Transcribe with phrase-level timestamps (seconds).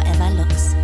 [0.00, 0.76] Forever Looks.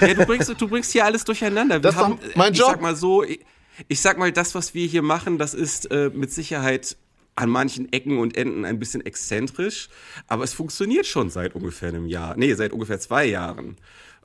[0.00, 1.76] Ja, du, bringst, du bringst hier alles durcheinander.
[1.76, 2.68] Wir Das ist doch haben, mein ich Job.
[2.70, 3.40] sag mal so, ich,
[3.88, 6.96] ich sag mal, das, was wir hier machen, das ist äh, mit Sicherheit
[7.34, 9.88] an manchen Ecken und Enden ein bisschen exzentrisch,
[10.28, 12.36] aber es funktioniert schon seit ungefähr einem Jahr.
[12.36, 13.76] Nee, seit ungefähr zwei Jahren.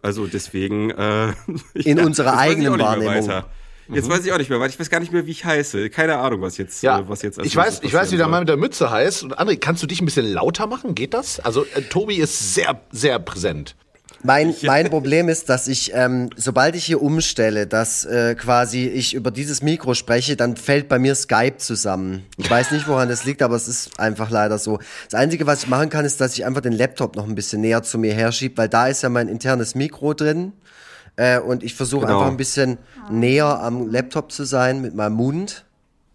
[0.01, 0.91] Also deswegen.
[0.91, 1.33] Äh,
[1.73, 3.27] In unserer weiß ich eigenen Wahrnehmung.
[3.27, 3.49] weiter.
[3.89, 4.73] Jetzt weiß ich auch nicht mehr weiter.
[4.73, 5.89] Ich weiß gar nicht mehr, wie ich heiße.
[5.89, 8.27] Keine Ahnung, was jetzt, Ja, äh, was jetzt ich weiß, ich weiß, wie der.
[8.27, 9.23] Mann mit der Mütze heißt.
[9.23, 10.95] Und André, kannst du dich ein bisschen lauter machen?
[10.95, 11.39] Geht das?
[11.39, 13.75] Also äh, Tobi ist sehr, sehr präsent.
[14.23, 19.13] Mein, mein Problem ist, dass ich, ähm, sobald ich hier umstelle, dass äh, quasi ich
[19.13, 22.25] über dieses Mikro spreche, dann fällt bei mir Skype zusammen.
[22.37, 24.79] Ich weiß nicht, woran das liegt, aber es ist einfach leider so.
[25.09, 27.61] Das Einzige, was ich machen kann, ist, dass ich einfach den Laptop noch ein bisschen
[27.61, 30.53] näher zu mir herschiebe, weil da ist ja mein internes Mikro drin.
[31.17, 32.19] Äh, und ich versuche Genau.
[32.19, 32.77] einfach ein bisschen
[33.11, 35.65] näher am Laptop zu sein mit meinem Mund.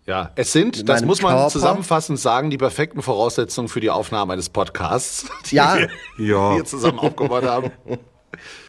[0.06, 1.48] Ja, es sind, das muss man Körper.
[1.50, 5.76] zusammenfassend sagen, die perfekten Voraussetzungen für die Aufnahme eines Podcasts, die Ja.
[6.16, 6.54] wir Ja.
[6.54, 7.70] hier zusammen aufgebaut haben.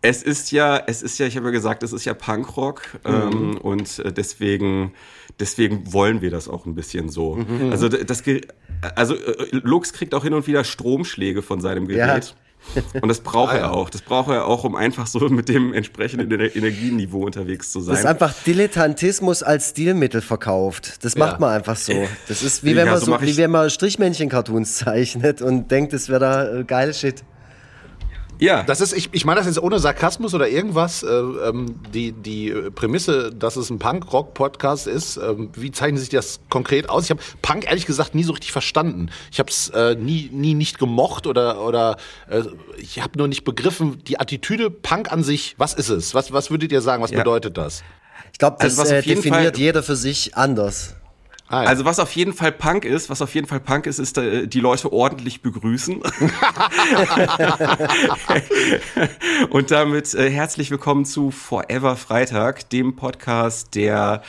[0.02, 3.58] Es ist ja, es ist ja, ich habe ja gesagt, es ist ja Punkrock ähm,
[3.58, 4.94] und äh, deswegen,
[5.40, 7.40] deswegen wollen wir das auch ein bisschen so.
[7.72, 8.42] Also d- das, Ge-
[8.96, 12.36] also äh, Lux kriegt auch hin und wieder Stromschläge von seinem Gerät.
[13.02, 13.62] Und das braucht Ah, ja.
[13.64, 13.90] er auch.
[13.90, 17.90] Das braucht er auch, um einfach so mit dem entsprechenden Ener- Energieniveau unterwegs zu Das
[17.98, 18.12] ist sein.
[18.12, 21.04] einfach Dilettantismus als Stilmittel verkauft.
[21.04, 21.40] Das macht Ja.
[21.40, 21.94] man einfach so.
[22.28, 25.94] Das ist wie Ja, wenn man so so, wie wenn man Strichmännchen-Cartoons zeichnet und denkt,
[25.94, 27.24] es wäre da äh, geile Shit.
[28.40, 31.04] Ja, Das ist, ich, ich meine das jetzt ohne Sarkasmus oder irgendwas.
[31.04, 36.40] Äh, ähm, die, die Prämisse, dass es ein Punk-Rock-Podcast ist, ähm, wie zeichnet sich das
[36.50, 37.06] konkret aus?
[37.06, 39.10] Ich habe Punk ehrlich gesagt nie so richtig verstanden.
[39.32, 41.98] Ich habe es äh, nie, nie nicht gemocht oder, oder
[42.30, 42.44] äh,
[42.78, 46.14] ich habe nur nicht begriffen, die Attitüde Punk an sich, was ist es?
[46.14, 47.20] Was, was würdet ihr sagen, was Ja.
[47.20, 47.84] bedeutet das?
[48.32, 50.96] Ich glaube, das Also was äh, definiert Fall- jeder für sich anders.
[51.54, 51.70] Ah, ja.
[51.70, 54.48] Also was auf jeden Fall Punk ist, was auf jeden Fall Punk ist, ist äh,
[54.48, 56.02] die Leute ordentlich begrüßen.
[59.52, 64.24] Und damit äh, herzlich willkommen zu Forever Freitag, dem Podcast, der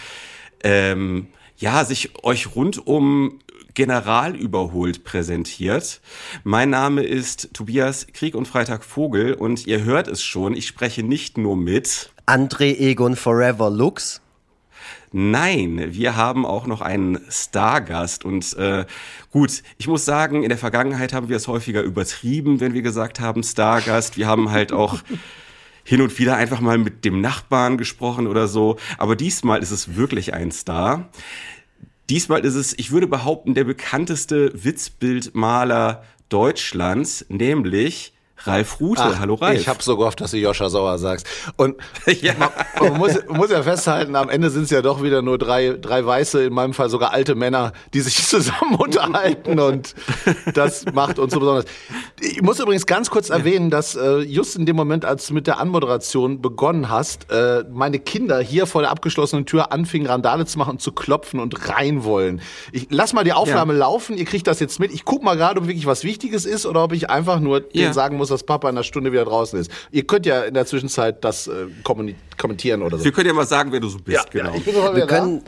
[0.62, 3.38] ähm, ja sich euch rund um
[3.72, 6.02] General überholt präsentiert.
[6.42, 11.02] Mein Name ist Tobias Krieg und Freitag Vogel und ihr hört es schon, ich spreche
[11.02, 14.20] nicht nur mit André Egon Forever Lux.
[15.16, 18.84] Nein, wir haben auch noch einen Stargast und äh,
[19.30, 23.20] gut, ich muss sagen, in der Vergangenheit haben wir es häufiger übertrieben, wenn wir gesagt
[23.20, 24.16] haben Stargast.
[24.16, 24.98] Wir haben halt auch
[25.84, 29.94] hin und wieder einfach mal mit dem Nachbarn gesprochen oder so, aber diesmal ist es
[29.94, 31.08] wirklich ein Star.
[32.10, 38.13] Diesmal ist es, ich würde behaupten, der bekannteste Witzbildmaler Deutschlands, nämlich
[38.46, 39.02] Ralf Rute.
[39.02, 39.58] Ach, Hallo Ralf.
[39.58, 41.26] Ich habe so gehofft, dass du Joscha Sauer sagst.
[41.56, 41.76] Und
[42.20, 42.34] Ja.
[42.38, 42.48] man,
[42.80, 46.04] man muss, muss ja festhalten, am Ende sind es ja doch wieder nur drei, drei
[46.04, 49.94] weiße, in meinem Fall sogar alte Männer, die sich zusammen unterhalten und
[50.54, 51.64] das macht uns so besonders.
[52.20, 55.46] Ich muss übrigens ganz kurz erwähnen, dass äh, just in dem Moment, als du mit
[55.46, 60.58] der Anmoderation begonnen hast, äh, meine Kinder hier vor der abgeschlossenen Tür anfingen, Randale zu
[60.58, 62.40] machen und zu klopfen und rein wollen.
[62.72, 64.92] Ich lass mal die Aufnahme laufen, ihr kriegt das jetzt mit.
[64.92, 67.84] Ich guck mal gerade, ob wirklich was Wichtiges ist oder ob ich einfach nur Ja.
[67.84, 69.70] denen sagen muss, dass Papa in einer Stunde wieder draußen ist.
[69.90, 73.04] Ihr könnt ja in der Zwischenzeit das äh, kommentieren oder so.
[73.04, 74.54] wir können ja mal sagen, wer du so bist, genau.
[74.54, 75.42] ich bin sofort Wir können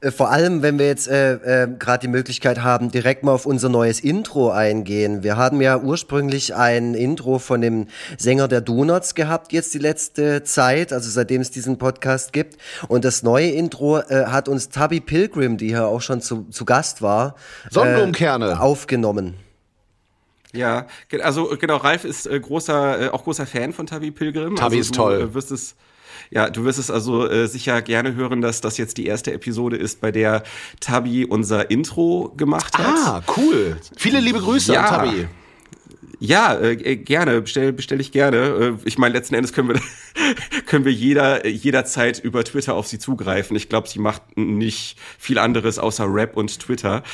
[0.00, 3.46] äh, vor allem, wenn wir jetzt äh, äh, gerade die Möglichkeit haben, direkt mal auf
[3.46, 5.22] unser neues Intro eingehen.
[5.22, 10.44] Wir haben ja ursprünglich ein Intro von dem Sänger der Donuts gehabt, jetzt die letzte
[10.44, 12.58] Zeit, also seitdem es diesen Podcast gibt.
[12.88, 16.64] Und das neue Intro äh, hat uns Tabby Pilgrim, die hier auch schon zu, zu
[16.64, 17.34] Gast war,
[17.70, 18.50] Sonnenblumenkerne.
[18.50, 19.34] äh, aufgenommen.
[20.54, 20.86] Ja,
[21.22, 24.56] also genau, Ralf ist äh, großer, äh, auch großer Fan von Tabi Pilgrim.
[24.56, 25.20] Tabi also ist du, toll.
[25.20, 25.76] Äh, wirst es,
[26.30, 29.76] ja, du wirst es also äh, sicher gerne hören, dass das jetzt die erste Episode
[29.76, 30.42] ist, bei der
[30.80, 32.86] Tabi unser Intro gemacht hat.
[32.86, 33.76] Ah, cool.
[33.96, 34.84] Viele liebe Grüße Ja.
[34.84, 35.28] an Tabi.
[36.20, 38.36] Ja, äh, äh, gerne, bestell, bestell ich gerne.
[38.38, 39.80] Äh, ich meine, letzten Endes können wir,
[40.66, 43.56] können wir jeder, jederzeit über Twitter auf sie zugreifen.
[43.56, 47.04] Ich glaube, sie macht nicht viel anderes außer Rap und Twitter.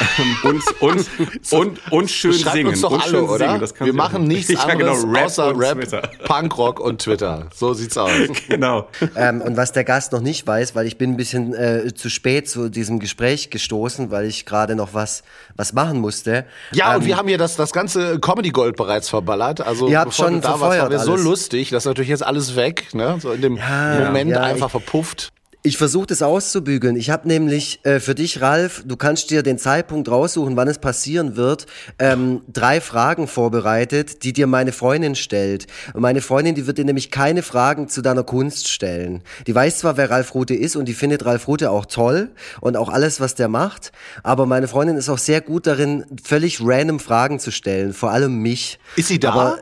[0.42, 1.06] Und, und,
[1.52, 2.68] und, und schön Schreibt singen.
[2.68, 3.38] uns doch und alle, schön oder?
[3.48, 3.60] singen.
[3.60, 4.26] Das kann Wir machen auch.
[4.28, 6.02] nichts Ja, genau, anderes außer und Rap, Twitter.
[6.24, 7.46] Punkrock und Twitter.
[7.54, 8.10] So sieht's aus.
[8.48, 8.88] Genau.
[9.16, 12.08] Ähm, und was der Gast noch nicht weiß, weil ich bin ein bisschen äh, zu
[12.08, 15.22] spät zu diesem Gespräch gestoßen, weil ich gerade noch was,
[15.56, 16.44] was machen musste.
[16.72, 19.60] Ja, und Ähm, wir haben hier das, das ganze Comedy Gold bereits verballert.
[19.60, 22.24] Also Ihr habt bevor schon da warst, war wir so lustig, das ist natürlich jetzt
[22.24, 23.18] alles weg, ne?
[23.20, 25.32] So in dem Ja, Moment ja, einfach ich- verpufft.
[25.62, 26.96] Ich versuche das auszubügeln.
[26.96, 30.78] Ich habe nämlich äh, für dich, Ralf, du kannst dir den Zeitpunkt raussuchen, wann es
[30.78, 31.66] passieren wird,
[31.98, 35.66] ähm, drei Fragen vorbereitet, die dir meine Freundin stellt.
[35.92, 39.22] Und meine Freundin, die wird dir nämlich keine Fragen zu deiner Kunst stellen.
[39.46, 42.30] Die weiß zwar, wer Ralf Rute ist und die findet Ralf Rute auch toll
[42.62, 43.92] und auch alles, was der macht,
[44.22, 48.40] aber meine Freundin ist auch sehr gut darin, völlig random Fragen zu stellen, vor allem
[48.40, 48.78] mich.
[48.96, 49.32] Ist sie da?
[49.32, 49.58] Aber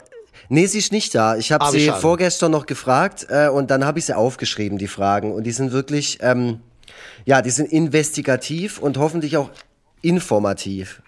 [0.48, 1.36] Nee, sie ist nicht da.
[1.36, 2.00] Ich habe Ah, sie schade.
[2.00, 5.32] vorgestern noch gefragt äh, und dann habe ich sie aufgeschrieben, die Fragen.
[5.32, 6.60] Und die sind wirklich, ähm,
[7.26, 9.50] ja, die sind investigativ und hoffentlich auch
[10.00, 11.02] informativ.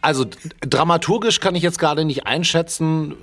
[0.00, 0.26] Also
[0.60, 3.14] dramaturgisch kann ich jetzt gerade nicht einschätzen,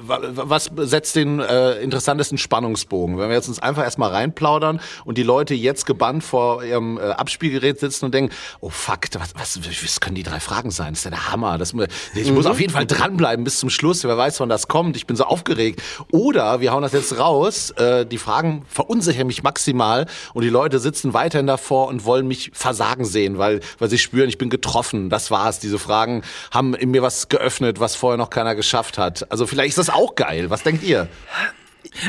[0.00, 3.18] was setzt den äh, interessantesten Spannungsbogen.
[3.18, 7.02] Wenn wir jetzt uns einfach erstmal reinplaudern und die Leute jetzt gebannt vor ihrem äh,
[7.02, 10.92] Abspielgerät sitzen und denken, oh fuck, was, was, was können die drei Fragen sein?
[10.92, 11.58] Das ist ja der Hammer.
[11.58, 11.74] Das,
[12.14, 14.04] ich muss auf jeden Fall dranbleiben bis zum Schluss.
[14.04, 14.96] Wer weiß, wann das kommt.
[14.96, 15.82] Ich bin so aufgeregt.
[16.12, 17.70] Oder wir hauen das jetzt raus.
[17.72, 22.50] Äh, die Fragen verunsichern mich maximal und die Leute sitzen weiterhin davor und wollen mich
[22.54, 25.10] versagen sehen, weil, weil sie spüren, ich bin getroffen.
[25.10, 25.58] Das war's.
[25.58, 29.30] Diese Fragen haben in mir was geöffnet, was vorher noch keiner geschafft hat.
[29.30, 30.50] Also vielleicht ist das auch geil.
[30.50, 31.08] Was denkt ihr?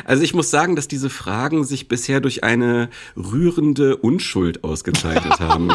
[0.05, 5.71] Also ich muss sagen, dass diese Fragen sich bisher durch eine rührende Unschuld ausgezeichnet haben.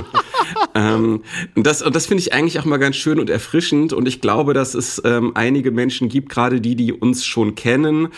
[0.75, 1.23] ähm,
[1.55, 3.93] und das, und das finde ich eigentlich auch mal ganz schön und erfrischend.
[3.93, 8.09] Und ich glaube, dass es ähm, einige Menschen gibt, gerade die, die uns schon kennen,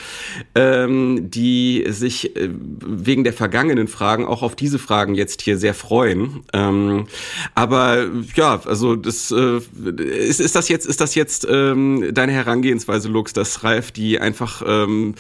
[0.54, 5.74] ähm, die sich äh, wegen der vergangenen Fragen auch auf diese Fragen jetzt hier sehr
[5.74, 6.44] freuen.
[6.52, 7.06] Ähm,
[7.54, 9.60] aber ja, also das äh,
[10.02, 14.62] ist, ist das jetzt, ist das jetzt ähm, deine Herangehensweise, Lux, dass Ralf die einfach
[14.66, 15.14] ähm,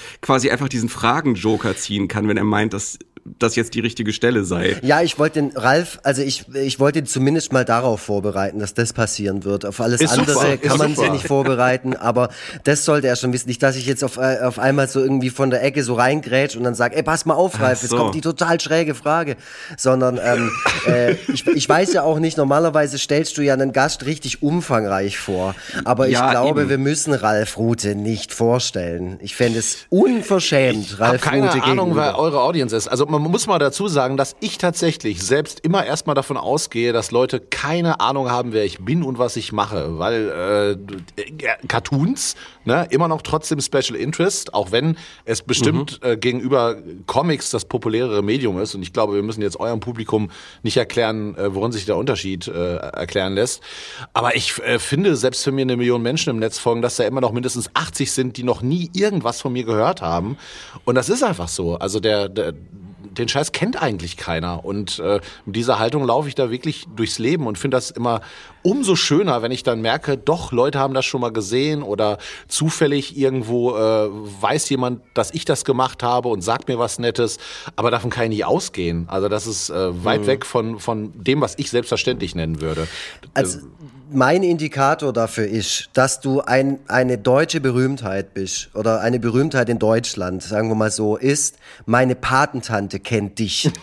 [0.46, 2.98] quasi einfach diesen Fragen-Joker ziehen kann, wenn er meint, dass
[3.38, 4.76] das jetzt die richtige Stelle sei.
[4.82, 8.74] Ja, ich wollte den Ralf, also ich, ich wollte ihn zumindest mal darauf vorbereiten, dass
[8.74, 9.64] das passieren wird.
[9.66, 11.02] Auf alles Ist super, andere ist kann man super.
[11.02, 12.28] sich nicht vorbereiten, aber
[12.64, 13.48] das sollte er schon wissen.
[13.48, 16.56] Nicht, dass ich jetzt auf, äh, auf einmal so irgendwie von der Ecke so reingrätsch
[16.56, 17.96] und dann sage, ey, pass mal auf, Ralf, jetzt so.
[17.96, 19.36] kommt die total schräge Frage.
[19.76, 20.50] Sondern ähm,
[20.86, 25.18] äh, ich, ich weiß ja auch nicht, normalerweise stellst du ja einen Gast richtig umfangreich
[25.18, 25.54] vor.
[25.84, 26.70] Aber ich Ja, glaube, eben.
[26.70, 29.18] wir müssen Ralf Rute nicht vorstellen.
[29.20, 32.02] Ich fände es unverschämt, Ich habe Ralf keine Rute Ahnung, gegenüber.
[32.06, 32.88] wer eure Audience ist.
[32.88, 37.10] Also man muss mal dazu sagen, dass ich tatsächlich selbst immer erstmal davon ausgehe, dass
[37.10, 39.98] Leute keine Ahnung haben, wer ich bin und was ich mache.
[39.98, 40.28] Weil
[41.16, 46.76] äh, äh, Cartoons, ne, immer noch trotzdem Special Interest, auch wenn es bestimmt äh, gegenüber
[47.06, 48.74] Comics das populärere Medium ist.
[48.74, 50.30] Und ich glaube, wir müssen jetzt eurem Publikum
[50.62, 53.62] nicht erklären, äh, worin sich der Unterschied äh, erklären lässt.
[54.12, 57.04] Aber ich äh, finde, selbst wenn mir eine Million Menschen im Netz folgen, dass da
[57.04, 60.36] immer noch mindestens 80 sind, die noch nie irgendwas von mir gehört haben.
[60.84, 61.76] Und das ist einfach so.
[61.76, 62.54] Also der, der
[63.18, 64.64] den Scheiß kennt eigentlich keiner.
[64.64, 68.20] Und äh, mit dieser Haltung laufe ich da wirklich durchs Leben und finde das immer
[68.62, 72.18] umso schöner, wenn ich dann merke, doch, Leute haben das schon mal gesehen oder
[72.48, 77.38] zufällig irgendwo äh, weiß jemand, dass ich das gemacht habe und sagt mir was Nettes.
[77.76, 79.04] Aber davon kann ich nicht ausgehen.
[79.08, 82.88] Also das ist äh, weit weg von, von dem, was ich selbstverständlich nennen würde.
[83.34, 83.60] Also
[84.10, 89.78] mein Indikator dafür ist, dass du ein, eine deutsche Berühmtheit bist oder eine Berühmtheit in
[89.78, 93.70] Deutschland, sagen wir mal so, ist, meine Patentante kennt dich.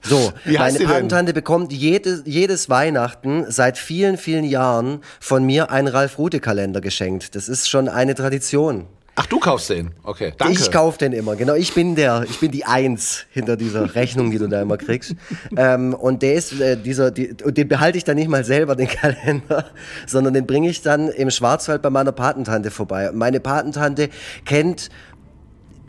[0.00, 0.78] So, meine?
[0.78, 7.34] Patentante bekommt jedes, jedes Weihnachten seit vielen, vielen Jahren von mir einen Ralf-Rute-Kalender geschenkt.
[7.34, 8.86] Das ist schon eine Tradition.
[9.20, 9.90] Ach, du kaufst den?
[10.04, 10.54] Okay, danke.
[10.54, 11.54] Ich kauf den immer, genau.
[11.54, 15.16] Ich bin der, ich bin die Eins hinter dieser Rechnung, die du da immer kriegst.
[15.56, 18.76] ähm, und der ist, äh, dieser, die, und den behalte ich dann nicht mal selber,
[18.76, 19.64] den Kalender,
[20.06, 23.10] sondern den bringe ich dann im Schwarzwald bei meiner Patentante vorbei.
[23.12, 24.08] Meine Patentante
[24.44, 24.88] kennt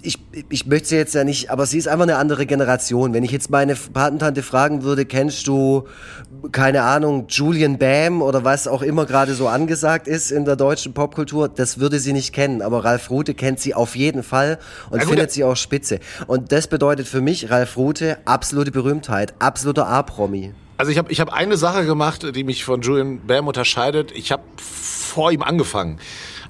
[0.01, 0.17] ich,
[0.50, 3.13] ich möchte sie jetzt ja nicht, aber sie ist einfach eine andere Generation.
[3.13, 5.88] Wenn ich jetzt meine Patentante fragen würde, kennst du,
[6.51, 10.93] keine Ahnung, Julian Bam oder was auch immer gerade so angesagt ist in der deutschen
[10.93, 12.62] Popkultur, das würde sie nicht kennen.
[12.62, 16.00] Aber Ralf Rute kennt sie auf jeden Fall und gut, findet sie auch spitze.
[16.27, 20.53] Und das bedeutet für mich, Ralf Rute, absolute Berühmtheit, absoluter A-Promi.
[20.77, 24.12] Also ich habe ich hab eine Sache gemacht, die mich von Julian Bam unterscheidet.
[24.13, 26.00] Ich habe vor ihm angefangen.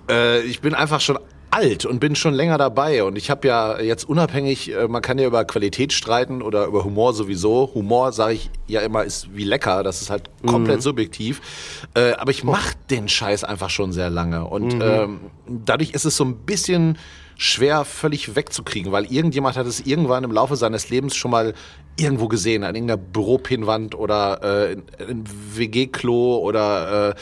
[0.09, 1.17] Äh, ich bin einfach schon
[1.51, 3.03] alt und bin schon länger dabei.
[3.03, 6.83] Und ich habe ja jetzt unabhängig, äh, man kann ja über Qualität streiten oder über
[6.83, 7.71] Humor sowieso.
[7.73, 11.41] Humor, sage ich ja immer, ist wie lecker, das ist halt komplett subjektiv.
[11.93, 14.45] Äh, aber ich mach den Scheiß einfach schon sehr lange.
[14.45, 16.97] Und ähm, dadurch ist es so ein bisschen
[17.41, 21.53] schwer völlig wegzukriegen, weil irgendjemand hat es irgendwann im Laufe seines Lebens schon mal
[21.97, 24.73] irgendwo gesehen, an irgendeiner Büropinwand oder äh,
[25.09, 25.23] in
[25.55, 27.15] WG-Klo oder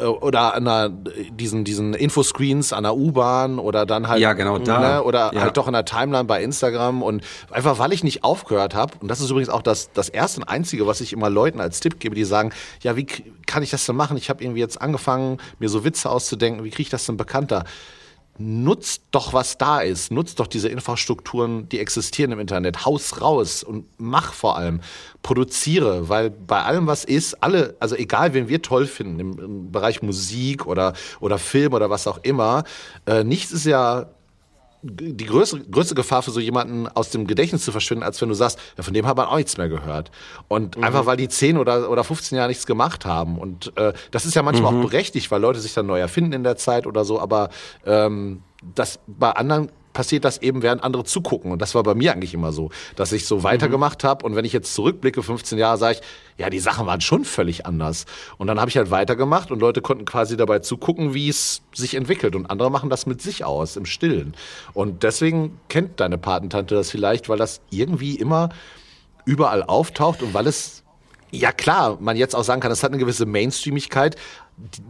[0.00, 4.58] äh, oder an einer, diesen diesen Infoscreens an der U-Bahn oder dann halt Ja, genau,
[4.58, 4.80] da.
[4.80, 5.42] ne, oder Ja.
[5.42, 9.08] halt doch in der Timeline bei Instagram und einfach weil ich nicht aufgehört habe und
[9.08, 12.00] das ist übrigens auch das das erste und einzige, was ich immer Leuten als Tipp
[12.00, 12.52] gebe, die sagen,
[12.82, 14.16] ja, wie kann ich das denn machen?
[14.16, 17.64] Ich habe irgendwie jetzt angefangen, mir so Witze auszudenken, wie kriege ich das denn bekannter?
[18.40, 20.10] Nutzt doch, was da ist.
[20.10, 22.84] Nutzt doch diese Infrastrukturen, die existieren im Internet.
[22.84, 24.80] Haus raus und mach vor allem.
[25.22, 29.72] Produziere, weil bei allem, was ist, alle, also egal, wen wir toll finden, im, im
[29.72, 32.64] Bereich Musik oder, oder Film oder was auch immer,
[33.06, 34.06] äh, nichts ist ja
[34.82, 38.34] die größte, größte Gefahr für so jemanden aus dem Gedächtnis zu verschwinden, als wenn du
[38.34, 40.10] sagst, ja, von dem hat man auch nichts mehr gehört.
[40.48, 43.38] Und einfach weil die 10 oder, oder 15 Jahre nichts gemacht haben.
[43.38, 46.44] Und äh, das ist ja manchmal auch berechtigt, weil Leute sich dann neu erfinden in
[46.44, 47.20] der Zeit oder so.
[47.20, 47.50] Aber
[47.84, 48.42] ähm,
[48.74, 49.70] das bei anderen
[50.00, 51.52] passiert das eben, während andere zugucken.
[51.52, 54.24] Und das war bei mir eigentlich immer so, dass ich so weitergemacht habe.
[54.24, 57.66] Und wenn ich jetzt zurückblicke, 15 Jahre, sage ich, ja, die Sachen waren schon völlig
[57.66, 58.06] anders.
[58.38, 61.96] Und dann habe ich halt weitergemacht und Leute konnten quasi dabei zugucken, wie es sich
[61.96, 62.34] entwickelt.
[62.34, 64.34] Und andere machen das mit sich aus, im Stillen.
[64.72, 68.48] Und deswegen kennt deine Patentante das vielleicht, weil das irgendwie immer
[69.26, 70.82] überall auftaucht und weil es
[71.30, 74.16] ja klar, man jetzt auch sagen kann, es hat eine gewisse Mainstreamigkeit,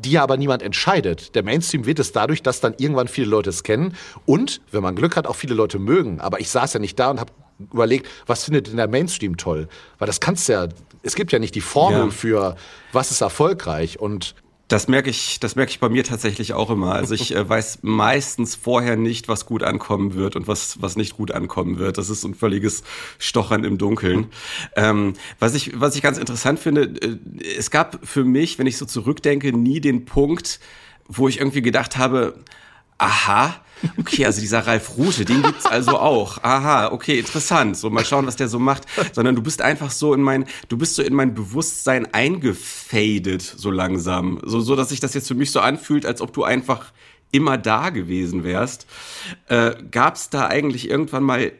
[0.04, 1.34] die aber niemand entscheidet.
[1.34, 3.96] Der Mainstream wird es dadurch, dass dann irgendwann viele Leute es kennen
[4.26, 6.20] und, wenn man Glück hat, auch viele Leute mögen.
[6.20, 7.32] Aber ich saß ja nicht da und habe
[7.72, 9.68] überlegt, was findet denn der Mainstream toll?
[9.98, 10.68] Weil das kannst ja,
[11.02, 12.10] es gibt ja nicht die Formel ja.
[12.10, 12.56] für,
[12.92, 14.34] was ist erfolgreich und
[14.70, 16.94] das merke ich, das merke ich bei mir tatsächlich auch immer.
[16.94, 21.16] Also ich äh, weiß meistens vorher nicht, was gut ankommen wird und was, was nicht
[21.16, 21.98] gut ankommen wird.
[21.98, 22.84] Das ist ein völliges
[23.18, 24.28] Stochern im Dunkeln.
[24.76, 27.18] Ähm, was ich, was ich ganz interessant finde, äh,
[27.58, 30.60] es gab für mich, wenn ich so zurückdenke, nie den Punkt,
[31.08, 32.34] wo ich irgendwie gedacht habe,
[33.00, 33.54] aha,
[33.98, 36.42] okay, also dieser Ralf Rute, den gibt's also auch.
[36.42, 37.76] Aha, okay, interessant.
[37.76, 38.84] So mal schauen, was der so macht.
[39.12, 43.70] Sondern du bist einfach so in mein, du bist so in mein Bewusstsein eingefadet, so
[43.70, 44.40] langsam.
[44.44, 46.92] So, so, dass sich das jetzt für mich so anfühlt, als ob du einfach
[47.32, 48.86] immer da gewesen wärst.
[49.48, 51.52] Äh, gab's da eigentlich irgendwann mal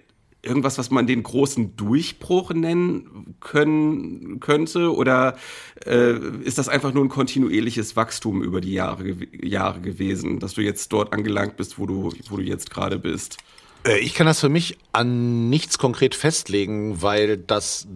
[0.42, 4.94] irgendwas, was man den großen Durchbruch nennen können könnte?
[4.94, 5.36] Oder
[5.84, 10.62] äh, ist das einfach nur ein kontinuierliches Wachstum über die Jahre, Jahre gewesen, dass du
[10.62, 13.38] jetzt dort angelangt bist, wo du, wo du jetzt gerade bist?
[13.84, 17.86] Äh, ich kann das für mich an nichts konkret festlegen, weil das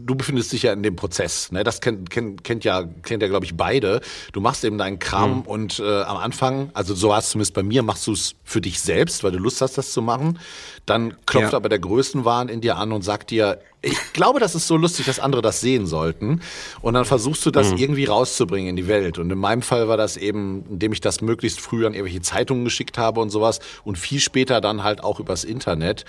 [0.00, 1.52] du befindest dich ja in dem Prozess.
[1.52, 1.64] Ne?
[1.64, 4.00] Das kennt, kennt, kennt ja, kennt ja, glaube ich, beide.
[4.32, 5.42] Du machst eben deinen Kram mhm.
[5.42, 8.60] und äh, am Anfang, also so war es zumindest bei mir, machst du es für
[8.60, 10.38] dich selbst, weil du Lust hast, das zu machen.
[10.86, 11.56] Dann klopft ja.
[11.56, 15.06] aber der Größenwahn in dir an und sagt dir, ich glaube, das ist so lustig,
[15.06, 16.40] dass andere das sehen sollten.
[16.80, 17.78] Und dann versuchst du das mhm.
[17.78, 19.18] irgendwie rauszubringen in die Welt.
[19.18, 22.64] Und in meinem Fall war das eben, indem ich das möglichst früh an irgendwelche Zeitungen
[22.64, 26.04] geschickt habe und sowas und viel später dann halt auch übers Internet.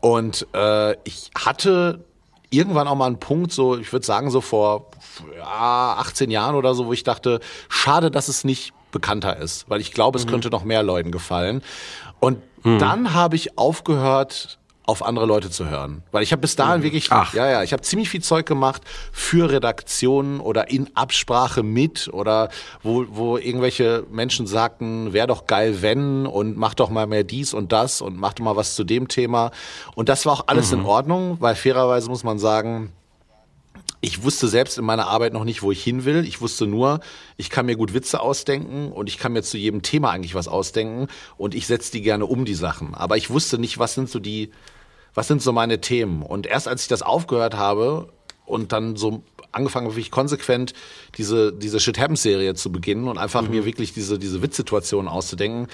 [0.00, 2.04] Und äh, ich hatte
[2.50, 4.90] irgendwann auch mal einen Punkt, so ich würde sagen so vor
[5.36, 9.80] ja, 18 Jahren oder so, wo ich dachte, schade, dass es nicht bekannter ist, weil
[9.80, 10.30] ich glaube, es mhm.
[10.30, 11.62] könnte noch mehr Leuten gefallen.
[12.18, 12.78] Und mhm.
[12.78, 14.58] dann habe ich aufgehört,
[14.90, 16.02] auf andere Leute zu hören.
[16.10, 16.84] Weil ich habe bis dahin mhm.
[16.84, 17.32] wirklich, Ach.
[17.32, 18.82] ja, ja, ich habe ziemlich viel Zeug gemacht
[19.12, 22.50] für Redaktionen oder in Absprache mit oder
[22.82, 27.54] wo, wo irgendwelche Menschen sagten, wäre doch geil, wenn und mach doch mal mehr dies
[27.54, 29.50] und das und mach doch mal was zu dem Thema.
[29.94, 30.80] Und das war auch alles mhm.
[30.80, 32.92] in Ordnung, weil fairerweise muss man sagen,
[34.02, 36.24] ich wusste selbst in meiner Arbeit noch nicht, wo ich hin will.
[36.24, 37.00] Ich wusste nur,
[37.36, 40.48] ich kann mir gut Witze ausdenken und ich kann mir zu jedem Thema eigentlich was
[40.48, 42.94] ausdenken und ich setze die gerne um, die Sachen.
[42.94, 44.52] Aber ich wusste nicht, was sind so die,
[45.14, 46.22] was sind so meine Themen.
[46.22, 48.08] Und erst als ich das aufgehört habe
[48.46, 50.74] und dann so angefangen habe, wirklich konsequent
[51.16, 53.50] diese, diese Shit Happens Serie zu beginnen und einfach mhm.
[53.50, 55.68] mir wirklich diese, diese Witzsituationen auszudenken,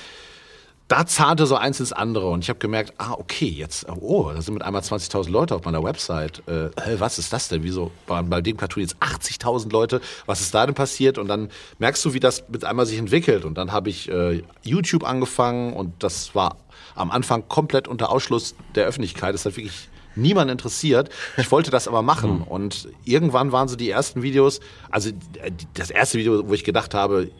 [0.88, 4.40] da zahnte so eins ins andere und ich habe gemerkt, ah, okay, jetzt, oh, da
[4.40, 6.46] sind mit einmal 20.000 Leute auf meiner Website.
[6.46, 7.64] Äh, was ist das denn?
[7.64, 10.00] Wieso bei, bei dem Cartoon jetzt 80.000 Leute?
[10.26, 11.18] Was ist da denn passiert?
[11.18, 13.44] Und dann merkst du, wie das mit einmal sich entwickelt.
[13.44, 16.56] Und dann habe ich äh, YouTube angefangen und das war
[16.94, 19.34] am Anfang komplett unter Ausschluss der Öffentlichkeit.
[19.34, 21.10] Das hat wirklich niemand interessiert.
[21.36, 22.42] Ich wollte das aber machen.
[22.42, 26.94] Und irgendwann waren so die ersten Videos, also äh, das erste Video, wo ich gedacht
[26.94, 27.30] habe,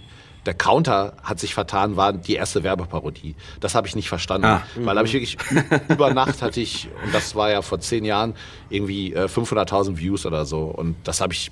[0.47, 3.35] der Counter hat sich vertan, war die erste Werbeparodie.
[3.61, 4.47] Das habe ich nicht verstanden.
[4.47, 5.37] Ah, weil habe ich wirklich
[5.89, 8.35] über Nacht hatte ich, und das war ja vor zehn Jahren,
[8.71, 10.63] irgendwie äh, 500.000 Views oder so.
[10.63, 11.51] Und das habe ich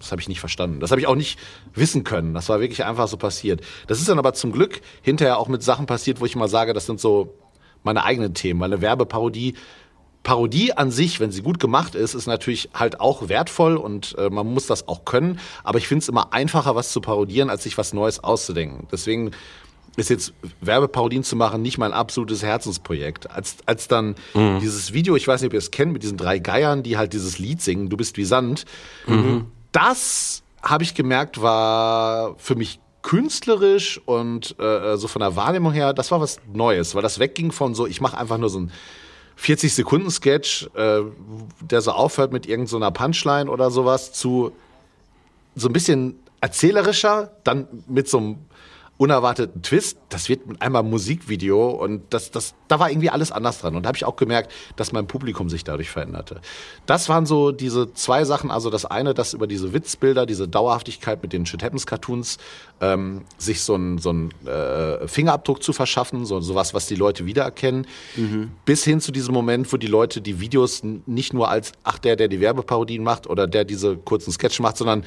[0.00, 0.80] das habe ich nicht verstanden.
[0.80, 1.38] Das habe ich auch nicht
[1.74, 2.34] wissen können.
[2.34, 3.60] Das war wirklich einfach so passiert.
[3.86, 6.72] Das ist dann aber zum Glück hinterher auch mit Sachen passiert, wo ich mal sage,
[6.72, 7.32] das sind so
[7.84, 8.58] meine eigenen Themen.
[8.58, 9.54] Meine Werbeparodie
[10.22, 14.30] Parodie an sich, wenn sie gut gemacht ist, ist natürlich halt auch wertvoll und äh,
[14.30, 15.40] man muss das auch können.
[15.64, 18.86] Aber ich finde es immer einfacher, was zu parodieren, als sich was Neues auszudenken.
[18.92, 19.32] Deswegen
[19.96, 23.30] ist jetzt Werbeparodien zu machen nicht mein absolutes Herzensprojekt.
[23.30, 24.58] Als, als dann mhm.
[24.60, 27.12] dieses Video, ich weiß nicht, ob ihr es kennt, mit diesen drei Geiern, die halt
[27.12, 28.64] dieses Lied singen, Du bist wie Sand,
[29.06, 29.46] mhm.
[29.72, 35.92] das habe ich gemerkt, war für mich künstlerisch und äh, so von der Wahrnehmung her,
[35.92, 38.72] das war was Neues, weil das wegging von so, ich mache einfach nur so ein
[39.36, 41.00] 40 Sekunden Sketch, äh,
[41.60, 44.52] der so aufhört mit irgendeiner so Punchline oder sowas, zu
[45.54, 48.38] so ein bisschen erzählerischer, dann mit so einem
[48.98, 49.98] unerwarteten Twist.
[50.10, 53.74] Das wird mit einmal Musikvideo und das, das, da war irgendwie alles anders dran.
[53.74, 56.40] Und da habe ich auch gemerkt, dass mein Publikum sich dadurch veränderte.
[56.86, 58.50] Das waren so diese zwei Sachen.
[58.50, 62.38] Also das eine, dass über diese Witzbilder, diese Dauerhaftigkeit mit den Shit Happens Cartoons,
[62.80, 67.26] ähm, sich so ein, so ein äh, Fingerabdruck zu verschaffen, so sowas, was die Leute
[67.26, 68.52] wiedererkennen, mhm.
[68.64, 72.16] bis hin zu diesem Moment, wo die Leute die Videos nicht nur als, ach, der,
[72.16, 75.04] der die Werbeparodien macht oder der diese kurzen Sketch macht, sondern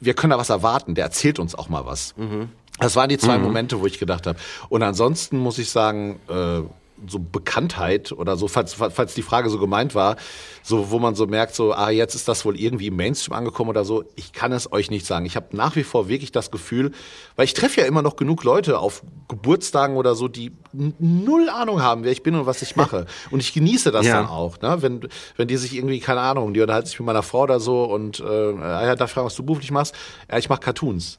[0.00, 2.14] wir können da was erwarten, der erzählt uns auch mal was.
[2.16, 2.48] Mhm.
[2.78, 3.44] Das waren die zwei mhm.
[3.44, 4.38] Momente, wo ich gedacht habe.
[4.68, 6.62] Und ansonsten muss ich sagen, äh,
[7.06, 10.16] so Bekanntheit oder so, falls, falls die Frage so gemeint war,
[10.62, 13.70] so wo man so merkt, so, ah, jetzt ist das wohl irgendwie im Mainstream angekommen
[13.70, 15.26] oder so, ich kann es euch nicht sagen.
[15.26, 16.92] Ich habe nach wie vor wirklich das Gefühl,
[17.36, 21.82] weil ich treffe ja immer noch genug Leute auf Geburtstagen oder so, die null Ahnung
[21.82, 23.06] haben, wer ich bin und was ich mache.
[23.30, 24.16] Und ich genieße das ja.
[24.16, 24.80] dann auch, ne?
[24.80, 27.84] wenn, wenn die sich irgendwie, keine Ahnung, die unterhalten sich mit meiner Frau oder so
[27.84, 29.94] und äh, ja, darf fragen, was du beruflich machst?
[30.30, 31.18] Ja, ich mache Cartoons.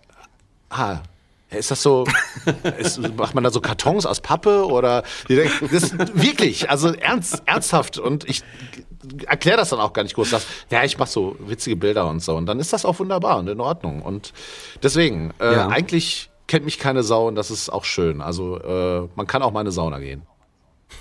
[0.69, 0.99] Ah,
[1.49, 2.05] ist das so,
[2.77, 8.27] ist, macht man da so Kartons aus Pappe oder das wirklich, also ernst, ernsthaft und
[8.29, 8.43] ich
[9.25, 10.31] erkläre das dann auch gar nicht groß.
[10.31, 13.37] Das, ja, ich mache so witzige Bilder und so und dann ist das auch wunderbar
[13.37, 14.33] und in Ordnung und
[14.83, 15.67] deswegen, äh, ja.
[15.67, 18.21] eigentlich kennt mich keine Sau und das ist auch schön.
[18.21, 20.23] Also äh, man kann auch mal in eine Sauna gehen.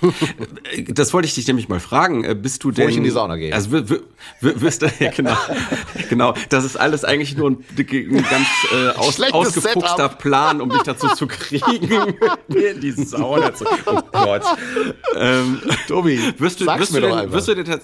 [0.87, 2.23] Das wollte ich dich nämlich mal fragen.
[2.23, 2.85] Äh, bist du denn?
[2.85, 3.53] Wo ich in die Sauna gehe.
[3.53, 5.35] Also wirst du, ja, genau,
[6.09, 6.33] genau.
[6.49, 10.19] Das ist alles eigentlich nur ein, ein ganz äh, aus, ausgefuchster Setup.
[10.19, 12.15] Plan, um dich dazu zu kriegen,
[12.47, 13.65] mir in die Sauna zu.
[13.85, 14.43] Oh Gott.
[15.15, 17.79] Ähm, Tobi, wirst du, wirst mir du denn, wirst du denn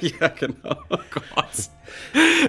[0.00, 0.76] ja, genau.
[0.90, 1.70] Oh Gott.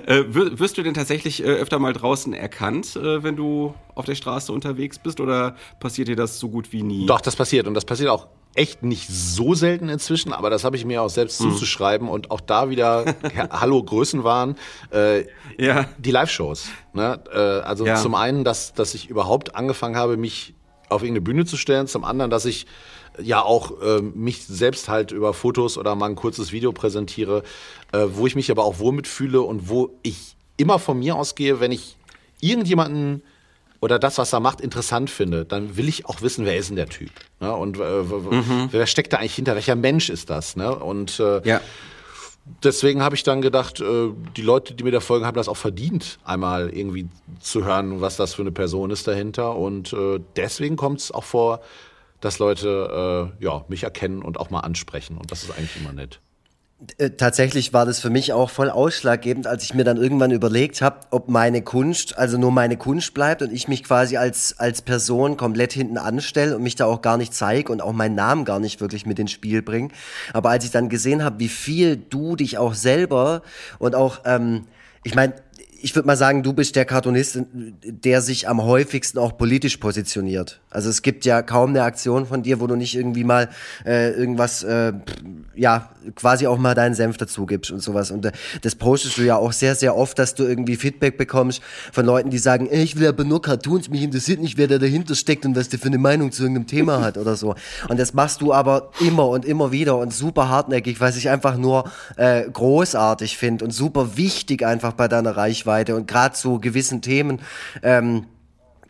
[0.08, 4.16] Äh, wirst du denn tatsächlich äh, öfter mal draußen erkannt, äh, wenn du auf der
[4.16, 7.06] Straße unterwegs bist, oder passiert dir das so gut wie nie?
[7.06, 10.76] Doch, das passiert und das passiert auch echt nicht so selten inzwischen, aber das habe
[10.76, 11.52] ich mir auch selbst mhm.
[11.52, 13.06] zuzuschreiben und auch da wieder
[13.50, 14.56] Hallo Größenwahn.
[14.92, 15.26] Äh,
[15.58, 15.86] ja.
[15.98, 16.68] Die Live-Shows.
[16.94, 17.20] Ne?
[17.34, 17.96] Äh, also ja.
[17.96, 20.54] zum einen, dass, dass ich überhaupt angefangen habe, mich
[20.90, 22.68] auf irgendeine Bühne zu stellen, zum anderen, dass ich
[23.22, 27.44] ja auch äh, mich selbst halt über Fotos oder mal ein kurzes Video präsentiere,
[27.92, 31.60] äh, wo ich mich aber auch wohl mitfühle und wo ich immer von mir ausgehe,
[31.60, 31.98] wenn ich
[32.40, 33.24] irgendjemanden
[33.84, 36.78] oder das, was er macht, interessant finde, dann will ich auch wissen, wer ist denn
[36.78, 37.12] der Typ?
[37.42, 37.54] Ne?
[37.54, 38.70] Und äh, mhm.
[38.72, 39.56] wer steckt da eigentlich hinter?
[39.56, 40.56] Welcher Mensch ist das?
[40.56, 40.74] Ne?
[40.74, 41.60] Und äh, ja.
[42.64, 45.58] deswegen habe ich dann gedacht, äh, die Leute, die mir da folgen, haben das auch
[45.58, 47.10] verdient, einmal irgendwie
[47.42, 49.58] zu hören, was das für eine Person ist dahinter.
[49.58, 51.60] Und äh, deswegen kommt es auch vor,
[52.22, 55.18] dass Leute äh, ja, mich erkennen und auch mal ansprechen.
[55.18, 56.22] Und das ist eigentlich immer nett.
[56.98, 60.82] Äh, tatsächlich war das für mich auch voll ausschlaggebend, als ich mir dann irgendwann überlegt
[60.82, 64.82] habe, ob meine Kunst, also nur meine Kunst bleibt und ich mich quasi als, als
[64.82, 68.44] Person komplett hinten anstelle und mich da auch gar nicht zeige und auch meinen Namen
[68.44, 69.90] gar nicht wirklich mit ins Spiel bringe.
[70.34, 73.44] Aber als ich dann gesehen habe, wie viel du dich auch selber
[73.80, 74.68] und auch, ähm,
[75.04, 75.36] ich meine,
[75.84, 77.40] ich würde mal sagen, du bist der Cartoonist,
[77.84, 80.62] der sich am häufigsten auch politisch positioniert.
[80.70, 83.50] Also es gibt ja kaum eine Aktion von dir, wo du nicht irgendwie mal
[83.86, 84.94] äh, irgendwas, äh,
[85.56, 88.12] ja, quasi auch mal deinen Senf dazu gibst und sowas.
[88.12, 91.62] Und äh, das postest du ja auch sehr, sehr oft, dass du irgendwie Feedback bekommst
[91.92, 95.16] von Leuten, die sagen, ich will aber nur Cartoons, mich interessiert nicht, wer da dahinter
[95.16, 97.56] steckt und was der für eine Meinung zu irgendeinem Thema hat oder so.
[97.90, 101.58] Und das machst du aber immer und immer wieder und super hartnäckig, was ich einfach
[101.58, 106.60] nur äh, großartig finde und super wichtig einfach bei deiner Reichweite Reichweite und gerade zu
[106.60, 107.40] gewissen Themen
[107.82, 108.26] ähm,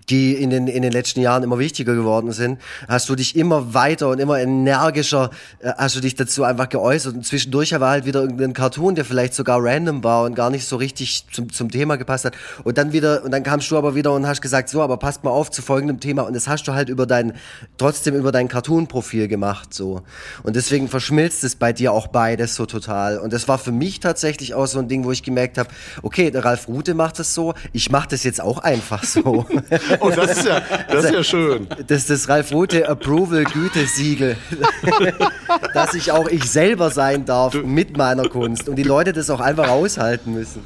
[0.10, 3.74] die in den, in den letzten Jahren immer wichtiger geworden sind, hast du dich immer
[3.74, 7.16] weiter und immer energischer, äh, hast du dich dazu einfach geäußert.
[7.16, 10.68] Und zwischendurch war halt wieder irgendein Cartoon, der vielleicht sogar random war und gar nicht
[10.68, 12.36] so richtig zum, zum Thema gepasst hat.
[12.63, 15.24] Und dann wieder, und dann kamst du aber wieder und hast gesagt, so, aber passt
[15.24, 16.24] mal auf zu folgendem Thema.
[16.24, 17.34] Und das hast du halt über dein,
[17.78, 20.02] trotzdem über dein Cartoon-Profil gemacht, so.
[20.44, 23.18] Und deswegen verschmilzt es bei dir auch beides so total.
[23.18, 25.70] Und das war für mich tatsächlich auch so ein Ding, wo ich gemerkt habe,
[26.02, 29.46] okay, der Ralf Rute macht das so, ich mach das jetzt auch einfach so.
[30.00, 31.68] Oh, das ist ja, das ist ja schön.
[31.88, 34.36] Das ist das Ralf Rute Approval Gütesiegel.
[35.74, 39.40] dass ich auch ich selber sein darf mit meiner Kunst und die Leute das auch
[39.40, 40.62] einfach aushalten müssen.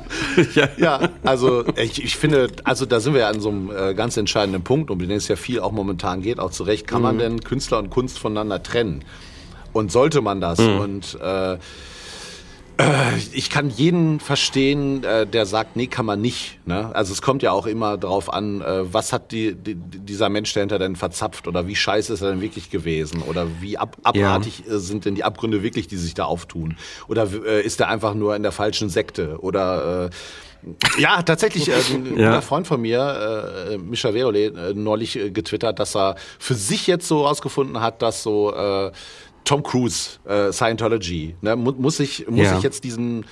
[0.54, 0.68] ja.
[0.76, 4.16] ja, also ich, ich finde, also da sind wir ja an so einem äh, ganz
[4.16, 6.86] entscheidenden Punkt, um den es ja viel auch momentan geht, auch zu Recht.
[6.86, 7.02] Kann mhm.
[7.02, 9.04] man denn Künstler und Kunst voneinander trennen?
[9.72, 10.58] Und sollte man das?
[10.58, 10.80] Mhm.
[10.80, 11.58] Und äh,
[13.32, 16.58] ich kann jeden verstehen, äh, der sagt, nee, kann man nicht.
[16.66, 16.90] Ne?
[16.94, 20.52] Also es kommt ja auch immer darauf an, äh, was hat die, die, dieser Mensch
[20.52, 24.64] dahinter denn verzapft oder wie scheiße ist er denn wirklich gewesen oder wie ab, abartig
[24.66, 24.78] ja.
[24.78, 26.76] sind denn die Abgründe wirklich, die sich da auftun
[27.08, 30.10] oder ist er einfach nur in der falschen Sekte oder
[30.98, 31.68] ja, tatsächlich.
[31.68, 32.40] Äh, ein ja.
[32.40, 37.08] Freund von mir, äh, Mischa Verole, äh, neulich äh, getwittert, dass er für sich jetzt
[37.08, 38.90] so rausgefunden hat, dass so äh,
[39.44, 41.56] Tom Cruise, äh, Scientology, ne?
[41.56, 42.56] muss ich, muss ja.
[42.56, 43.24] ich jetzt diesen,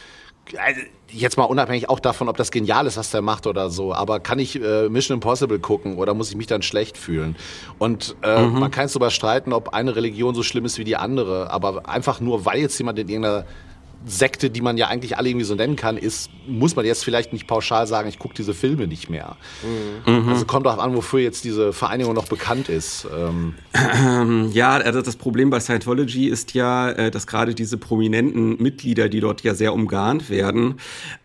[0.56, 3.94] also jetzt mal unabhängig auch davon, ob das genial ist, was der macht oder so,
[3.94, 7.36] aber kann ich äh, Mission Impossible gucken oder muss ich mich dann schlecht fühlen?
[7.78, 8.58] Und äh, mhm.
[8.58, 11.88] man kann es darüber streiten, ob eine Religion so schlimm ist wie die andere, aber
[11.88, 13.44] einfach nur, weil jetzt jemand in irgendeiner
[14.06, 17.32] Sekte, die man ja eigentlich alle irgendwie so nennen kann, ist, muss man jetzt vielleicht
[17.32, 19.36] nicht pauschal sagen, ich gucke diese Filme nicht mehr.
[20.06, 20.28] Mhm.
[20.28, 23.06] Also kommt darauf an, wofür jetzt diese Vereinigung noch bekannt ist.
[23.14, 23.54] Ähm.
[24.52, 29.20] Ja, also das Problem bei Scientology ist ja, äh, dass gerade diese prominenten Mitglieder, die
[29.20, 30.76] dort ja sehr umgarnt werden,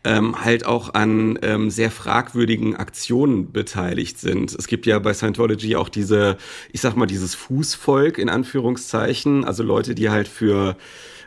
[0.04, 4.54] ähm, halt auch an ähm, sehr fragwürdigen Aktionen beteiligt sind.
[4.54, 6.38] Es gibt ja bei Scientology auch diese,
[6.72, 10.76] ich sag mal, dieses Fußvolk in Anführungszeichen, also Leute, die halt für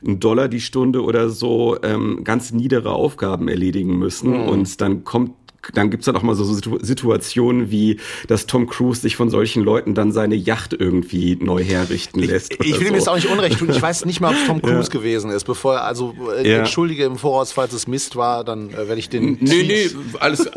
[0.06, 4.30] einen Dollar die Stunde oder so ähm, ganz niedere Aufgaben erledigen müssen.
[4.30, 4.48] Mhm.
[4.48, 5.32] Und dann kommt
[5.74, 7.98] dann gibt's dann auch mal so Situationen wie,
[8.28, 12.52] dass Tom Cruise sich von solchen Leuten dann seine Yacht irgendwie neu herrichten lässt.
[12.52, 12.92] Ich, ich will so.
[12.92, 13.70] mir jetzt auch nicht unrecht tun.
[13.70, 14.98] Ich weiß nicht mal, ob Tom Cruise ja.
[14.98, 15.44] gewesen ist.
[15.44, 16.58] Bevor er, also äh, ja.
[16.58, 19.38] entschuldige im Voraus, falls es Mist war, dann äh, werde ich den.
[19.40, 20.50] Nee, nee, alles, äh,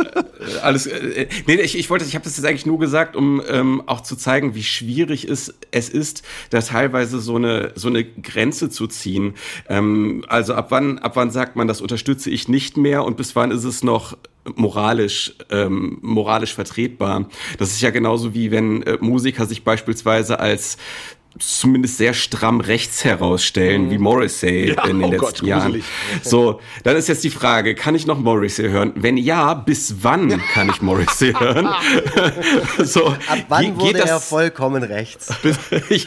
[0.62, 0.88] alles.
[0.88, 4.02] Äh, nee, ich, ich wollte, ich habe das jetzt eigentlich nur gesagt, um ähm, auch
[4.02, 8.88] zu zeigen, wie schwierig es, es ist, da teilweise so eine so eine Grenze zu
[8.88, 9.34] ziehen.
[9.68, 13.36] Ähm, also ab wann ab wann sagt man, das unterstütze ich nicht mehr und bis
[13.36, 14.18] wann ist es noch
[14.56, 17.30] moralisch, ähm, moralisch vertretbar.
[17.58, 20.78] Das ist ja genauso wie wenn äh, Musiker sich beispielsweise als
[21.38, 23.92] zumindest sehr stramm rechts herausstellen, mhm.
[23.92, 25.84] wie Morrissey ja, in den oh letzten Gott, Jahren.
[26.24, 28.94] So, dann ist jetzt die Frage, kann ich noch Morrissey hören?
[28.96, 31.70] Wenn ja, bis wann kann ich Morrissey hören?
[32.84, 35.32] so, Ab wann geht wurde das, er vollkommen rechts?
[35.44, 35.58] Bis,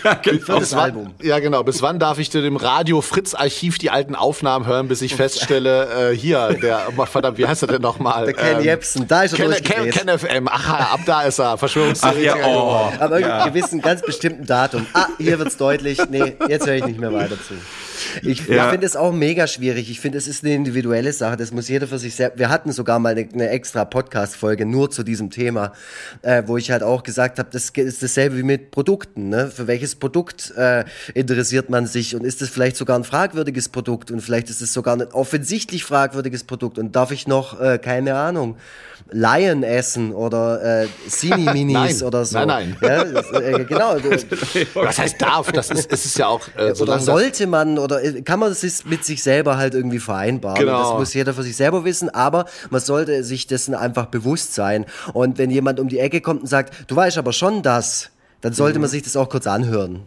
[0.03, 0.59] ja, genau.
[0.59, 1.15] Bis Album.
[1.23, 1.63] Ja, genau.
[1.63, 5.15] Bis wann darf ich dir dem Radio Fritz Archiv die alten Aufnahmen hören, bis ich
[5.15, 8.27] feststelle, äh, hier, der, oh, verdammt, wie heißt er denn nochmal?
[8.27, 11.39] Der Ken ähm, Jebsen, da ist er Ken, Ken, Ken FM, ach, ab da ist
[11.39, 12.35] er, Verschwörungstheoretiker.
[12.35, 12.93] Ach ja, oh.
[12.99, 13.47] Aber ja.
[13.47, 14.87] gewissen ganz bestimmten Datum.
[14.93, 15.99] Ah, hier wird's deutlich.
[16.11, 17.55] Nee, jetzt höre ich nicht mehr weiter zu.
[18.23, 18.65] Ich, ja.
[18.65, 19.91] ich finde es auch mega schwierig.
[19.91, 21.37] Ich finde, es ist eine individuelle Sache.
[21.37, 22.39] Das muss jeder für sich selbst.
[22.39, 25.73] Wir hatten sogar mal eine, eine extra Podcast-Folge nur zu diesem Thema,
[26.23, 29.29] äh, wo ich halt auch gesagt habe, das ist dasselbe wie mit Produkten.
[29.29, 29.51] Ne?
[29.51, 30.85] Für welches Produkt äh,
[31.15, 32.15] interessiert man sich?
[32.15, 34.11] Und ist es vielleicht sogar ein fragwürdiges Produkt?
[34.11, 36.79] Und vielleicht ist es sogar ein offensichtlich fragwürdiges Produkt.
[36.79, 38.57] Und darf ich noch, äh, keine Ahnung,
[39.11, 42.39] Lion essen oder äh, Sini-Minis oder so.
[42.45, 42.91] Nein, nein.
[42.91, 43.97] Ja, das, äh, genau.
[44.75, 45.53] Was heißt darf?
[45.53, 46.41] Das ist, es ist ja auch.
[46.57, 50.59] Äh, oder sollte man oder äh, kann man das mit sich selber halt irgendwie vereinbaren?
[50.59, 50.91] Genau.
[50.91, 54.87] Das muss jeder für sich selber wissen, aber man sollte sich dessen einfach bewusst sein.
[55.13, 58.53] Und wenn jemand um die Ecke kommt und sagt, du weißt aber schon das, dann
[58.53, 58.83] sollte mhm.
[58.83, 60.03] man sich das auch kurz anhören.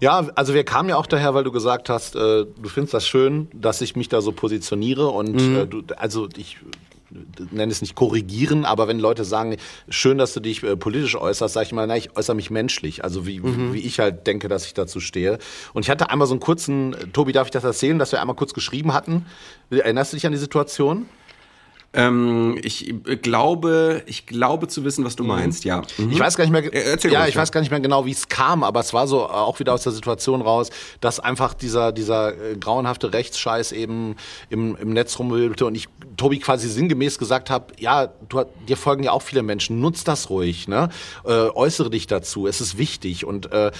[0.00, 3.06] Ja, also wir kamen ja auch daher, weil du gesagt hast, äh, du findest das
[3.06, 5.56] schön, dass ich mich da so positioniere und mhm.
[5.56, 6.58] äh, du, also ich
[7.50, 9.56] nenne es nicht korrigieren, aber wenn Leute sagen,
[9.88, 13.04] schön, dass du dich äh, politisch äußerst, sage ich mal, nein, ich äußere mich menschlich,
[13.04, 13.72] also wie, mhm.
[13.72, 15.38] wie ich halt denke, dass ich dazu stehe.
[15.72, 18.36] Und ich hatte einmal so einen kurzen, Tobi, darf ich das erzählen, dass wir einmal
[18.36, 19.26] kurz geschrieben hatten?
[19.70, 21.06] Erinnerst du dich an die Situation?
[21.92, 25.28] Ähm, ich glaube, ich glaube zu wissen, was du mhm.
[25.30, 25.82] meinst, ja.
[25.96, 26.12] Mhm.
[26.12, 27.40] Ich weiß gar nicht mehr, Erzähl ja, ich ja.
[27.40, 29.72] weiß gar nicht mehr genau, wie es kam, aber es war so äh, auch wieder
[29.72, 30.70] aus der Situation raus,
[31.00, 34.16] dass einfach dieser, dieser äh, grauenhafte Rechtsscheiß eben
[34.50, 39.02] im, im Netz rumwühlte und ich Tobi quasi sinngemäß gesagt habe, ja, du, dir folgen
[39.02, 40.88] ja auch viele Menschen, nutz das ruhig, ne?
[41.24, 43.70] Äh, äußere dich dazu, es ist wichtig und äh,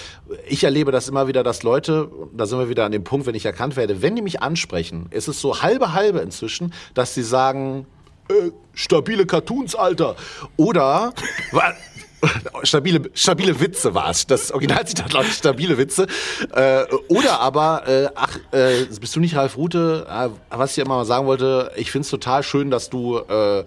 [0.47, 3.35] ich erlebe das immer wieder, dass Leute, da sind wir wieder an dem Punkt, wenn
[3.35, 7.23] ich erkannt werde, wenn die mich ansprechen, ist es so halbe halbe inzwischen, dass sie
[7.23, 7.85] sagen,
[8.29, 10.15] äh, stabile Cartoons, Alter.
[10.55, 11.13] Oder
[12.63, 14.27] stabile, stabile Witze war es.
[14.27, 16.07] Das Originalzitat lautet stabile Witze.
[16.53, 20.07] Äh, oder aber, äh, ach, äh, bist du nicht Ralf Rute?
[20.09, 23.63] Äh, was ich immer mal sagen wollte, ich finde es total schön, dass du äh,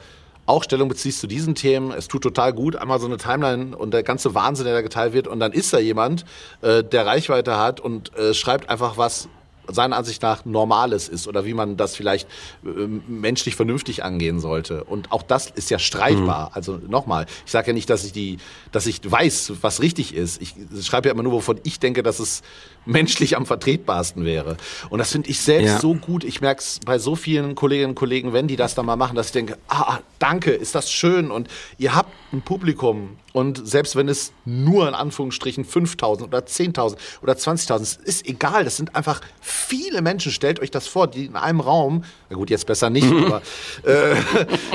[0.47, 1.93] auch Stellung beziehst zu diesen Themen.
[1.93, 5.13] Es tut total gut, einmal so eine Timeline und der ganze Wahnsinn, der da geteilt
[5.13, 5.29] wird.
[5.29, 6.25] Und dann ist da jemand,
[6.61, 9.29] der Reichweite hat und schreibt einfach was
[9.73, 12.29] seiner Ansicht nach Normales ist oder wie man das vielleicht
[12.65, 12.69] äh,
[13.09, 14.85] menschlich vernünftig angehen sollte.
[14.85, 16.49] Und auch das ist ja streitbar.
[16.49, 16.55] Mhm.
[16.55, 18.39] Also nochmal, ich sage ja nicht, dass ich die,
[18.73, 20.41] dass ich weiß, was richtig ist.
[20.41, 22.43] Ich schreibe ja immer nur, wovon ich denke, dass es
[22.85, 24.57] menschlich am vertretbarsten wäre.
[24.89, 25.81] Und das finde ich selbst ja.
[25.81, 26.25] so gut.
[26.25, 29.17] Ich merke es bei so vielen Kolleginnen und Kollegen, wenn die das dann mal machen,
[29.17, 31.31] dass ich denke, ah, danke, ist das schön.
[31.31, 33.17] Und ihr habt ein Publikum.
[33.33, 38.65] Und selbst wenn es nur in Anführungsstrichen 5000 oder 10.000 oder 20.000 ist, egal.
[38.65, 40.33] Das sind einfach viele Menschen.
[40.33, 43.43] Stellt euch das vor, die in einem Raum, na gut, jetzt besser nicht, aber
[43.83, 44.17] äh,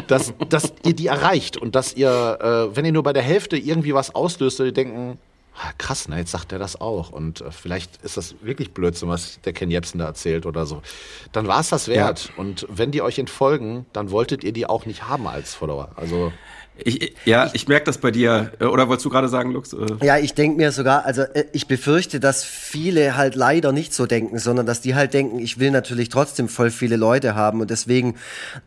[0.08, 3.58] dass, dass ihr die erreicht und dass ihr, äh, wenn ihr nur bei der Hälfte
[3.58, 5.18] irgendwie was auslöst, ihr denken,
[5.58, 7.12] Ah, krass, ne, jetzt sagt er das auch.
[7.12, 10.82] Und äh, vielleicht ist das wirklich Blödsinn, was der Ken Jebsen da erzählt oder so.
[11.32, 12.26] Dann war es das wert.
[12.26, 12.34] Ja.
[12.36, 15.92] Und wenn die euch entfolgen, dann wolltet ihr die auch nicht haben als Follower.
[15.96, 16.34] Also
[16.78, 18.52] Ich, ja, ich merke das bei dir.
[18.60, 19.74] Äh, oder wolltest du gerade sagen, Lux?
[19.74, 19.86] Äh?
[20.04, 24.06] Ja, ich denke mir sogar, also äh, ich befürchte, dass viele halt leider nicht so
[24.06, 27.70] denken, sondern dass die halt denken, ich will natürlich trotzdem voll viele Leute haben und
[27.70, 28.16] deswegen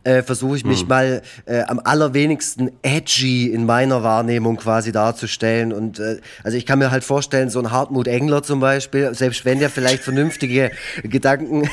[0.03, 0.87] äh, versuche ich mich hm.
[0.87, 5.71] mal äh, am allerwenigsten edgy in meiner Wahrnehmung quasi darzustellen.
[5.71, 9.45] Und äh, also ich kann mir halt vorstellen, so ein Hartmut Engler zum Beispiel, selbst
[9.45, 10.71] wenn der vielleicht vernünftige
[11.03, 11.69] Gedanken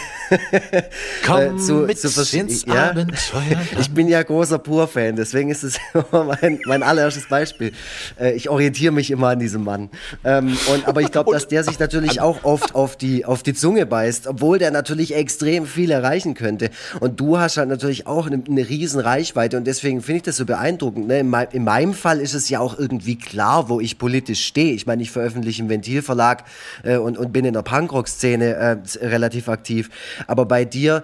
[1.25, 3.61] Komm zu, mit zu ins ja, Abenteuer.
[3.81, 5.79] Ich bin ja großer Pur-Fan, deswegen ist es
[6.27, 7.73] mein, mein allererstes Beispiel.
[8.19, 9.91] Äh, ich orientiere mich immer an diesem Mann.
[10.25, 13.55] Ähm, und, aber ich glaube, dass der sich natürlich auch oft auf die, auf die
[13.55, 16.71] Zunge beißt, obwohl der natürlich extrem viel erreichen könnte.
[17.01, 20.37] Und du hast halt natürlich auch eine, eine riesen Reichweite und deswegen finde ich das
[20.37, 21.09] so beeindruckend.
[21.09, 21.21] Ne?
[21.21, 24.73] In, mein, in, meinem Fall ist es ja auch irgendwie klar, wo ich politisch stehe.
[24.75, 26.45] Ich meine, ich veröffentliche im Ventilverlag
[26.83, 29.91] äh, und, und bin in der Punkrock-Szene äh, relativ aktiv.
[30.27, 31.03] Aber bei dir,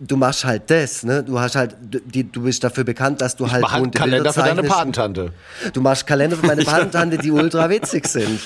[0.00, 1.22] du machst halt das, ne?
[1.22, 4.32] Du hast halt, die, du bist dafür bekannt, dass du ich halt mach bunte Bilder
[4.32, 5.32] für deine Patentante.
[5.72, 8.40] Du machst Kalender für meine Patentante, die ultra witzig sind.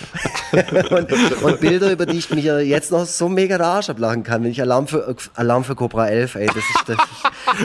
[0.91, 4.45] und, und, Bilder, über die ich mich jetzt noch so mega der Arsch ablachen kann.
[4.45, 6.97] Wenn ich Alarm für, Alarm für Cobra 11, ey, das ist, das,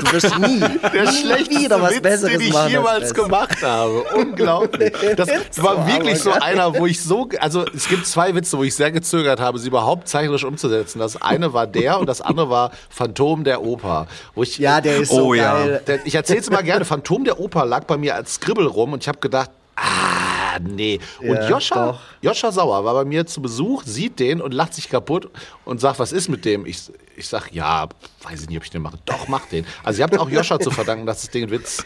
[0.02, 4.04] du wirst nie, der nie wieder was Witz, Besseres den ich machen jemals gemacht habe.
[4.16, 4.94] Unglaublich.
[5.16, 5.30] Das
[5.64, 8.92] war wirklich so einer, wo ich so, also es gibt zwei Witze, wo ich sehr
[8.92, 11.00] gezögert habe, sie überhaupt zeichnerisch umzusetzen.
[11.00, 14.08] Das eine war der und das andere war Phantom der Oper.
[14.34, 15.82] Wo ich, ja, der ist so oh, geil.
[15.88, 15.96] Ja.
[16.04, 16.86] ich erzähle es immer gerne.
[16.86, 21.00] Phantom der Oper lag bei mir als Skribbel rum und ich habe gedacht, ah, nee.
[21.20, 24.90] Und ja, Joscha, Joscha Sauer war bei mir zu Besuch, sieht den und lacht sich
[24.90, 25.30] kaputt
[25.66, 26.66] und sagt, was ist mit dem?
[26.66, 27.88] Ich, ich sag, ja,
[28.24, 28.98] weiß ich nicht, ob ich den mache.
[29.06, 29.66] Doch, mach den.
[29.84, 31.86] Also ihr habt auch Joscha zu verdanken, dass das Ding Witz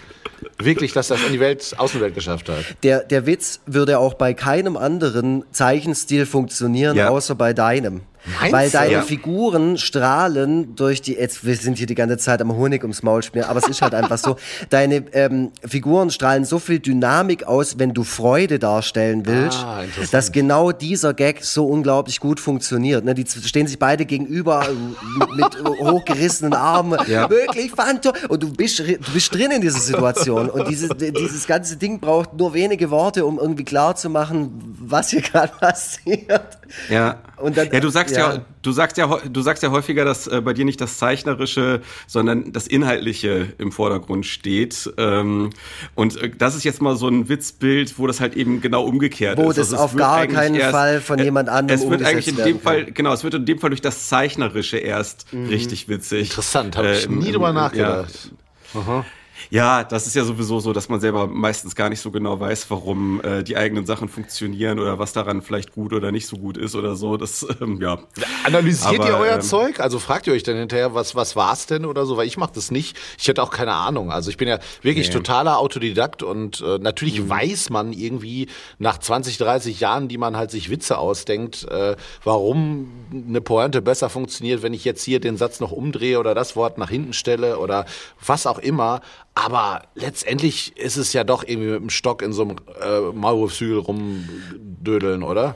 [0.57, 2.63] wirklich, dass das in die Welt, Außenwelt geschafft hat.
[2.83, 7.09] Der, der Witz würde auch bei keinem anderen Zeichenstil funktionieren, ja.
[7.09, 8.01] außer bei deinem.
[8.39, 9.01] Meinst weil deine ja.
[9.01, 13.23] Figuren strahlen durch die, jetzt, wir sind hier die ganze Zeit am Honig ums Maul
[13.23, 14.35] spielen, aber es ist halt einfach so,
[14.69, 20.31] deine ähm, Figuren strahlen so viel Dynamik aus, wenn du Freude darstellen willst, ah, dass
[20.31, 23.05] genau dieser Gag so unglaublich gut funktioniert.
[23.05, 23.13] Ne?
[23.15, 27.29] Die stehen sich beide gegenüber äh, mit hochgerissenen Armen, ja.
[27.29, 31.77] wirklich Phantom, und du bist, du bist drin in dieser Situation und dieses, dieses ganze
[31.77, 36.57] Ding braucht nur wenige Worte, um irgendwie klar zu machen, was hier gerade passiert.
[36.89, 37.21] Ja.
[37.37, 40.27] Und dann, ja, du sagst ja, ja du sagst ja, du sagst ja häufiger, dass
[40.27, 44.91] äh, bei dir nicht das Zeichnerische, sondern das Inhaltliche im Vordergrund steht.
[44.97, 45.51] Ähm,
[45.95, 49.37] und äh, das ist jetzt mal so ein Witzbild, wo das halt eben genau umgekehrt
[49.37, 49.47] wo ist.
[49.47, 52.37] Wo das also auf gar keinen erst, Fall von jemand anderem Es wird eigentlich in
[52.37, 55.47] dem Fall, genau, es wird in dem Fall durch das Zeichnerische erst mhm.
[55.47, 56.29] richtig witzig.
[56.29, 58.31] Interessant, habe ich äh, nie drüber nachgedacht.
[58.73, 58.81] Ja.
[58.81, 59.05] Aha.
[59.49, 62.69] Ja, das ist ja sowieso so, dass man selber meistens gar nicht so genau weiß,
[62.69, 66.57] warum äh, die eigenen Sachen funktionieren oder was daran vielleicht gut oder nicht so gut
[66.57, 67.17] ist oder so.
[67.17, 67.99] Das, ähm, ja.
[68.45, 69.79] Analysiert Aber, ihr euer ähm, Zeug?
[69.79, 72.17] Also fragt ihr euch dann hinterher, was, was war's denn oder so?
[72.17, 72.97] Weil ich mache das nicht.
[73.17, 74.11] Ich hätte auch keine Ahnung.
[74.11, 75.13] Also ich bin ja wirklich nee.
[75.13, 77.29] totaler Autodidakt und äh, natürlich mhm.
[77.29, 78.47] weiß man irgendwie
[78.79, 84.09] nach 20, 30 Jahren, die man halt sich Witze ausdenkt, äh, warum eine Pointe besser
[84.09, 87.59] funktioniert, wenn ich jetzt hier den Satz noch umdrehe oder das Wort nach hinten stelle
[87.59, 87.85] oder
[88.25, 89.01] was auch immer.
[89.45, 93.77] Aber letztendlich ist es ja doch irgendwie mit dem Stock in so einem äh, Maulwurfshügel
[93.77, 95.55] rumdödeln, oder?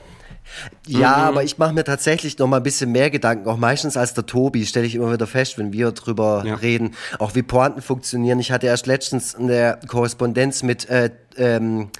[0.86, 1.24] Ja, mhm.
[1.24, 4.26] aber ich mache mir tatsächlich noch mal ein bisschen mehr Gedanken, auch meistens als der
[4.26, 6.54] Tobi, stelle ich immer wieder fest, wenn wir drüber ja.
[6.54, 8.38] reden, auch wie Pointen funktionieren.
[8.38, 11.90] Ich hatte erst letztens eine Korrespondenz mit äh, ähm,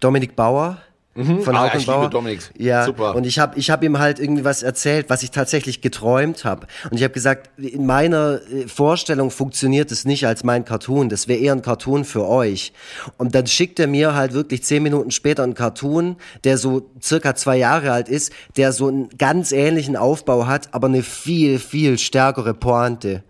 [0.00, 0.78] Dominik Bauer,
[1.18, 1.42] Mhm.
[1.42, 2.10] Von ah, Haukenbauer.
[2.56, 3.16] Ja, super.
[3.16, 6.68] Und ich habe ich hab ihm halt irgendwie was erzählt, was ich tatsächlich geträumt habe.
[6.90, 11.08] Und ich habe gesagt, in meiner äh, Vorstellung funktioniert es nicht als mein Cartoon.
[11.08, 12.72] Das wäre eher ein Cartoon für euch.
[13.16, 17.34] Und dann schickt er mir halt wirklich zehn Minuten später einen Cartoon, der so circa
[17.34, 21.98] zwei Jahre alt ist, der so einen ganz ähnlichen Aufbau hat, aber eine viel, viel
[21.98, 23.24] stärkere Pointe.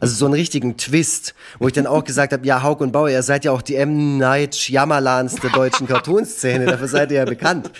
[0.00, 3.10] Also so einen richtigen Twist, wo ich dann auch gesagt habe, ja, Hauk und Bauer,
[3.10, 4.18] ihr seid ja auch die M.
[4.18, 7.70] Night Shyamalan's der deutschen Cartoonszene, dafür seid ihr ja bekannt.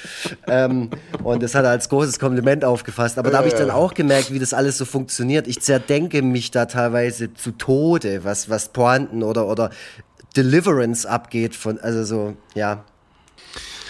[0.46, 0.90] Ähm,
[1.22, 3.18] und das hat er als großes Kompliment aufgefasst.
[3.18, 5.46] Aber da habe ich dann auch gemerkt, wie das alles so funktioniert.
[5.46, 9.70] Ich zerdenke mich da teilweise zu Tode, was, was Pointen oder, oder
[10.36, 12.84] Deliverance abgeht von, also so, ja.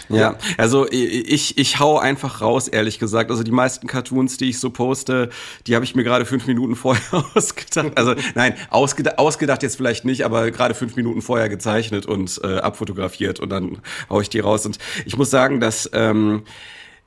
[0.08, 3.30] Ja, also ich, ich hau einfach raus, ehrlich gesagt.
[3.30, 5.30] Also die meisten Cartoons, die ich so poste,
[5.66, 7.96] die habe ich mir gerade fünf Minuten vorher ausgedacht.
[7.96, 12.58] Also nein, ausgedacht, ausgedacht jetzt vielleicht nicht, aber gerade fünf Minuten vorher gezeichnet und äh,
[12.58, 13.78] abfotografiert und dann
[14.10, 14.66] hau ich die raus.
[14.66, 16.42] Und ich muss sagen, dass ähm,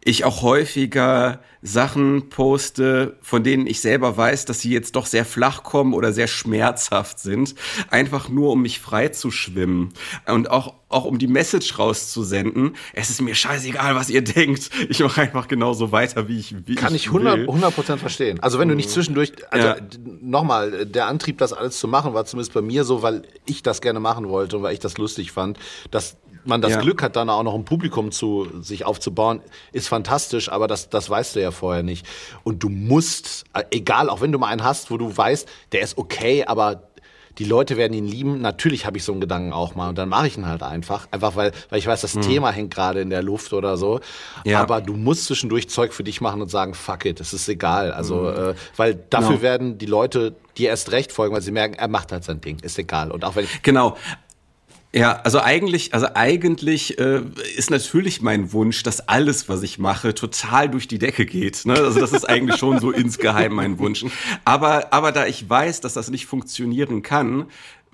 [0.07, 5.25] ich auch häufiger Sachen poste, von denen ich selber weiß, dass sie jetzt doch sehr
[5.25, 7.55] flach kommen oder sehr schmerzhaft sind,
[7.89, 9.93] einfach nur um mich frei zu schwimmen
[10.25, 12.77] und auch auch um die Message rauszusenden.
[12.93, 14.69] Es ist mir scheißegal, was ihr denkt.
[14.87, 18.39] Ich mache einfach genauso weiter, wie ich wie Kann ich 100 100 verstehen.
[18.39, 18.93] Also wenn du nicht mhm.
[18.93, 19.75] zwischendurch also ja.
[20.21, 23.81] nochmal, der Antrieb das alles zu machen war zumindest bei mir so, weil ich das
[23.81, 25.59] gerne machen wollte und weil ich das lustig fand,
[25.91, 26.15] dass
[26.47, 26.81] man das Ja.
[26.81, 31.09] Glück hat, dann auch noch ein Publikum zu sich aufzubauen, ist fantastisch, aber das, das
[31.09, 32.05] weißt du ja vorher nicht.
[32.43, 35.97] Und du musst, egal, auch wenn du mal einen hast, wo du weißt, der ist
[35.97, 36.83] okay, aber
[37.37, 38.41] die Leute werden ihn lieben.
[38.41, 41.07] Natürlich habe ich so einen Gedanken auch mal und dann mache ich ihn halt einfach.
[41.11, 43.99] Einfach weil, weil ich weiß, das Thema hängt gerade in der Luft oder so.
[44.43, 44.49] Mhm.
[44.51, 44.59] Ja.
[44.61, 47.91] Aber du musst zwischendurch Zeug für dich machen und sagen, fuck it, es ist egal.
[47.91, 49.41] Also, äh, weil dafür Genau.
[49.43, 52.57] werden die Leute dir erst recht folgen, weil sie merken, er macht halt sein Ding,
[52.63, 53.11] ist egal.
[53.11, 53.95] Und auch wenn ich Genau.
[54.93, 57.21] Ja, also eigentlich, also eigentlich äh,
[57.57, 61.65] ist natürlich mein Wunsch, dass alles, was ich mache, total durch die Decke geht.
[61.65, 61.73] Ne?
[61.73, 64.05] Also das ist eigentlich schon so insgeheim mein Wunsch.
[64.45, 67.47] Aber, aber da ich weiß, dass das nicht funktionieren kann,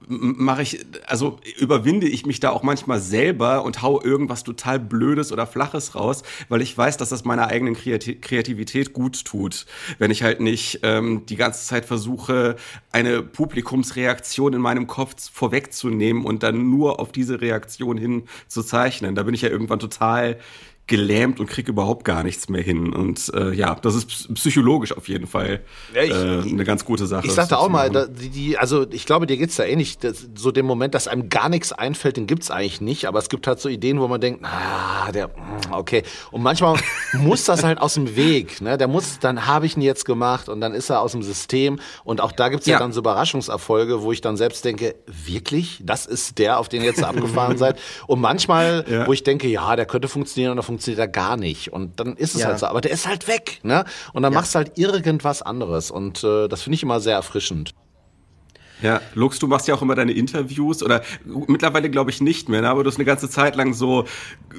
[0.08, 5.32] mache ich, also überwinde ich mich da auch manchmal selber und hau irgendwas total Blödes
[5.32, 9.66] oder Flaches raus, weil ich weiß, dass das meiner eigenen Kreati Kreativität gut tut.
[9.98, 12.56] Wenn ich halt nicht ähm, die ganze Zeit versuche,
[12.92, 19.16] eine Publikumsreaktion in meinem Kopf vorwegzunehmen und dann nur auf diese Reaktion hin zu zeichnen.
[19.16, 20.39] Da bin ich ja irgendwann total
[20.86, 22.91] gelähmt und krieg überhaupt gar nichts mehr hin.
[22.93, 25.62] Und äh, ja, das ist ps- psychologisch auf jeden Fall
[25.93, 27.26] äh, eine ganz gute Sache.
[27.26, 29.98] Ich sagte auch mal, da, die, also ich glaube, dir geht's da ähnlich.
[30.00, 33.06] Das, so den Moment, dass einem gar nichts einfällt, den gibt's eigentlich nicht.
[33.08, 35.32] Aber es gibt halt so Ideen, wo man denkt, ah, der, mm,
[35.72, 36.04] okay.
[36.32, 36.78] Und manchmal
[37.13, 38.60] muss das halt aus dem Weg.
[38.60, 38.78] Ne?
[38.78, 41.80] Der muss, dann habe ich ihn jetzt gemacht und dann ist er aus dem System.
[42.04, 42.74] Und auch da gibt's ja.
[42.74, 42.80] Ja.
[42.80, 46.89] dann so Überraschungserfolge, wo ich dann selbst denke, wirklich, das ist der, auf den ihr
[46.89, 47.80] jetzt abgefahren seid.
[48.06, 49.08] Und manchmal, Ja.
[49.08, 51.71] wo ich denke, ja, der könnte funktionieren und dann funktioniert er gar nicht.
[51.71, 52.47] Und dann ist es Ja.
[52.47, 52.65] halt so.
[52.67, 53.59] Aber der ist halt weg.
[53.63, 53.86] Ne?
[54.13, 54.39] Und dann Ja.
[54.39, 55.91] machst du halt irgendwas anderes.
[55.91, 57.73] Und äh, das finde ich immer sehr erfrischend.
[58.81, 61.03] Ja, Lux, du machst ja auch immer deine Interviews oder
[61.47, 62.69] mittlerweile glaube ich nicht mehr, ne?
[62.69, 64.05] aber du hast eine ganze Zeit lang so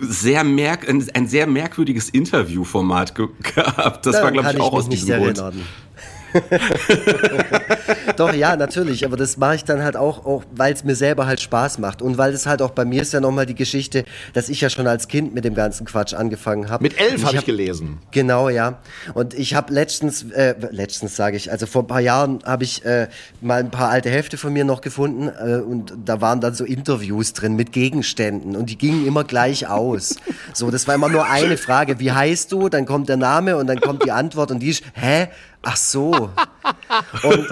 [0.01, 4.07] sehr merk ein, ein sehr merkwürdiges Interviewformat ge gehabt.
[4.07, 5.39] Das war Daran glaube ich auch aus diesem Grund.
[5.39, 5.61] erinnern.
[8.17, 11.27] Doch, ja, natürlich, aber das mache ich dann halt auch, auch weil es mir selber
[11.27, 14.05] halt Spaß macht und weil es halt auch bei mir ist ja nochmal die Geschichte,
[14.33, 16.83] dass ich ja schon als Kind mit dem ganzen Quatsch angefangen habe.
[16.83, 17.99] Mit elf habe ich hab- gelesen.
[18.11, 18.79] Genau, ja.
[19.15, 22.85] Und ich habe letztens, äh, letztens sage ich, also vor ein paar Jahren habe ich
[22.85, 23.09] äh,
[23.41, 26.65] mal ein paar alte Hefte von mir noch gefunden äh, und da waren dann so
[26.65, 30.17] Interviews drin mit Gegenständen und die gingen immer gleich aus.
[30.53, 31.99] So, das war immer nur eine Frage.
[32.01, 32.69] Wie heißt du?
[32.69, 35.29] Dann kommt der Name und dann kommt die Antwort und die ist, hä?
[35.65, 36.31] Ach so.
[37.23, 37.49] Und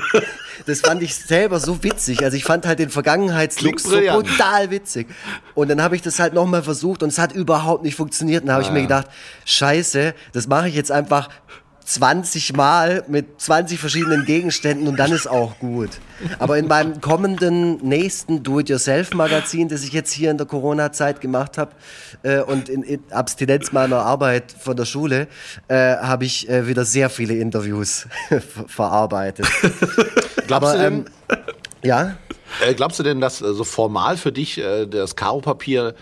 [0.67, 2.23] das fand ich selber so witzig.
[2.23, 5.09] Also ich fand halt den Vergangenheitslux Klingt so brutal witzig.
[5.55, 8.43] Und dann habe ich das halt nochmal versucht und es hat überhaupt nicht funktioniert.
[8.43, 9.07] Und dann habe ich mir gedacht,
[9.45, 11.29] scheiße, das mache ich jetzt einfach
[11.85, 15.91] 20 Mal mit 20 verschiedenen Gegenständen und dann ist auch gut.
[16.39, 21.73] Aber in meinem kommenden nächsten Do-it-yourself-Magazin, das ich jetzt hier in der Corona-Zeit gemacht habe
[22.23, 25.29] äh, und in, in Abstinenz meiner Arbeit von der Schule,
[25.69, 29.47] äh, habe ich äh, wieder sehr viele Interviews ver verarbeitet.
[30.47, 31.39] Glaubst Aber, du denn, ähm,
[31.83, 32.17] ja?
[32.65, 35.95] äh, glaubst du denn, dass äh, so formal für dich äh, das Karo-Papier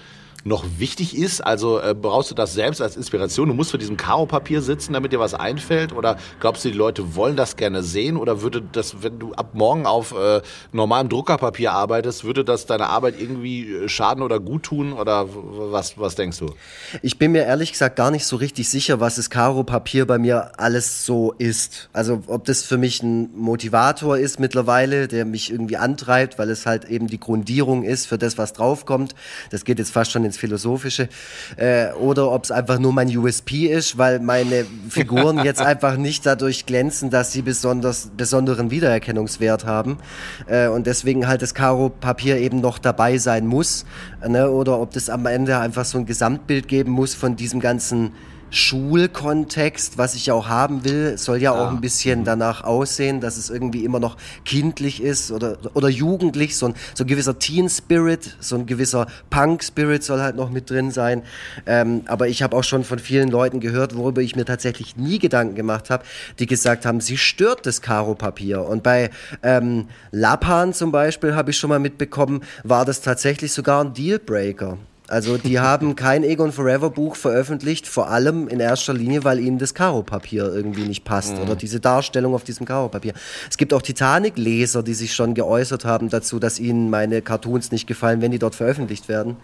[0.44, 1.40] noch wichtig ist?
[1.40, 3.48] Also äh, brauchst du das selbst als Inspiration?
[3.48, 5.92] Du musst vor diesem Karo-Papier sitzen, damit dir was einfällt?
[5.92, 8.16] Oder glaubst du, die Leute wollen das gerne sehen?
[8.16, 10.40] Oder würde das, wenn du ab morgen auf äh,
[10.72, 14.92] normalem Druckerpapier arbeitest, würde das deiner Arbeit irgendwie äh, schaden oder gut tun?
[14.92, 16.55] Oder was, was denkst du?
[17.03, 20.59] Ich bin mir ehrlich gesagt gar nicht so richtig sicher, was das Karo-Papier bei mir
[20.59, 21.88] alles so ist.
[21.92, 26.66] Also ob das für mich ein Motivator ist mittlerweile, der mich irgendwie antreibt, weil es
[26.66, 29.14] halt eben die Grundierung ist für das, was draufkommt.
[29.50, 31.08] Das geht jetzt fast schon ins Philosophische.
[31.56, 36.24] Äh, oder ob es einfach nur mein USP ist, weil meine Figuren jetzt einfach nicht
[36.24, 39.98] dadurch glänzen, dass sie besonders, besonderen Wiedererkennungswert haben.
[40.46, 43.84] Äh, und deswegen halt das Karo-Papier eben noch dabei sein muss.
[44.26, 44.50] Ne?
[44.50, 48.12] Oder ob das am Ende einfach so ein Gesamtbild geben muss von diesem ganzen
[48.50, 53.36] Schulkontext, was ich ja auch haben will, soll ja auch ein bisschen danach aussehen, dass
[53.36, 58.36] es irgendwie immer noch kindlich ist oder, oder jugendlich, so ein, so ein gewisser Teen-Spirit,
[58.40, 61.22] so ein gewisser Punk-Spirit soll halt noch mit drin sein.
[61.66, 65.18] Ähm, aber ich habe auch schon von vielen Leuten gehört, worüber ich mir tatsächlich nie
[65.18, 66.04] Gedanken gemacht habe,
[66.38, 68.62] die gesagt haben, sie stört das Karo-Papier.
[68.62, 69.10] Und bei
[69.42, 74.78] ähm, Lapan zum Beispiel habe ich schon mal mitbekommen, war das tatsächlich sogar ein Dealbreaker.
[75.10, 79.58] Also die haben kein Egon Forever Buch veröffentlicht, vor allem in erster Linie, weil ihnen
[79.58, 83.12] das Karo-Papier irgendwie nicht passt oder diese Darstellung auf diesem Karo-Papier.
[83.50, 87.86] Es gibt auch Titanic-Leser, die sich schon geäußert haben dazu, dass ihnen meine Cartoons nicht
[87.86, 89.36] gefallen, wenn die dort veröffentlicht werden,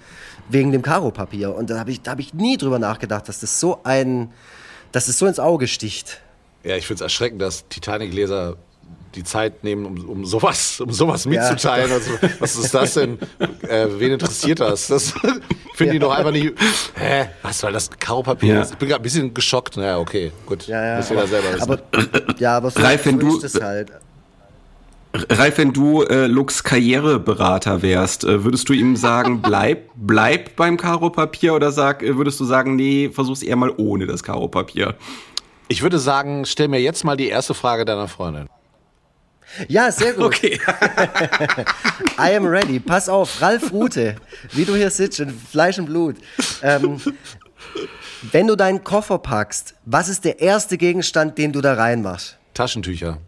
[0.49, 1.55] wegen dem Karo-Papier.
[1.55, 4.31] Und da habe ich, da hab ich nie drüber nachgedacht, dass das so ein,
[4.93, 6.21] dass es so ins Auge sticht.
[6.63, 8.57] Ja, ich finde es erschreckend, dass Titanic-Leser
[9.17, 11.91] die Zeit nehmen, um, um sowas, um sowas mitzuteilen.
[11.91, 13.19] Also, was ist das denn?
[13.69, 14.87] Äh, wen interessiert das?
[14.87, 15.13] Das
[15.75, 16.53] finde ich doch einfach nicht.
[16.95, 17.27] Hä?
[17.43, 18.55] Was soll das Kaupapier?
[18.55, 18.63] Ja.
[18.63, 19.77] Ich bin gerade ein bisschen geschockt.
[19.77, 20.67] Naja, okay, gut.
[20.69, 20.97] Ja, ja.
[20.99, 21.63] Muss jeder selber wissen.
[21.63, 21.79] Aber,
[22.39, 23.91] ja, aber so, Ralf, wenn so du- ist es halt.
[25.31, 30.77] Ralf, wenn du äh, Lux Karriereberater wärst, äh, würdest du ihm sagen, bleib, bleib beim
[30.77, 34.95] Karo-Papier oder sag, äh, würdest du sagen, nee, versuch's eher mal ohne das Karo-Papier?
[35.69, 38.47] Ich würde sagen, stell mir jetzt mal die erste Frage deiner Freundin.
[39.69, 40.25] Ja, sehr gut.
[40.25, 40.61] Okay.
[42.19, 42.79] I am ready.
[42.81, 44.17] Pass auf, Ralf Rute,
[44.53, 46.17] wie du hier sitzt, in Fleisch und Blut.
[46.63, 47.01] Ähm,
[48.33, 52.39] wenn du deinen Koffer packst, was ist der erste Gegenstand, den du da reinmachst?
[52.55, 53.19] Taschentücher.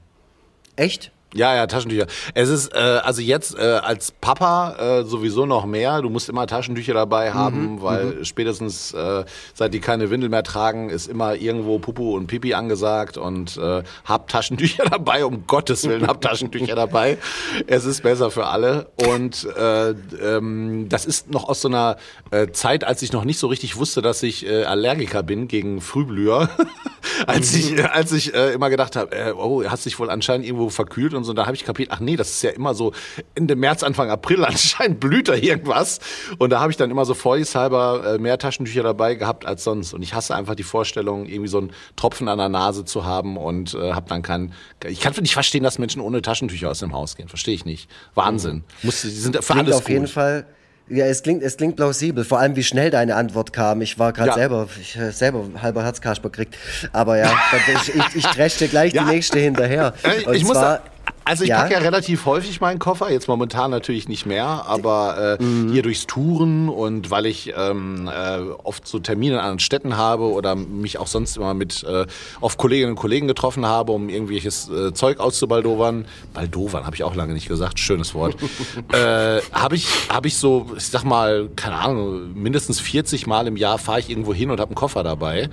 [0.77, 1.13] Echt?
[1.35, 2.07] Ja, ja, Taschentücher.
[2.33, 6.01] Es ist äh, also jetzt äh, als Papa äh, sowieso noch mehr.
[6.01, 8.25] Du musst immer Taschentücher dabei haben, mhm, weil mhm.
[8.25, 13.19] spätestens äh, seit die keine Windel mehr tragen, ist immer irgendwo Pupu und Pipi angesagt
[13.19, 15.27] und äh, hab Taschentücher dabei.
[15.27, 17.19] Um Gottes Willen, hab Taschentücher dabei.
[17.67, 21.99] Es ist besser für alle und äh, ähm, das ist noch aus so einer
[22.31, 25.83] äh, Zeit, als ich noch nicht so richtig wusste, dass ich äh, Allergiker bin gegen
[25.83, 26.49] Frühblüher.
[27.27, 30.71] als ich als ich äh, immer gedacht habe, äh, oh, hast dich wohl anscheinend irgendwo
[30.71, 31.31] verkühlt und so.
[31.33, 32.93] Und da habe ich kapiert, ach nee, das ist ja immer so
[33.35, 36.01] Ende März, Anfang April anscheinend blüht da irgendwas.
[36.39, 39.93] Und da habe ich dann immer so vorsichtshalber äh, mehr Taschentücher dabei gehabt als sonst.
[39.93, 43.37] Und ich hasse einfach die Vorstellung, irgendwie so einen Tropfen an der Nase zu haben
[43.37, 44.53] und äh, habe dann keinen.
[44.87, 47.29] Ich kann nicht verstehen, dass Menschen ohne Taschentücher aus dem Haus gehen.
[47.29, 47.91] Verstehe ich nicht.
[48.15, 48.57] Wahnsinn.
[48.57, 48.63] Mhm.
[48.83, 49.93] Muss, die sind für Klingt alles auf gut.
[49.93, 50.47] jeden Fall
[50.91, 52.25] ja, es klingt, es klingt plausibel.
[52.25, 53.83] Vor allem, wie schnell deine Antwort kam.
[53.83, 54.35] Ich war gerade Ja.
[54.35, 56.57] selber, ich äh, selber halber Herzkasper gekriegt.
[56.93, 57.31] Aber ja,
[57.85, 59.05] ich, ich, ich gleich Ja.
[59.05, 59.93] die nächste hinterher.
[60.27, 60.83] Und ich muss zwar, sagen,
[61.29, 61.59] also ich Ja?
[61.61, 65.73] packe ja relativ häufig meinen Koffer, jetzt momentan natürlich nicht mehr, aber äh, Mhm.
[65.73, 70.25] hier durchs Touren und weil ich ähm, äh, oft so Termine in anderen Städten habe
[70.33, 72.07] oder mich auch sonst immer mit äh,
[72.41, 76.07] oft Kolleginnen und Kollegen getroffen habe, um irgendwelches äh, Zeug auszubaldowern.
[76.35, 78.35] Baldowern habe ich auch lange nicht gesagt, schönes Wort.
[78.93, 83.57] äh, habe ich, hab ich so, ich sag mal, keine Ahnung, mindestens 40 Mal im
[83.57, 85.49] Jahr fahre ich irgendwo hin und habe einen Koffer dabei.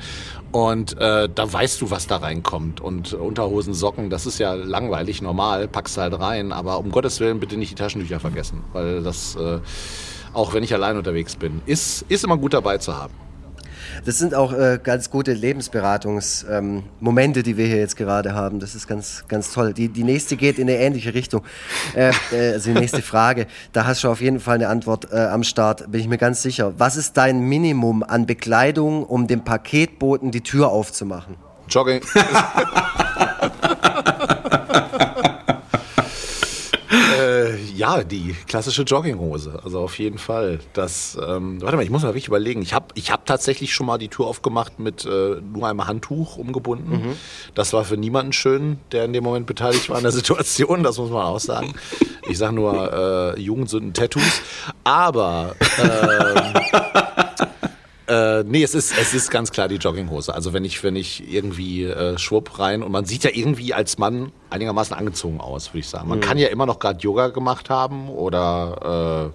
[0.56, 2.80] Und äh, da weißt du, was da reinkommt.
[2.80, 6.54] Und Unterhosen, Socken, das ist ja langweilig, normal, packst halt rein.
[6.54, 8.64] Aber um Gottes Willen bitte nicht die Taschentücher vergessen.
[8.72, 9.60] Weil das, äh,
[10.32, 13.14] auch wenn ich allein unterwegs bin, ist, ist immer gut dabei zu haben.
[14.04, 18.60] Das sind auch äh, ganz gute Lebensberatungsmomente, ähm, Momente, die wir hier jetzt gerade haben.
[18.60, 19.74] Das ist ganz, ganz toll.
[19.74, 21.44] Die, die nächste geht in eine ähnliche Richtung.
[21.96, 25.18] Äh, äh, also die nächste Frage, da hast du auf jeden Fall eine Antwort äh,
[25.18, 26.74] am Start, bin ich mir ganz sicher.
[26.78, 31.36] Was ist dein Minimum an Bekleidung, um dem Paketboten die Tür aufzumachen?
[31.70, 32.02] Jogging.
[37.46, 39.60] äh, ja, die klassische Jogginghose.
[39.64, 40.60] Also auf jeden Fall.
[40.74, 42.62] Das, ähm, warte mal, ich muss mal wirklich überlegen.
[42.62, 46.38] Ich habe ich hab tatsächlich schon mal die Tür aufgemacht mit äh, nur einem Handtuch
[46.38, 47.16] umgebunden.
[47.54, 50.84] Das war für niemanden schön, der in dem Moment beteiligt war an der Situation.
[50.84, 51.74] Das muss man auch sagen.
[52.28, 54.42] Ich sage nur äh, Jugendsünden, Tattoos.
[54.84, 56.54] Aber ähm,
[58.16, 60.34] äh, nee, es ist, es ist ganz klar die Jogginghose.
[60.34, 63.98] Also wenn ich, wenn ich irgendwie äh, schwupp rein und man sieht ja irgendwie als
[63.98, 66.08] Mann einigermaßen angezogen aus, würde ich sagen.
[66.08, 69.34] Man kann ja immer noch gerade Yoga gemacht haben oder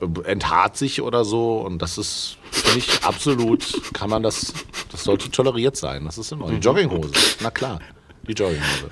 [0.00, 4.52] äh, enthaart sich oder so und das ist, finde ich, absolut, kann man das,
[4.92, 6.04] das sollte toleriert sein.
[6.04, 6.50] Das ist Ordnung.
[6.50, 7.10] Die Jogginghose,
[7.42, 7.80] na klar,
[8.28, 8.90] die Jogginghose.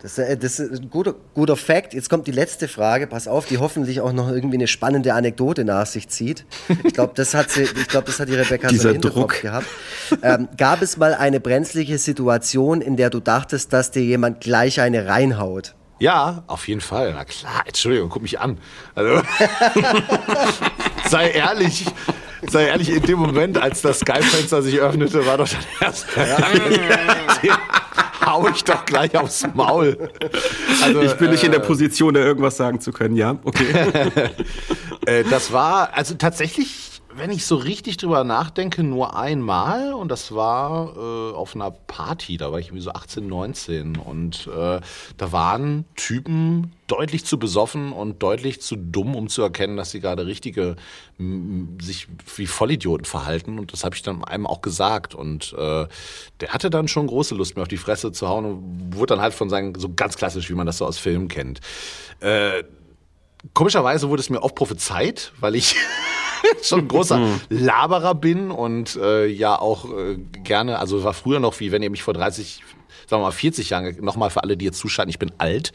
[0.00, 1.92] Das, äh, das ist ein guter, guter Fact.
[1.92, 3.06] Jetzt kommt die letzte Frage.
[3.06, 6.44] Pass auf, die hoffentlich auch noch irgendwie eine spannende Anekdote nach sich zieht.
[6.84, 9.40] Ich glaube, das hat sie, ich glaube, das hat die Rebecca so Dieser im Druck.
[9.42, 9.66] gehabt.
[10.22, 14.80] Ähm, gab es mal eine brenzliche Situation, in der du dachtest, dass dir jemand gleich
[14.80, 15.74] eine reinhaut?
[15.98, 17.12] Ja, auf jeden Fall.
[17.12, 18.58] Na klar, Entschuldigung, guck mich an.
[18.94, 19.20] Also,
[21.10, 21.86] sei ehrlich,
[22.46, 25.58] sei ehrlich, in dem Moment, als das Skype-Fenster sich öffnete, war doch der
[25.88, 26.06] erste.
[27.42, 27.50] Den
[28.26, 30.10] hau ich doch gleich aufs Maul.
[30.82, 33.36] Also, Ich bin nicht in der Position, da irgendwas sagen zu können, ja?
[33.44, 33.66] Okay.
[35.06, 39.92] Äh, das war, also tatsächlich, wenn ich so richtig drüber nachdenke, nur einmal.
[39.92, 44.46] Und das war äh, auf einer Party, da war ich irgendwie so 18, 19 und
[44.46, 44.80] äh,
[45.16, 50.00] da waren Typen deutlich zu besoffen und deutlich zu dumm, um zu erkennen, dass sie
[50.00, 50.76] gerade richtige
[51.80, 52.06] sich
[52.36, 53.58] wie Vollidioten verhalten.
[53.58, 55.14] Und das habe ich dann einem auch gesagt.
[55.14, 55.86] Und äh,
[56.40, 59.20] der hatte dann schon große Lust, mir auf die Fresse zu hauen und wurde dann
[59.20, 61.60] halt von seinen, so ganz klassisch, wie man das so aus Filmen kennt.
[62.20, 62.62] Äh,
[63.54, 65.76] Komischerweise wurde es mir oft prophezeit, weil ich
[66.62, 71.58] schon ein großer Laberer bin und äh, ja auch äh, gerne, also war früher noch
[71.60, 72.62] wie wenn ihr mich vor 30
[73.08, 75.72] sagen wir mal 40 Jahren, nochmal für alle, die jetzt zuschalten, ich bin alt.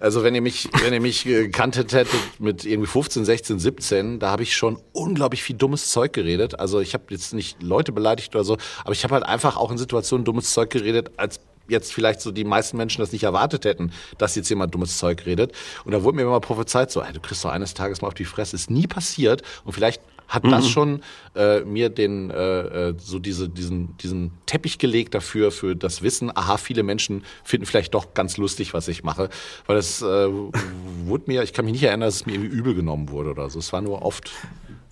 [0.00, 4.18] Also wenn ihr mich, wenn ihr mich äh, kanntet hättet mit irgendwie 15, 16, 17,
[4.18, 6.60] da habe ich schon unglaublich viel dummes Zeug geredet.
[6.60, 9.70] Also ich habe jetzt nicht Leute beleidigt oder so, aber ich habe halt einfach auch
[9.70, 13.64] in Situationen dummes Zeug geredet, als jetzt vielleicht so die meisten Menschen das nicht erwartet
[13.64, 15.52] hätten, dass jetzt jemand dummes Zeug redet.
[15.84, 18.14] Und da wurde mir immer prophezeit, so, ey, du kriegst doch eines Tages mal auf
[18.14, 18.56] die Fresse.
[18.56, 19.42] Ist nie passiert.
[19.64, 21.02] Und vielleicht hat das schon
[21.34, 26.34] äh, mir den äh, äh, so diese diesen diesen Teppich gelegt dafür für das Wissen.
[26.34, 29.28] Aha, viele Menschen finden vielleicht doch ganz lustig, was ich mache,
[29.66, 32.74] weil das äh, wurde mir, ich kann mich nicht erinnern, dass es mir irgendwie übel
[32.74, 33.58] genommen wurde oder so.
[33.58, 34.30] Es war nur oft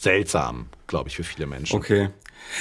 [0.02, 1.76] seltsam, glaube ich, für viele Menschen.
[1.76, 2.08] Okay.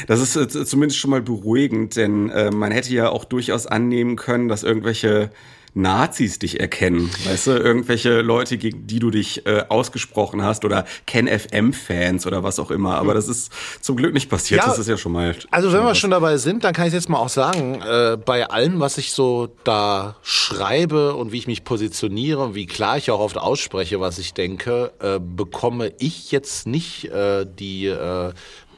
[0.07, 4.15] Das ist äh, zumindest schon mal beruhigend, denn äh, man hätte ja auch durchaus annehmen
[4.15, 5.31] können, dass irgendwelche
[5.73, 10.85] Nazis dich erkennen, weißt du, irgendwelche Leute, gegen die du dich äh, ausgesprochen hast oder
[11.05, 12.95] Ken FM-Fans oder was auch immer.
[12.95, 14.61] Aber das ist zum Glück nicht passiert.
[14.61, 15.35] Ja, das ist ja schon mal.
[15.49, 18.49] Also wenn wir schon dabei sind, dann kann ich jetzt mal auch sagen, äh, bei
[18.49, 23.09] allem, was ich so da schreibe und wie ich mich positioniere und wie klar ich
[23.09, 28.33] auch oft ausspreche, was ich denke, äh, bekomme ich jetzt nicht äh, die äh,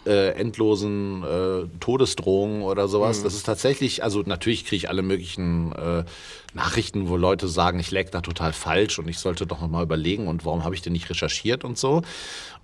[0.06, 3.20] äh, endlosen äh, Todesdrohungen oder sowas.
[3.20, 3.24] Mhm.
[3.24, 6.04] Das ist tatsächlich, also natürlich kriege ich alle möglichen äh,
[6.54, 10.28] Nachrichten, wo Leute sagen, ich läge da total falsch und ich sollte doch nochmal überlegen
[10.28, 12.01] und warum habe ich denn nicht recherchiert und so.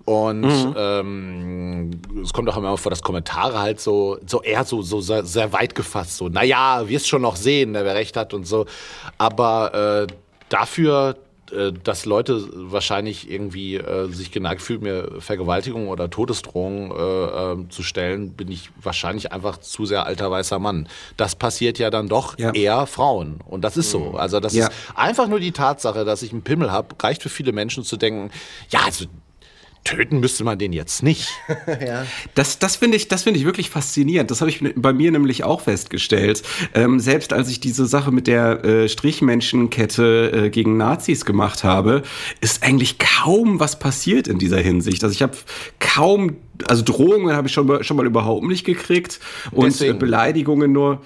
[0.04, 0.74] Und mhm.
[0.76, 1.90] ähm,
[2.22, 5.52] es kommt auch immer vor, dass Kommentare halt so, so eher so, so sehr, sehr
[5.52, 8.66] weit gefasst, so, naja, wirst schon noch sehen, wer recht hat und so.
[9.18, 10.12] Aber äh,
[10.48, 11.16] dafür
[11.84, 17.82] dass Leute wahrscheinlich irgendwie äh, sich geneigt fühlen, mir Vergewaltigung oder Todesdrohung äh, äh, zu
[17.82, 20.88] stellen, bin ich wahrscheinlich einfach zu sehr alter weißer Mann.
[21.16, 22.52] Das passiert ja dann doch ja.
[22.52, 23.40] eher Frauen.
[23.46, 24.10] Und das ist so.
[24.10, 24.16] Mhm.
[24.16, 24.66] Also das ja.
[24.66, 27.96] ist einfach nur die Tatsache, dass ich einen Pimmel habe, reicht für viele Menschen zu
[27.96, 28.30] denken,
[28.70, 29.06] ja, also
[29.84, 31.28] töten müsste man den jetzt nicht.
[31.66, 32.04] ja.
[32.34, 34.30] Das, das finde ich, das finde ich wirklich faszinierend.
[34.30, 36.42] Das habe ich bei mir nämlich auch festgestellt.
[36.74, 42.02] Ähm, selbst als ich diese Sache mit der äh, Strichmenschenkette äh, gegen Nazis gemacht habe,
[42.40, 45.02] ist eigentlich kaum was passiert in dieser Hinsicht.
[45.02, 45.36] Also ich habe
[45.78, 46.36] kaum
[46.68, 49.18] also Drohungen habe ich schon, schon mal überhaupt nicht gekriegt
[49.50, 49.98] und Deswegen.
[49.98, 51.00] Beleidigungen nur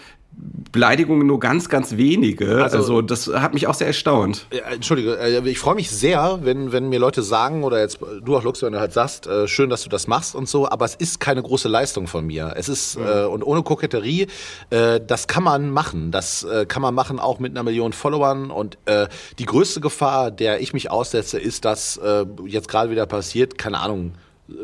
[0.75, 2.63] Beleidigungen nur ganz, ganz wenige.
[2.63, 4.47] Also, also, das hat mich auch sehr erstaunt.
[4.73, 8.43] Entschuldige, äh, ich freue mich sehr, wenn, wenn mir Leute sagen, oder jetzt du auch
[8.43, 10.97] Lux, wenn du halt sagst, äh, schön, dass du das machst und so, aber es
[10.97, 12.55] ist keine große Leistung von mir.
[12.57, 13.07] Es ist, mhm.
[13.07, 14.27] äh, und ohne Koketterie,
[14.71, 16.11] äh, das kann man machen.
[16.11, 18.51] Das äh, kann man machen auch mit einer Million Followern.
[18.51, 19.07] Und äh,
[19.39, 22.01] die größte Gefahr, der ich mich aussetze, ist, dass
[22.47, 24.13] jetzt gerade wieder passiert, keine Ahnung,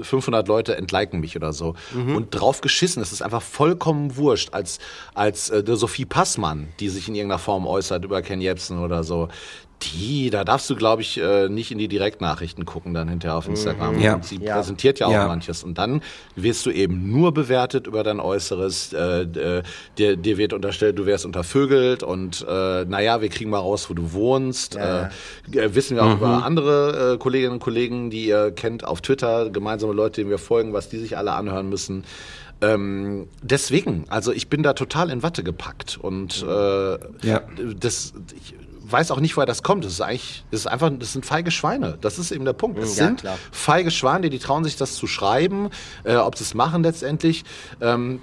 [0.02, 1.74] 500 Leute entliken mich oder so.
[1.94, 2.16] Mhm.
[2.16, 4.78] Und drauf geschissen, es ist einfach vollkommen wurscht, als,
[5.14, 9.04] als äh, der Sophie Passmann, die sich in irgendeiner Form äußert über Ken Jebsen oder
[9.04, 9.28] so,
[9.82, 13.48] die, da darfst du, glaube ich, äh, nicht in die Direktnachrichten gucken dann hinterher auf
[13.48, 13.96] Instagram.
[13.96, 14.02] Mhm.
[14.02, 14.20] Ja.
[14.22, 14.56] sie ja.
[14.56, 15.26] präsentiert ja auch ja.
[15.26, 15.64] manches.
[15.64, 16.02] Und dann
[16.36, 18.92] wirst du eben nur bewertet über dein Äußeres.
[18.92, 19.62] Äh, äh,
[19.96, 23.94] dir, dir wird unterstellt, du wärst untervögelt und äh, naja, wir kriegen mal raus, wo
[23.94, 24.74] du wohnst.
[24.74, 25.10] Ja.
[25.52, 26.16] Äh, wissen wir auch mhm.
[26.16, 30.38] über andere äh, Kolleginnen und Kollegen, die ihr kennt auf Twitter, gemeinsame Leute, denen wir
[30.38, 32.04] folgen, was die sich alle anhören müssen.
[32.62, 36.90] Ähm, deswegen, also ich bin da total in Watte gepackt und äh,
[37.26, 37.42] ja.
[37.78, 38.54] das, ich,
[38.90, 39.84] weiß auch nicht, woher das kommt.
[39.84, 41.98] Das ist eigentlich, das ist einfach, das sind feige Schweine.
[42.00, 42.78] Das ist eben der Punkt.
[42.78, 43.38] Es ja, sind klar.
[43.52, 45.70] feige Schweine, die trauen sich das zu schreiben,
[46.04, 47.44] äh, ob sie es machen letztendlich.
[47.80, 48.20] Ähm,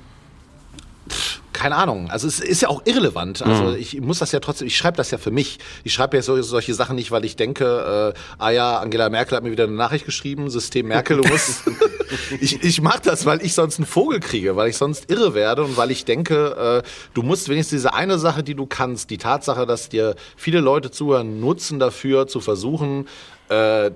[1.09, 2.10] pff, keine Ahnung.
[2.12, 3.41] Also es ist ja auch irrelevant.
[3.41, 3.76] Also mhm.
[3.78, 5.58] ich muss das ja trotzdem, ich schreibe das ja für mich.
[5.84, 9.36] Ich schreibe ja so, solche Sachen nicht, weil ich denke, äh, ah ja, Angela Merkel
[9.36, 11.64] hat mir wieder eine Nachricht geschrieben, System Merkel, du musst.
[12.39, 15.64] ich ich mache das, weil ich sonst einen Vogel kriege, weil ich sonst irre werde
[15.64, 19.18] und weil ich denke, äh, du musst wenigstens diese eine Sache, die du kannst, die
[19.18, 23.08] Tatsache, dass dir viele Leute zuhören, nutzen dafür, zu versuchen,
[23.49, 23.91] äh, äh,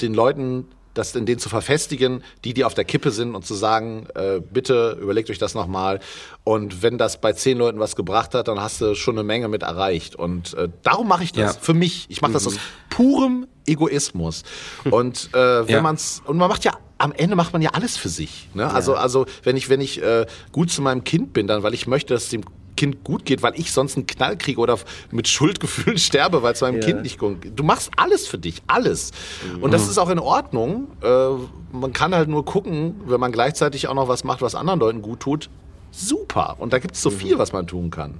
[0.00, 3.54] den Leuten das in denen zu verfestigen, die, die auf der Kippe sind und zu
[3.54, 6.00] sagen, äh, bitte überlegt euch das nochmal.
[6.44, 9.48] Und wenn das bei zehn Leuten was gebracht hat, dann hast du schon eine Menge
[9.48, 10.14] mit erreicht.
[10.16, 11.60] Und äh, darum mache ich das ja.
[11.60, 12.06] für mich.
[12.08, 12.48] Ich mache das mhm.
[12.48, 12.58] aus
[12.90, 14.42] purem Egoismus.
[14.90, 15.82] Und äh, wenn ja.
[15.82, 18.48] man's und man macht ja am Ende macht man ja alles für sich.
[18.54, 18.62] Ne?
[18.62, 18.70] Ja.
[18.70, 21.86] Also also wenn ich wenn ich äh, gut zu meinem Kind bin, dann weil ich
[21.86, 22.42] möchte, dass es dem
[22.76, 24.78] Kind gut geht, weil ich sonst einen Knall kriege oder
[25.10, 26.86] mit Schuldgefühlen sterbe, weil es meinem ja.
[26.86, 27.58] Kind nicht gut geht.
[27.58, 29.12] Du machst alles für dich, alles.
[29.56, 29.62] Mhm.
[29.62, 30.88] Und das ist auch in Ordnung.
[31.02, 31.28] Äh,
[31.72, 35.02] man kann halt nur gucken, wenn man gleichzeitig auch noch was macht, was anderen Leuten
[35.02, 35.50] gut tut.
[35.90, 36.56] Super.
[36.58, 37.16] Und da gibt es so mhm.
[37.16, 38.14] viel, was man tun kann.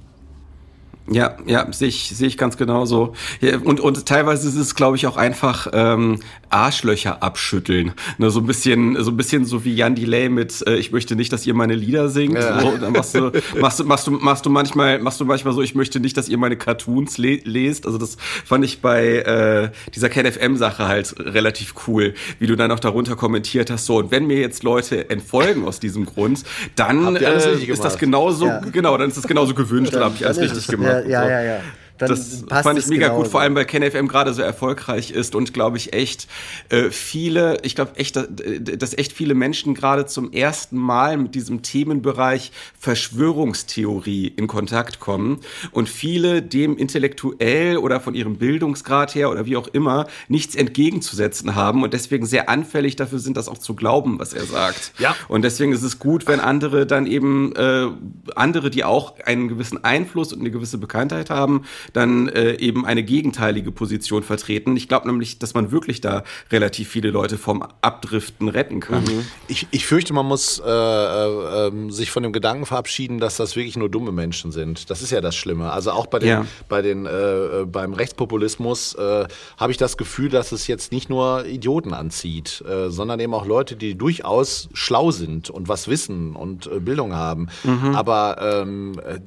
[1.11, 3.15] Ja, ja, sehe ich, sehe ich ganz genauso.
[3.41, 7.93] Ja, und, und teilweise ist es, glaube ich, auch einfach ähm, Arschlöcher abschütteln.
[8.19, 11.17] Ne, so ein bisschen, so ein bisschen so wie Jan Delay mit äh, Ich möchte
[11.17, 12.35] nicht, dass ihr meine Lieder singt.
[12.35, 12.61] Ja.
[12.61, 15.63] So, dann machst du, machst du, machst du, machst du manchmal, machst du manchmal so,
[15.63, 17.85] ich möchte nicht, dass ihr meine Cartoons le lest.
[17.85, 22.81] Also das fand ich bei äh, dieser KenFM-Sache halt relativ cool, wie du dann auch
[22.81, 23.87] darunter kommentiert hast.
[23.87, 26.45] So, und wenn mir jetzt Leute entfolgen aus diesem Grund,
[26.77, 28.61] dann äh, ist das genauso, ja.
[28.71, 31.41] genau, dann ist das genauso gewünscht, ja, habe ich alles richtig gemacht ja, ja, ja,
[31.41, 31.61] ja.
[32.09, 33.23] Dann das passt fand ich mega genauso.
[33.23, 36.29] gut, vor allem weil KenFM gerade so erfolgreich ist und glaube ich echt
[36.69, 41.35] äh, viele, ich glaube echt, dass, dass echt viele Menschen gerade zum ersten Mal mit
[41.35, 45.41] diesem Themenbereich Verschwörungstheorie in Kontakt kommen
[45.71, 51.55] und viele dem intellektuell oder von ihrem Bildungsgrad her oder wie auch immer nichts entgegenzusetzen
[51.55, 54.93] haben und deswegen sehr anfällig dafür sind, das auch zu glauben, was er sagt.
[54.99, 55.15] Ja.
[55.29, 57.89] Und deswegen ist es gut, wenn andere dann eben äh,
[58.35, 61.63] andere, die auch einen gewissen Einfluss und eine gewisse Bekanntheit haben,
[61.93, 64.77] dann äh, eben eine gegenteilige Position vertreten.
[64.77, 69.05] Ich glaube nämlich, dass man wirklich da relativ viele Leute vom Abdriften retten kann.
[69.49, 73.57] Ich, ich fürchte, man muss äh, äh, ähm, sich von dem Gedanken verabschieden, dass das
[73.57, 74.91] wirklich nur dumme Menschen sind.
[74.91, 75.73] Das ist ja das Schlimme.
[75.73, 76.47] Also auch bei den, Ja.
[76.69, 79.27] bei den, äh, äh, beim Rechtspopulismus äh,
[79.57, 83.47] habe ich das Gefühl, dass es jetzt nicht nur Idioten anzieht, äh, sondern eben auch
[83.47, 87.49] Leute, die durchaus schlau sind und was wissen und äh, Bildung haben,
[87.95, 89.19] aber ähm, äh,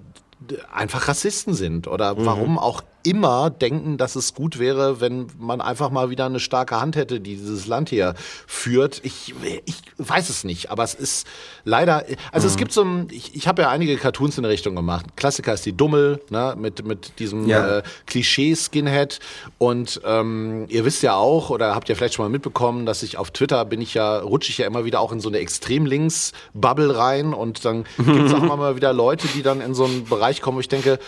[0.72, 5.90] einfach Rassisten sind oder warum auch immer denken, dass es gut wäre, wenn man einfach
[5.92, 8.16] mal wieder eine starke Hand hätte, die dieses Land hier
[8.48, 9.00] führt.
[9.04, 9.34] Ich,
[9.66, 11.28] ich weiß es nicht, aber es ist
[11.64, 14.76] leider, also es gibt so ein, ich, ich habe ja einige Cartoons in der Richtung
[14.76, 15.06] gemacht.
[15.16, 17.78] Klassiker ist die Dummel, ne, mit, mit diesem Ja.
[17.78, 19.20] äh, Klischee-Skinhead
[19.60, 23.18] und ähm, ihr wisst ja auch, oder habt ihr vielleicht schon mal mitbekommen, dass ich
[23.18, 26.98] auf Twitter bin ich ja, rutsche ich ja immer wieder auch in so eine Extremlinks-Bubble
[26.98, 30.42] rein und dann gibt es auch mal wieder Leute, die dann in so einen Bereich
[30.42, 31.00] kommen, wo ich denke,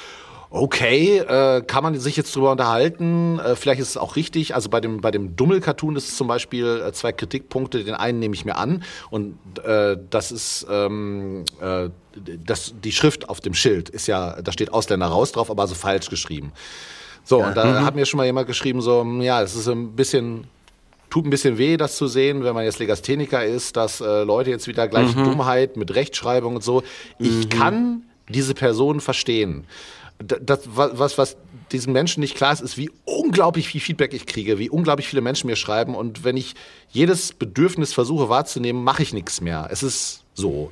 [0.49, 3.37] Okay, äh, kann man sich jetzt drüber unterhalten?
[3.39, 4.55] Äh, vielleicht ist es auch richtig.
[4.55, 7.83] Also bei dem bei dem Dummel-Cartoon ist es zum Beispiel äh, zwei Kritikpunkte.
[7.83, 11.89] Den einen nehme ich mir an und äh, das ist ähm, äh,
[12.45, 15.75] das die Schrift auf dem Schild ist ja da steht Ausländer raus drauf, aber so
[15.75, 16.53] falsch geschrieben.
[17.25, 19.97] So und da hat mir schon mal jemand geschrieben so hm, ja, es ist ein
[19.97, 20.47] bisschen
[21.09, 24.49] tut ein bisschen weh, das zu sehen, wenn man jetzt Legastheniker ist, dass äh, Leute
[24.49, 26.83] jetzt wieder gleich Dummheit mit Rechtschreibung und so.
[27.17, 29.65] Ich kann diese Person verstehen.
[30.19, 31.37] Das, wa- was, was
[31.71, 35.21] diesen Menschen nicht klar ist, ist, wie unglaublich viel Feedback ich kriege, wie unglaublich viele
[35.21, 35.93] Menschen mir schreiben.
[35.95, 36.55] Und wenn ich
[36.89, 39.67] jedes Bedürfnis versuche wahrzunehmen, mache ich nichts mehr.
[39.69, 40.71] Es ist so.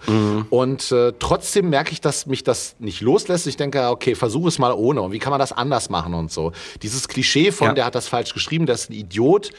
[0.51, 3.45] Und äh, trotzdem merke ich, dass mich das nicht loslässt.
[3.47, 5.01] Ich denke, okay, versuche es mal ohne.
[5.01, 6.51] Und wie kann man das anders machen und so.
[6.81, 7.73] Dieses Klischee von, Ja.
[7.73, 9.49] der hat das falsch geschrieben, der ist ein Idiot,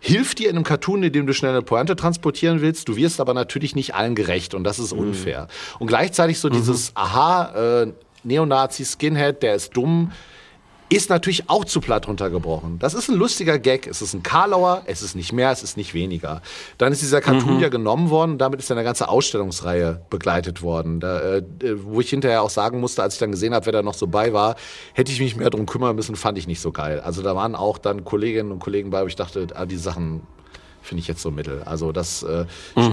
[0.00, 2.88] hilft dir in einem Cartoon, in dem du schnell eine Pointe transportieren willst.
[2.88, 5.48] Du wirst aber natürlich nicht allen gerecht und das ist unfair.
[5.78, 7.92] Und gleichzeitig so dieses, aha, äh,
[8.24, 10.10] Neonazi, Skinhead, der ist dumm,
[10.90, 12.78] ist natürlich auch zu platt runtergebrochen.
[12.78, 13.86] Das ist ein lustiger Gag.
[13.86, 16.42] Es ist ein Karlauer, es ist nicht mehr, es ist nicht weniger.
[16.78, 21.00] Dann ist dieser Cartoon ja genommen worden und damit ist eine ganze Ausstellungsreihe begleitet worden.
[21.00, 21.42] Da, äh,
[21.82, 24.06] wo ich hinterher auch sagen musste, als ich dann gesehen habe, wer da noch so
[24.06, 24.56] bei war,
[24.92, 27.00] hätte ich mich mehr drum kümmern müssen, fand ich nicht so geil.
[27.00, 30.22] Also da waren auch dann Kolleginnen und Kollegen bei, wo ich dachte, ah, die Sachen
[30.84, 31.62] finde ich jetzt so mittel.
[31.64, 32.44] Also das, äh,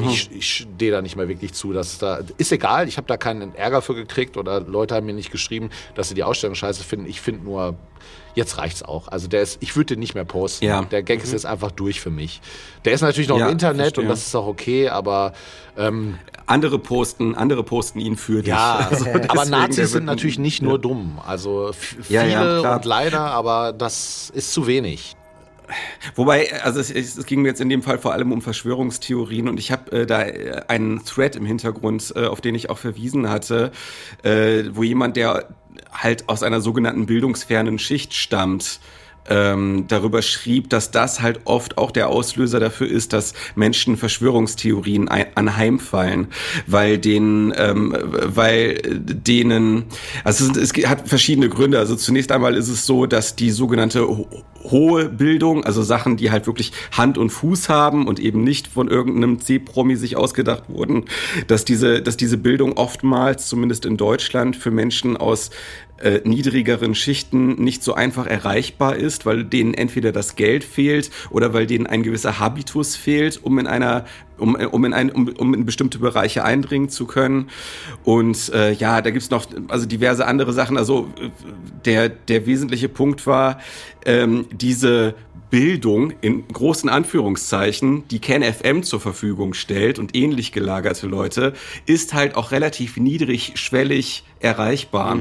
[0.10, 1.74] ich, ich stehe da nicht mehr wirklich zu.
[1.74, 2.88] Dass da ist egal.
[2.88, 6.16] Ich habe da keinen Ärger für gekriegt oder Leute haben mir nicht geschrieben, dass sie
[6.16, 7.06] die Ausstellung scheiße finden.
[7.08, 7.76] Ich finde nur,
[8.34, 9.10] jetzt reicht's auch.
[9.10, 10.66] Also der ist, ich würde den nicht mehr posten.
[10.66, 10.84] Ja.
[10.84, 12.40] Der Gag ist jetzt einfach durch für mich.
[12.86, 14.04] Der ist natürlich noch Ja, im Internet verstehe.
[14.06, 15.34] und das ist auch okay, aber
[15.78, 18.48] ähm, Andere posten, andere posten ihn für dich.
[18.48, 21.20] ja, Also aber Nazis sind natürlich nicht nur dumm.
[21.26, 25.16] Also viele und leider, aber das ist zu wenig.
[26.16, 29.60] Wobei, also es, es, ging mir jetzt in dem Fall vor allem um Verschwörungstheorien und
[29.60, 33.30] ich habe äh, da äh, einen Thread im Hintergrund, äh, auf den ich auch verwiesen
[33.30, 33.72] hatte,
[34.24, 35.48] äh, wo jemand, der
[35.92, 38.80] halt aus einer sogenannten bildungsfernen Schicht stammt,
[39.32, 45.08] ähm, darüber schrieb, dass das halt oft auch der Auslöser dafür ist, dass Menschen Verschwörungstheorien
[45.08, 46.28] anheimfallen,
[46.68, 49.86] weil den, ähm, weil denen,
[50.26, 51.80] also es, es hat verschiedene Gründe.
[51.80, 54.28] Also zunächst einmal ist es so, dass die sogenannte ho
[54.64, 58.90] hohe Bildung, also Sachen, die halt wirklich Hand und Fuß haben und eben nicht von
[58.90, 61.06] irgendeinem C-Promi sich ausgedacht wurden,
[61.48, 65.50] dass diese, dass diese Bildung oftmals, zumindest in Deutschland, für Menschen aus
[66.04, 71.54] äh, niedrigeren Schichten nicht so einfach erreichbar ist, weil denen entweder das Geld fehlt oder
[71.54, 74.06] weil denen ein gewisser Habitus fehlt, um in einer
[74.42, 77.50] um, um, in ein, um, um in bestimmte Bereiche eindringen zu können.
[78.04, 80.78] Und äh, ja, da gibt's noch also diverse andere Sachen.
[80.78, 81.30] Also äh,
[81.86, 83.60] der, der wesentliche Punkt war,
[84.06, 85.16] ähm, diese
[85.52, 91.54] Bildung in großen Anführungszeichen, die KenFM zur Verfügung stellt und ähnlich gelagerte Leute,
[91.86, 95.18] ist halt auch relativ niedrigschwellig erreichbar.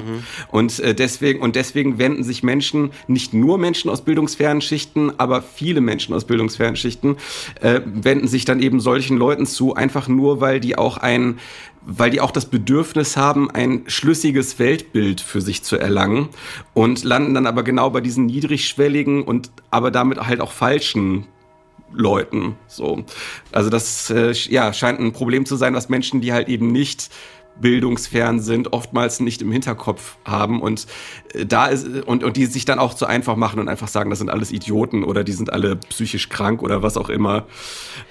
[0.50, 5.42] Und äh, deswegen und deswegen wenden sich Menschen, nicht nur Menschen aus bildungsfernen Schichten, aber
[5.42, 7.16] viele Menschen aus bildungsfernen Schichten
[7.60, 11.38] äh, wenden sich dann eben solchen Leuten zu, einfach nur, weil die auch ein
[11.82, 16.28] weil die auch das Bedürfnis haben, ein schlüssiges Weltbild für sich zu erlangen
[16.74, 21.26] und landen dann aber genau bei diesen niedrigschwelligen und aber damit halt auch falschen
[21.92, 22.56] Leuten.
[22.66, 23.04] So,
[23.52, 27.10] also das äh, ja scheint ein Problem zu sein, was Menschen, die halt eben nicht
[27.60, 30.86] bildungsfern sind, oftmals nicht im Hinterkopf haben und
[31.34, 34.10] äh, da ist und, und die sich dann auch zu einfach machen und einfach sagen,
[34.10, 37.44] das sind alles Idioten oder die sind alle psychisch krank oder was auch immer.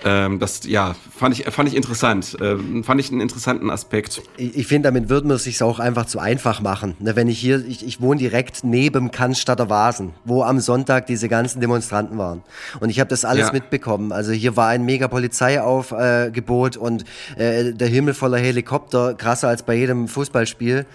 [0.05, 4.21] Ähm, das ja fand ich fand ich interessant, ähm, fand ich einen interessanten Aspekt.
[4.37, 6.95] Ich, ich finde, damit würden wir es sich auch einfach zu einfach machen.
[6.99, 11.27] Ne, wenn ich hier, ich, ich wohne direkt neben Cannstatter Vasen, wo am Sonntag diese
[11.27, 12.43] ganzen Demonstranten waren
[12.79, 13.53] und ich habe das alles ja.
[13.53, 14.11] mitbekommen.
[14.11, 17.05] Also hier war ein mega Polizeiaufgebot äh, und
[17.37, 20.85] äh, der Himmel voller Helikopter, krasser als bei jedem Fußballspiel.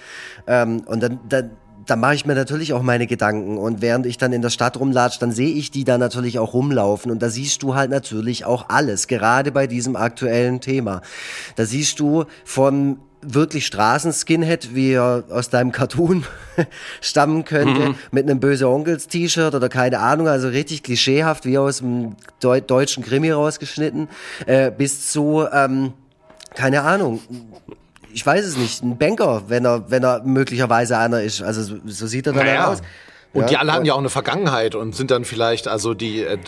[0.47, 1.51] Ähm, und dann, dann
[1.87, 3.59] da mache ich mir natürlich auch meine Gedanken.
[3.59, 6.55] Und während ich dann in der Stadt rumlatsche, dann sehe ich die da natürlich auch
[6.55, 7.11] rumlaufen.
[7.11, 11.03] Und da siehst du halt natürlich auch alles, gerade bei diesem aktuellen Thema.
[11.57, 16.25] Da siehst du von wirklich Straßenskinhead, wie er aus deinem Cartoon
[17.03, 17.95] stammen könnte, mhm.
[18.11, 22.61] mit einem böse Onkels T-Shirt oder keine Ahnung, also richtig klischeehaft, wie aus dem Deu
[22.61, 24.09] deutschen Krimi rausgeschnitten,
[24.47, 25.95] äh, bis zu, ähm,
[26.55, 27.21] keine Ahnung,
[28.15, 31.43] ich weiß es nicht, ein Banker, wenn er, wenn er möglicherweise einer ist.
[31.43, 32.69] Also so, so sieht er dann naja.
[32.69, 32.81] aus.
[33.35, 36.21] Und ja, die alle hatten ja auch eine Vergangenheit und sind dann vielleicht, also die,
[36.21, 36.39] äh,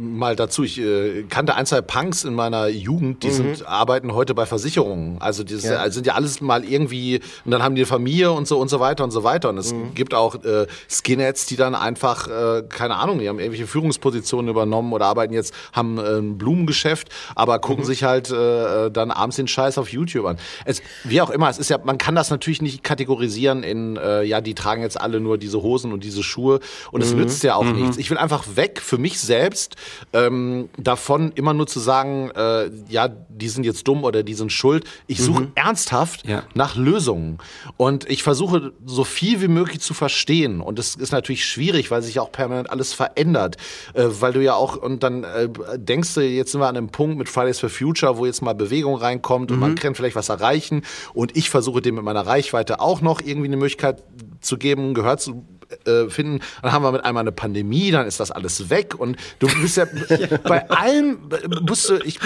[0.00, 3.32] mal dazu, ich äh, kannte ein, zwei Punks in meiner Jugend, die mhm.
[3.32, 5.18] sind, arbeiten heute bei Versicherungen.
[5.20, 5.88] Also die ja.
[5.88, 8.80] sind ja alles mal irgendwie, und dann haben die eine Familie und so und so
[8.80, 9.50] weiter und so weiter.
[9.50, 9.94] Und es mhm.
[9.94, 14.92] gibt auch äh, Skinheads, die dann einfach, äh, keine Ahnung, die haben irgendwelche Führungspositionen übernommen
[14.92, 17.86] oder arbeiten jetzt, haben äh, ein Blumengeschäft, aber gucken mhm.
[17.86, 20.38] sich halt äh, dann abends den Scheiß auf YouTube an.
[20.64, 24.24] Es, wie auch immer, es ist ja, man kann das natürlich nicht kategorisieren in, äh,
[24.24, 27.20] ja, die tragen jetzt alle nur diese Hosen und diese Schuhe und es mhm.
[27.20, 27.82] nützt ja auch mhm.
[27.82, 27.96] nichts.
[27.96, 29.76] Ich will einfach weg für mich selbst
[30.12, 34.52] ähm, davon immer nur zu sagen, äh, ja, die sind jetzt dumm oder die sind
[34.52, 34.84] schuld.
[35.06, 35.52] Ich suche mhm.
[35.54, 36.42] ernsthaft ja.
[36.54, 37.38] nach Lösungen
[37.76, 42.02] und ich versuche so viel wie möglich zu verstehen und das ist natürlich schwierig, weil
[42.02, 43.56] sich auch permanent alles verändert,
[43.94, 46.88] äh, weil du ja auch und dann äh, denkst du, jetzt sind wir an einem
[46.88, 49.76] Punkt mit Fridays for Future, wo jetzt mal Bewegung reinkommt und man mhm.
[49.76, 50.82] kann vielleicht was erreichen
[51.14, 54.02] und ich versuche dem mit meiner Reichweite auch noch irgendwie eine Möglichkeit
[54.40, 55.44] zu geben, gehört zu
[55.86, 56.40] äh, finden.
[56.62, 59.76] Dann haben wir mit einmal eine Pandemie, dann ist das alles weg und du bist
[59.76, 60.38] ja, ja.
[60.38, 61.18] bei allem
[61.66, 62.18] musst du ich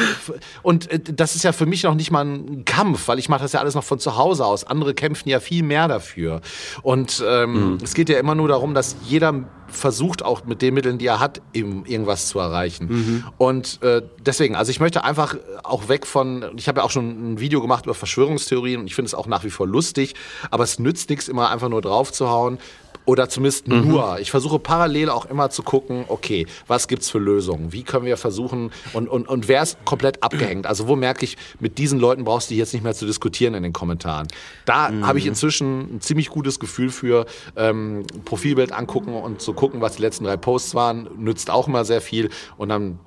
[0.62, 3.42] und äh, das ist ja für mich noch nicht mal ein Kampf, weil ich mache
[3.42, 4.64] das ja alles noch von zu Hause aus.
[4.64, 6.40] Andere kämpfen ja viel mehr dafür
[6.82, 7.78] und ähm, mhm.
[7.82, 11.20] es geht ja immer nur darum, dass jeder versucht auch mit den Mitteln, die er
[11.20, 12.86] hat, eben irgendwas zu erreichen.
[12.88, 13.24] Mhm.
[13.38, 17.32] Und äh, deswegen, also ich möchte einfach auch weg von, ich habe ja auch schon
[17.32, 20.14] ein Video gemacht über Verschwörungstheorien und ich finde es auch nach wie vor lustig,
[20.50, 22.58] aber es nützt nichts, immer einfach nur draufzuhauen.
[23.06, 23.88] Oder zumindest mhm.
[23.88, 24.18] nur.
[24.20, 27.72] Ich versuche parallel auch immer zu gucken, okay, was gibt's für Lösungen?
[27.72, 30.66] Wie können wir versuchen und, und, und wer ist komplett abgehängt?
[30.66, 33.62] Also wo merke ich, mit diesen Leuten brauchst du jetzt nicht mehr zu diskutieren in
[33.62, 34.26] den Kommentaren.
[34.64, 35.06] Da mhm.
[35.06, 37.26] habe ich inzwischen ein ziemlich gutes Gefühl für
[37.56, 41.84] ähm, Profilbild angucken und zu gucken, was die letzten drei Posts waren, nützt auch immer
[41.84, 42.28] sehr viel.
[42.56, 42.98] Und dann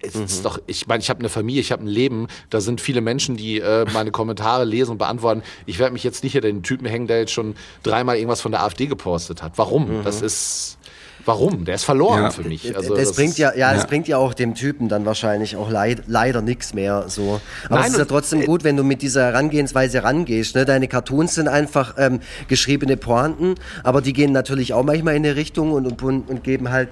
[0.00, 0.24] es mhm.
[0.24, 3.00] ist doch, ich meine, ich habe eine Familie, ich habe ein Leben, da sind viele
[3.00, 5.42] Menschen, die äh, meine Kommentare lesen und beantworten.
[5.66, 8.52] Ich werde mich jetzt nicht hinter den Typen hängen, der jetzt schon dreimal irgendwas von
[8.52, 9.52] der AfD gepostet hat.
[9.56, 9.98] Warum?
[9.98, 10.04] Mhm.
[10.04, 10.78] Das ist.
[11.24, 11.64] Warum?
[11.64, 12.30] Der ist verloren ja.
[12.30, 12.76] für mich.
[12.76, 15.56] Also das, das, bringt ja, ja, ja, das bringt ja auch dem Typen dann wahrscheinlich
[15.56, 17.06] auch leid, leider nichts mehr.
[17.08, 17.40] So.
[17.64, 20.54] Aber Nein, es ist ja trotzdem äh, gut, wenn du mit dieser Herangehensweise rangehst.
[20.54, 20.64] Ne?
[20.64, 25.34] Deine Cartoons sind einfach ähm, geschriebene Pointen, aber die gehen natürlich auch manchmal in eine
[25.34, 26.90] Richtung und, und, und geben halt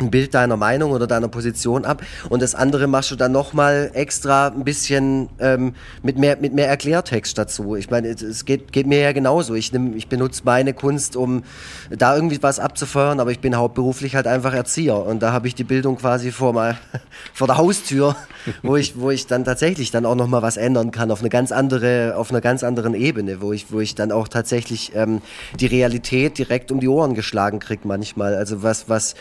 [0.00, 3.90] ein Bild deiner Meinung oder deiner Position ab und das andere machst du dann nochmal
[3.94, 7.76] extra ein bisschen ähm, mit, mehr, mit mehr Erklärtext dazu.
[7.76, 9.54] Ich meine, es geht, geht mir ja genauso.
[9.54, 11.42] Ich, nehm, ich benutze meine Kunst, um
[11.90, 15.54] da irgendwie was abzufeuern, aber ich bin hauptberuflich halt einfach Erzieher und da habe ich
[15.54, 16.78] die Bildung quasi vor, mal,
[17.32, 18.16] vor der Haustür,
[18.62, 21.52] wo ich, wo ich dann tatsächlich dann auch nochmal was ändern kann auf eine ganz
[21.52, 25.20] andere, auf einer ganz anderen Ebene, wo ich, wo ich dann auch tatsächlich ähm,
[25.58, 28.34] die Realität direkt um die Ohren geschlagen kriege manchmal.
[28.34, 29.14] Also was, was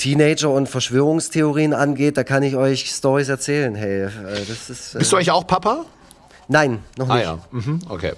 [0.00, 3.74] Teenager und Verschwörungstheorien angeht, da kann ich euch Stories erzählen.
[3.74, 4.10] Hey, äh,
[4.48, 4.94] das ist.
[4.94, 5.84] Äh Bist du eigentlich auch Papa?
[6.48, 7.26] Nein, noch ah nicht.
[7.26, 7.80] Ah ja, mhm.
[7.88, 8.12] okay.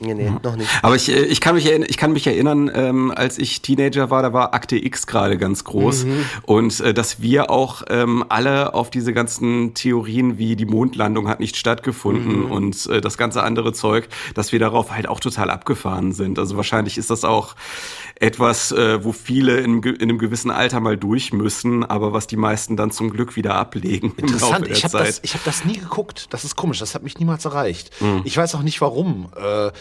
[0.00, 0.40] Nee, nee, mhm.
[0.42, 0.68] noch nicht.
[0.82, 4.10] Aber ich, äh, ich, kann, mich erinnern, ich kann mich erinnern, ähm, als ich Teenager
[4.10, 6.04] war, da war Akte X gerade ganz groß.
[6.04, 6.24] Mhm.
[6.42, 11.40] Und äh, dass wir auch ähm, alle auf diese ganzen Theorien wie die Mondlandung hat
[11.40, 12.50] nicht stattgefunden mhm.
[12.50, 16.38] und äh, das ganze andere Zeug, dass wir darauf halt auch total abgefahren sind.
[16.38, 17.54] Also wahrscheinlich ist das auch
[18.20, 22.36] etwas, äh, wo viele in, in, einem gewissen Alter mal durch müssen, aber was die
[22.36, 24.12] meisten dann zum Glück wieder ablegen.
[24.16, 26.32] Interessant, ich habe das, hab das nie geguckt.
[26.32, 27.90] Das ist komisch, das hat mich niemals erreicht.
[28.00, 28.22] Mhm.
[28.24, 29.32] Ich weiß auch nicht warum.
[29.36, 29.72] Äh,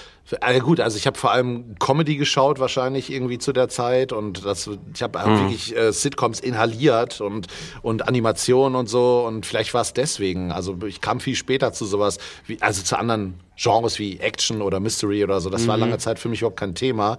[0.41, 4.45] also gut, also ich habe vor allem Comedy geschaut wahrscheinlich irgendwie zu der Zeit und
[4.45, 5.39] das, ich habe mhm.
[5.39, 7.47] wirklich äh, Sitcoms inhaliert und
[7.81, 10.51] und Animationen und so und vielleicht war es deswegen.
[10.51, 12.17] Also ich kam viel später zu sowas,
[12.47, 15.49] wie, also zu anderen Genres wie Action oder Mystery oder so.
[15.49, 15.67] Das mhm.
[15.67, 17.17] war lange Zeit für mich überhaupt kein Thema.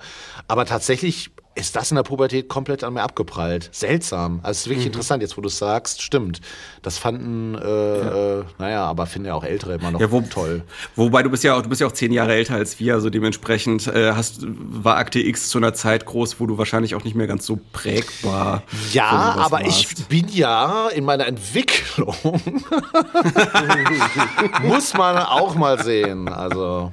[0.48, 3.68] Aber tatsächlich ist das in der Pubertät komplett an mir abgeprallt.
[3.72, 4.40] Seltsam.
[4.42, 4.92] Also es ist wirklich mhm.
[4.92, 6.40] interessant, jetzt wo du es sagst, stimmt.
[6.82, 8.40] Das fanden, äh, ja.
[8.40, 10.62] äh, naja, aber finde ja auch Ältere immer noch ja, wo, toll.
[10.96, 13.08] Wobei du bist ja auch, du bist ja auch zehn Jahre älter als wir, also
[13.08, 17.14] dementsprechend äh, hast, war Akte X zu einer Zeit groß, wo du wahrscheinlich auch nicht
[17.14, 18.62] mehr ganz so prägbar.
[18.92, 19.68] Ja, aber warst.
[19.68, 22.14] ich bin ja in meiner Entwicklung.
[24.62, 26.28] Muss man auch mal sehen.
[26.28, 26.92] Also.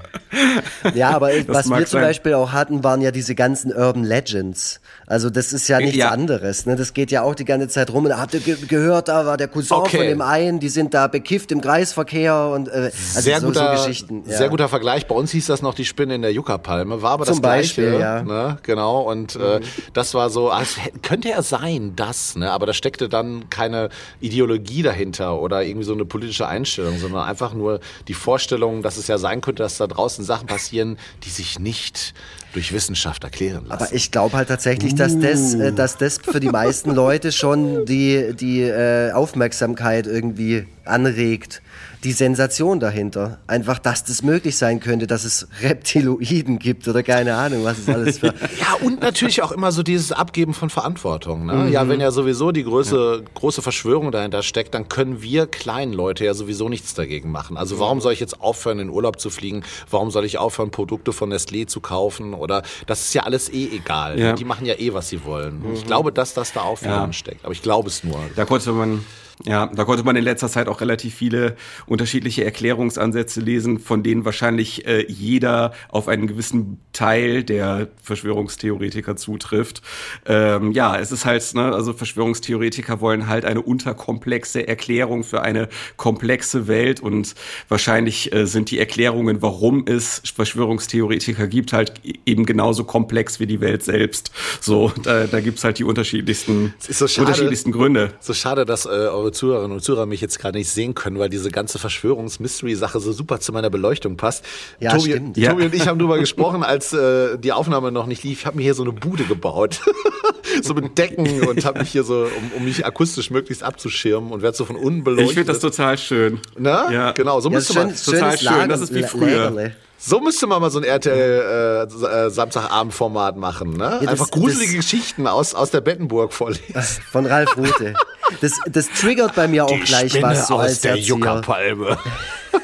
[0.94, 2.02] Ja, aber was wir zum sein.
[2.04, 4.51] Beispiel auch hatten, waren ja diese ganzen Urban Legends.
[4.52, 4.80] Friends
[5.12, 6.10] Also das ist ja nichts ja.
[6.10, 6.66] anderes.
[6.66, 6.78] Ne?
[6.78, 8.06] Das geht ja auch die ganze Zeit rum.
[8.06, 9.98] Und habt ihr ge gehört, da war der Cousin okay.
[9.98, 13.76] von dem einen, die sind da bekifft im Kreisverkehr und äh, also sehr so, guter,
[13.76, 14.24] so Geschichten.
[14.26, 14.38] Ja.
[14.38, 15.08] Sehr guter Vergleich.
[15.08, 17.02] Bei uns hieß das noch die Spinne in der Juckerpalme.
[17.02, 18.02] War aber Zum das Beispiel, Gleiche.
[18.02, 18.24] Ja.
[18.24, 18.58] Ne?
[18.64, 19.02] Genau.
[19.02, 19.64] Und äh, mhm.
[19.94, 22.50] das war so, also, könnte ja sein, das, ne?
[22.50, 23.90] aber da steckte dann keine
[24.22, 29.08] Ideologie dahinter oder irgendwie so eine politische Einstellung, sondern einfach nur die Vorstellung, dass es
[29.08, 32.14] ja sein könnte, dass da draußen Sachen passieren, die sich nicht
[32.54, 33.84] durch Wissenschaft erklären lassen.
[33.84, 37.86] Aber ich glaube halt tatsächlich, dass das, äh, dass das für die meisten Leute schon
[37.86, 41.62] die, die äh, Aufmerksamkeit irgendwie anregt
[42.04, 43.40] die Sensation dahinter.
[43.48, 47.90] Einfach, dass das möglich sein könnte, dass es Reptiloiden gibt oder keine Ahnung, was es
[47.90, 48.28] alles für.
[48.60, 51.46] ja, und natürlich auch immer so dieses Abgeben von Verantwortung.
[51.46, 51.54] Ne?
[51.54, 51.72] Mhm.
[51.72, 53.30] Ja, wenn ja sowieso die große, ja.
[53.36, 57.58] große Verschwörung dahinter steckt, dann können wir kleinen Leute ja sowieso nichts dagegen machen.
[57.58, 59.64] Also warum soll ich jetzt aufhören, in Urlaub zu fliegen?
[59.90, 62.34] Warum soll ich aufhören, Produkte von Nestlé zu kaufen?
[62.34, 64.20] Oder das ist ja alles eh egal.
[64.20, 64.34] Ja.
[64.34, 65.60] Die machen ja eh, was sie wollen.
[65.60, 65.74] Mhm.
[65.76, 67.14] Ich glaube, dass das da auch für ja.
[67.14, 67.44] steckt.
[67.46, 68.20] Aber ich glaube es nur.
[68.36, 69.06] Da konnte man
[69.46, 71.56] ja, da konnte man in letzter Zeit auch relativ viele
[71.88, 79.82] unterschiedliche Erklärungsansätze lesen, von denen wahrscheinlich äh, jeder auf einen gewissen Teil der Verschwörungstheoretiker zutrifft.
[80.26, 85.70] Ähm, ja, es ist halt, ne, also Verschwörungstheoretiker wollen halt eine unterkomplexe Erklärung für eine
[85.98, 87.34] komplexe Welt und
[87.70, 93.48] wahrscheinlich äh, sind die Erklärungen, warum es Verschwörungstheoretiker gibt, halt e-, eben genauso komplex wie
[93.48, 94.32] die Welt selbst.
[94.60, 98.14] So, da, da gibt's halt die unterschiedlichsten, so unterschiedlichsten Gründe.
[98.20, 101.18] So schade, dass äh, eure liebe Zuhörerinnen und Zuhörer mich jetzt gerade nicht sehen können,
[101.18, 104.46] weil diese ganze Verschwörungs-Mystery-Sache so super zu meiner Beleuchtung passt.
[104.80, 105.36] Ja, Tobi, stimmt.
[105.36, 105.54] Tobi ja.
[105.54, 108.42] und ich haben darüber gesprochen, als äh, die Aufnahme noch nicht lief.
[108.42, 109.82] Ich habe mir hier so eine Bude gebaut.
[110.62, 114.42] so mit Decken und habe mich hier so, um, um, mich akustisch möglichst abzuschirmen und
[114.42, 115.30] werde so von unten beleuchtet.
[115.30, 116.40] Ich finde das total schön.
[116.58, 116.92] Na?
[116.92, 117.12] Ja.
[117.14, 117.96] Genau, so ja, müsste man.
[117.96, 119.72] Total schön, das ist wie früher.
[120.04, 124.00] So müsste man mal so ein RTL äh, äh, Samstagabendformat machen, ne?
[124.02, 126.64] Ja, Einfach gruselige das, Geschichten aus, aus der Bettenburg vorlesen.
[127.12, 127.94] Von Ralf Rute.
[128.42, 132.00] Das, das triggert bei mir auch Die gleich Spinne was so aus als der Juckerpalme.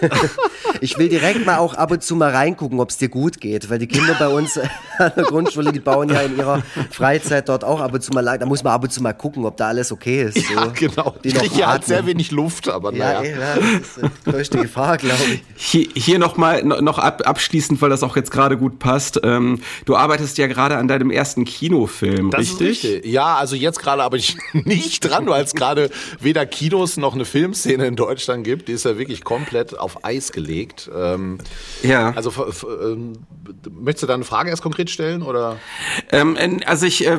[0.81, 3.69] ich will direkt mal auch ab und zu mal reingucken, ob es dir gut geht,
[3.69, 4.57] weil die Kinder bei uns
[4.97, 8.21] an der Grundschule, die bauen ja in ihrer Freizeit dort auch ab und zu mal
[8.21, 8.39] lang.
[8.39, 10.47] Da muss man ab und zu mal gucken, ob da alles okay ist.
[10.47, 10.53] So.
[10.53, 11.15] Ja, genau.
[11.23, 13.23] Die noch hier hat sehr wenig Luft, aber naja.
[13.23, 15.43] Ja, ja, das ist die größte Gefahr, glaube ich.
[15.55, 19.19] Hier, hier noch mal noch ab, abschließend, weil das auch jetzt gerade gut passt.
[19.23, 22.83] Ähm, du arbeitest ja gerade an deinem ersten Kinofilm, das richtig?
[22.83, 23.11] Ist richtig?
[23.11, 27.25] Ja, also jetzt gerade aber ich nicht dran, weil es gerade weder Kinos noch eine
[27.25, 28.67] Filmszene in Deutschland gibt.
[28.67, 30.66] Die ist ja wirklich komplett auf Eis gelegt.
[30.93, 31.37] Ähm,
[31.83, 32.11] ja.
[32.15, 32.31] Also
[32.81, 33.13] ähm,
[33.69, 35.57] möchtest du da eine Frage erst konkret stellen oder?
[36.11, 37.17] Ähm, also ich äh,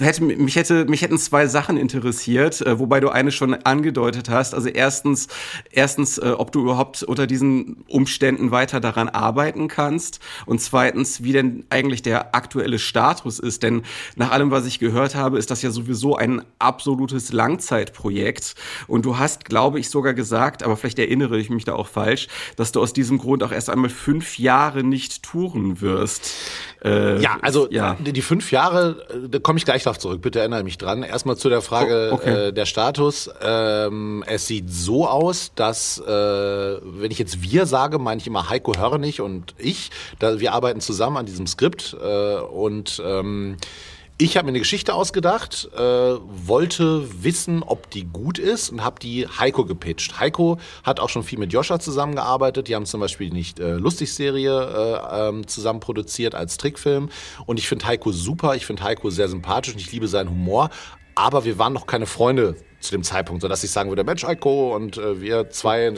[0.00, 4.54] hätte mich hätte mich hätten zwei Sachen interessiert, äh, wobei du eine schon angedeutet hast.
[4.54, 5.28] Also erstens
[5.70, 11.32] erstens, äh, ob du überhaupt unter diesen Umständen weiter daran arbeiten kannst und zweitens, wie
[11.32, 13.62] denn eigentlich der aktuelle Status ist.
[13.62, 13.82] Denn
[14.16, 18.54] nach allem, was ich gehört habe, ist das ja sowieso ein absolutes Langzeitprojekt
[18.86, 22.28] und du hast, glaube ich, sogar gesagt, aber vielleicht erinnere ich mich da auch falsch,
[22.56, 26.32] dass du aus diesem Grund auch erst einmal fünf Jahre nicht touren wirst.
[26.84, 27.96] Äh, ja, also ja.
[28.00, 31.02] die fünf Jahre, äh, da komme ich gleich darauf zurück, bitte erinnere mich dran.
[31.02, 32.48] Erstmal zu der Frage oh, okay.
[32.48, 33.30] äh, der Status.
[33.40, 38.48] Ähm, es sieht so aus, dass, äh, wenn ich jetzt wir sage, meine ich immer
[38.48, 39.90] Heiko Hörnig und ich.
[40.18, 43.56] Da, wir arbeiten zusammen an diesem Skript äh, und ähm,
[44.22, 49.00] ich habe mir eine Geschichte ausgedacht, äh, wollte wissen, ob die gut ist und habe
[49.00, 50.20] die Heiko gepitcht.
[50.20, 52.68] Heiko hat auch schon viel mit Joscha zusammengearbeitet.
[52.68, 57.08] Die haben zum Beispiel die nicht äh, äh, ähm, zusammen produziert als Trickfilm.
[57.46, 58.54] Und ich finde Heiko super.
[58.54, 60.70] Ich finde Heiko sehr sympathisch und ich liebe seinen Humor.
[61.16, 64.74] Aber wir waren noch keine Freunde zu dem Zeitpunkt, sodass ich sagen würde, Mensch, Heiko
[64.76, 65.94] und äh, wir zwei.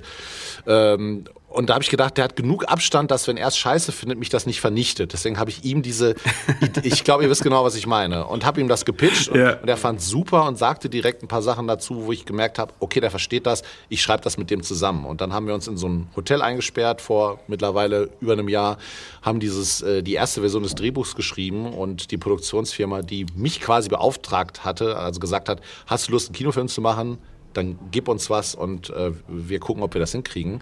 [0.66, 3.92] Ähm, und da habe ich gedacht, der hat genug Abstand, dass wenn er es scheiße
[3.92, 5.12] findet, mich das nicht vernichtet.
[5.12, 6.16] Deswegen habe ich ihm diese,
[6.82, 8.26] ich glaube, ihr wisst genau, was ich meine.
[8.26, 9.54] Und habe ihm das gepitcht und, ja.
[9.60, 12.72] und er fand super und sagte direkt ein paar Sachen dazu, wo ich gemerkt habe,
[12.80, 15.04] okay, der versteht das, ich schreibe das mit dem zusammen.
[15.04, 18.78] Und dann haben wir uns in so ein Hotel eingesperrt vor mittlerweile über einem Jahr,
[19.22, 23.88] haben dieses, äh, die erste Version des Drehbuchs geschrieben und die Produktionsfirma, die mich quasi
[23.88, 27.18] beauftragt hatte, also gesagt hat, hast du Lust, einen Kinofilm zu machen?
[27.56, 30.60] Dann gib uns was und äh, wir gucken, ob wir das hinkriegen.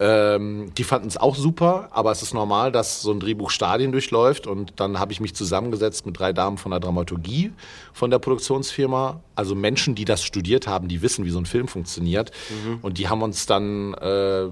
[0.00, 3.92] Ähm, die fanden es auch super, aber es ist normal, dass so ein Drehbuch Stadien
[3.92, 7.52] durchläuft und dann habe ich mich zusammengesetzt mit drei Damen von der Dramaturgie
[7.92, 11.68] von der Produktionsfirma, also Menschen, die das studiert haben, die wissen, wie so ein Film
[11.68, 12.78] funktioniert mhm.
[12.82, 14.48] und die haben uns dann äh,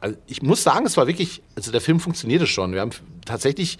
[0.00, 2.72] also ich muss sagen, es war wirklich, also der Film funktionierte schon.
[2.72, 2.90] Wir haben
[3.24, 3.78] tatsächlich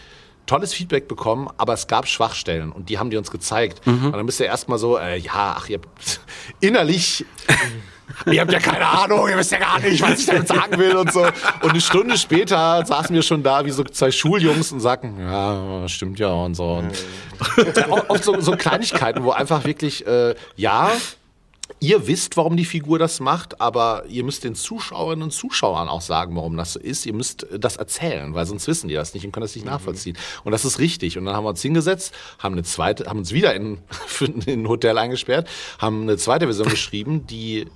[0.50, 3.86] tolles Feedback bekommen, aber es gab Schwachstellen und die haben die uns gezeigt.
[3.86, 4.06] Mhm.
[4.06, 6.20] Und dann bist du erstmal so, äh, ja, ach, ihr habt
[6.60, 7.24] innerlich.
[8.26, 10.96] ihr habt ja keine Ahnung, ihr wisst ja gar nicht, was ich damit sagen will
[10.96, 11.20] und so.
[11.62, 15.88] Und eine Stunde später saßen wir schon da wie so zwei Schuljungs und sagten, ja,
[15.88, 16.72] stimmt ja und so.
[16.72, 16.92] Und
[18.08, 20.90] oft so, so Kleinigkeiten, wo einfach wirklich, äh, ja,
[21.82, 26.02] Ihr wisst, warum die Figur das macht, aber ihr müsst den Zuschauerinnen und Zuschauern auch
[26.02, 27.06] sagen, warum das so ist.
[27.06, 29.70] Ihr müsst das erzählen, weil sonst wissen die das nicht und können das nicht mhm.
[29.70, 30.18] nachvollziehen.
[30.44, 31.16] Und das ist richtig.
[31.16, 33.78] Und dann haben wir uns hingesetzt, haben eine zweite, haben uns wieder in,
[34.20, 37.66] in ein Hotel eingesperrt, haben eine zweite Version geschrieben, die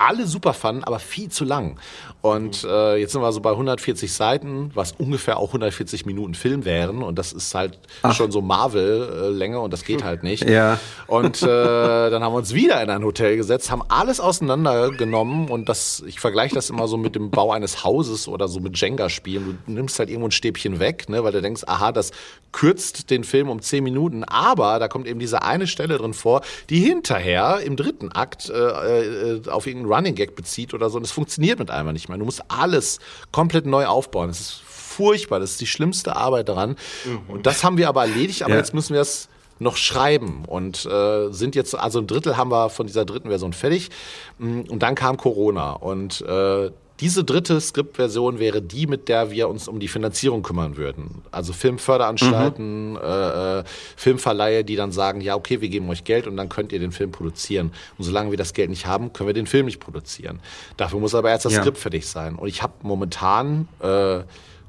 [0.00, 1.78] alle super fanden, aber viel zu lang.
[2.22, 6.64] Und äh, jetzt sind wir so bei 140 Seiten, was ungefähr auch 140 Minuten Film
[6.64, 7.02] wären.
[7.02, 8.14] Und das ist halt Ach.
[8.14, 10.48] schon so Marvel-Länge und das geht halt nicht.
[10.48, 10.78] Ja.
[11.06, 11.46] Und äh,
[12.10, 16.20] dann haben wir uns wieder in ein Hotel gesetzt, haben alles auseinandergenommen und das, ich
[16.20, 19.58] vergleiche das immer so mit dem Bau eines Hauses oder so mit Jenga-Spielen.
[19.66, 22.10] Du nimmst halt irgendwo ein Stäbchen weg, ne, weil du denkst, aha, das
[22.52, 24.24] kürzt den Film um 10 Minuten.
[24.24, 28.54] Aber da kommt eben diese eine Stelle drin vor, die hinterher im dritten Akt äh,
[28.54, 30.98] äh, auf irgendeinen Running Gag bezieht oder so.
[30.98, 32.18] Und es funktioniert mit einmal nicht mehr.
[32.18, 32.98] Du musst alles
[33.32, 34.28] komplett neu aufbauen.
[34.28, 35.40] Das ist furchtbar.
[35.40, 36.76] Das ist die schlimmste Arbeit daran.
[37.04, 37.20] Mhm.
[37.28, 38.42] Und das haben wir aber erledigt.
[38.42, 38.58] Aber ja.
[38.58, 39.28] jetzt müssen wir es
[39.60, 43.52] noch schreiben und äh, sind jetzt, also ein Drittel haben wir von dieser dritten Version
[43.52, 43.90] fertig.
[44.38, 46.70] Mm, und dann kam Corona und äh,
[47.00, 51.22] diese dritte Skriptversion wäre die, mit der wir uns um die Finanzierung kümmern würden.
[51.30, 52.96] Also Filmförderanstalten, mhm.
[52.96, 53.64] äh, äh,
[53.96, 56.92] Filmverleihe, die dann sagen, ja, okay, wir geben euch Geld und dann könnt ihr den
[56.92, 57.72] Film produzieren.
[57.96, 60.40] Und solange wir das Geld nicht haben, können wir den Film nicht produzieren.
[60.76, 61.62] Dafür muss aber erst das ja.
[61.62, 62.36] Skript fertig sein.
[62.36, 64.20] Und ich habe momentan äh,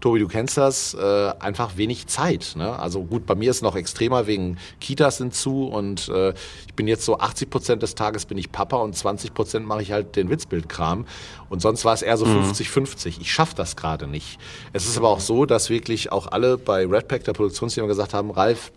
[0.01, 2.53] Tobi, du kennst das, äh, einfach wenig Zeit.
[2.57, 2.77] Ne?
[2.77, 6.33] Also gut, bei mir ist noch extremer wegen Kitas hinzu und äh,
[6.67, 9.83] ich bin jetzt so 80 Prozent des Tages bin ich Papa und 20 Prozent mache
[9.83, 11.05] ich halt den Witzbildkram
[11.49, 13.07] und sonst war es eher so 50-50.
[13.07, 13.15] Mhm.
[13.21, 14.39] Ich schaffe das gerade nicht.
[14.73, 18.31] Es ist aber auch so, dass wirklich auch alle bei Redpack, der Produktionsfirma, gesagt haben,
[18.31, 18.71] Ralf,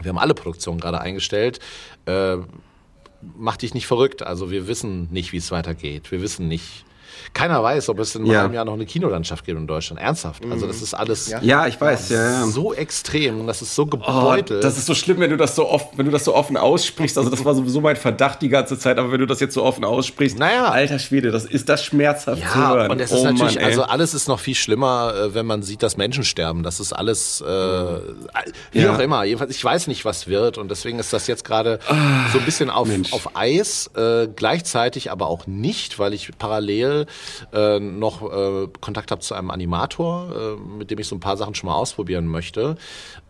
[0.00, 1.58] wir haben alle Produktionen gerade eingestellt.
[2.06, 2.36] Äh,
[3.36, 4.22] mach dich nicht verrückt.
[4.22, 6.10] Also wir wissen nicht, wie es weitergeht.
[6.10, 6.84] Wir wissen nicht,
[7.32, 8.44] keiner weiß, ob es in ja.
[8.44, 10.00] einem Jahr noch eine Kinolandschaft gibt in Deutschland.
[10.00, 10.42] Ernsthaft.
[10.50, 12.46] Also das ist alles ja, ich weiß, ja, ja.
[12.46, 14.60] so extrem und das ist so gebeutelt.
[14.60, 16.56] Oh, das ist so schlimm, wenn du das so oft, wenn du das so offen
[16.56, 17.18] aussprichst.
[17.18, 19.62] Also das war sowieso mein Verdacht die ganze Zeit, aber wenn du das jetzt so
[19.62, 20.70] offen aussprichst, naja.
[20.70, 22.90] alter Schwede, das ist das schmerzhaft ja, zu hören.
[22.90, 25.62] Und es ist oh, natürlich, Mann, also alles ist noch viel schlimmer, äh, wenn man
[25.62, 26.62] sieht, dass Menschen sterben.
[26.62, 27.44] Das ist alles, äh,
[28.72, 28.94] wie ja.
[28.94, 29.24] auch immer.
[29.24, 32.44] Jedenfalls, ich weiß nicht, was wird und deswegen ist das jetzt gerade ah, so ein
[32.44, 33.90] bisschen auf, auf Eis.
[33.96, 36.97] Äh, gleichzeitig aber auch nicht, weil ich parallel
[37.52, 41.36] äh, noch äh, Kontakt habe zu einem Animator, äh, mit dem ich so ein paar
[41.36, 42.76] Sachen schon mal ausprobieren möchte.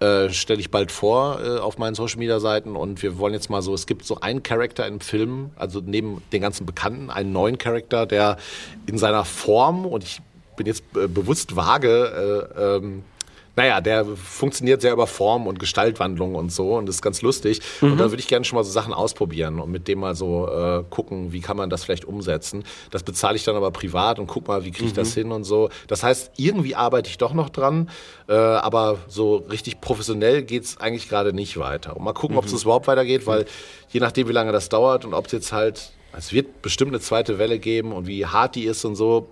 [0.01, 3.51] Äh, Stelle ich bald vor äh, auf meinen Social Media Seiten und wir wollen jetzt
[3.51, 7.33] mal so, es gibt so einen Charakter im Film, also neben den ganzen Bekannten, einen
[7.33, 8.37] neuen Charakter, der
[8.87, 10.21] in seiner Form und ich
[10.57, 13.05] bin jetzt äh, bewusst vage, äh, ähm,
[13.59, 17.61] naja, der funktioniert sehr über Form und Gestaltwandlung und so und ist ganz lustig.
[17.81, 17.93] Mhm.
[17.93, 20.47] Und da würde ich gerne schon mal so Sachen ausprobieren und mit dem mal so
[20.49, 22.63] äh, gucken, wie kann man das vielleicht umsetzen.
[22.93, 24.97] Das bezahle ich dann aber privat und guck mal, wie kriege ich mhm.
[24.99, 25.71] das hin und so.
[25.89, 27.91] Das heißt, irgendwie arbeite ich doch noch dran,
[28.29, 31.97] äh, aber so richtig professionell geht es eigentlich gerade nicht weiter.
[31.97, 32.39] Und mal gucken, mhm.
[32.39, 33.45] ob es überhaupt weitergeht, weil
[33.89, 37.01] je nachdem, wie lange das dauert und ob es jetzt halt es wird bestimmt eine
[37.01, 39.29] zweite Welle geben und wie hart die ist und so,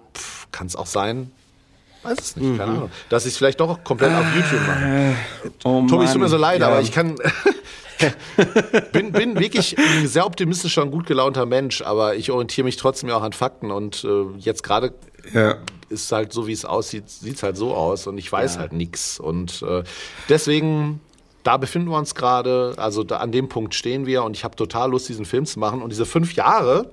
[0.52, 1.32] kann es auch sein,
[2.02, 2.78] Weiß es nicht, keine mhm.
[2.78, 2.90] Ahnung.
[3.08, 4.84] Dass ich es vielleicht doch komplett auf YouTube mache.
[4.84, 5.14] Äh,
[5.64, 6.68] oh Tobi, es tut mir so leid, ja.
[6.68, 7.16] aber ich kann.
[8.92, 13.10] bin, bin wirklich ein sehr optimistischer und gut gelaunter Mensch, aber ich orientiere mich trotzdem
[13.10, 14.92] auch an Fakten und äh, jetzt gerade
[15.32, 15.56] ja.
[15.88, 18.60] ist halt so, wie es aussieht, sieht es halt so aus und ich weiß ja.
[18.60, 19.18] halt nichts.
[19.18, 19.82] Und äh,
[20.28, 21.00] deswegen,
[21.42, 24.56] da befinden wir uns gerade, also da, an dem Punkt stehen wir und ich habe
[24.56, 25.82] total Lust, diesen Film zu machen.
[25.82, 26.90] Und diese fünf Jahre,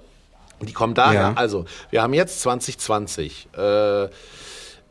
[0.61, 1.21] die kommen daher.
[1.21, 1.33] Ja.
[1.35, 3.49] Also, wir haben jetzt 2020.
[3.57, 4.07] Äh,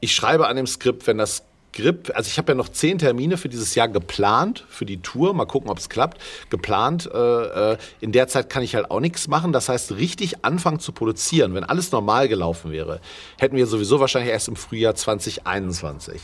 [0.03, 3.38] ich schreibe an dem Skript, wenn das Skript, also ich habe ja noch zehn Termine
[3.38, 7.09] für dieses Jahr geplant, für die Tour, mal gucken, ob es klappt, geplant.
[7.14, 9.53] Äh, äh, in der Zeit kann ich halt auch nichts machen.
[9.53, 13.00] Das heißt, richtig anfangen zu produzieren, wenn alles normal gelaufen wäre,
[13.38, 16.20] hätten wir sowieso wahrscheinlich erst im Frühjahr 2021.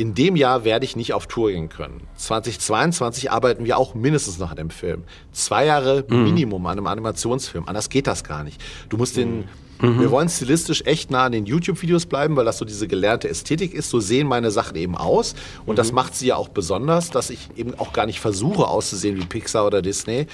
[0.00, 2.00] In dem Jahr werde ich nicht auf Tour gehen können.
[2.16, 5.04] 2022 arbeiten wir auch mindestens noch an dem Film.
[5.30, 6.24] Zwei Jahre mhm.
[6.24, 7.64] Minimum an einem Animationsfilm.
[7.66, 8.62] Anders geht das gar nicht.
[8.88, 9.44] Du musst den,
[9.78, 10.00] mhm.
[10.00, 13.74] wir wollen stilistisch echt nah an den YouTube-Videos bleiben, weil das so diese gelernte Ästhetik
[13.74, 13.90] ist.
[13.90, 15.34] So sehen meine Sachen eben aus.
[15.66, 15.76] Und mhm.
[15.76, 19.26] das macht sie ja auch besonders, dass ich eben auch gar nicht versuche auszusehen wie
[19.26, 20.28] Pixar oder Disney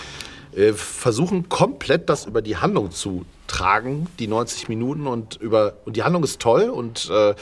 [0.57, 5.97] äh, versuchen komplett das über die Handlung zu tragen, die 90 Minuten und über und
[5.97, 7.35] die Handlung ist toll und äh,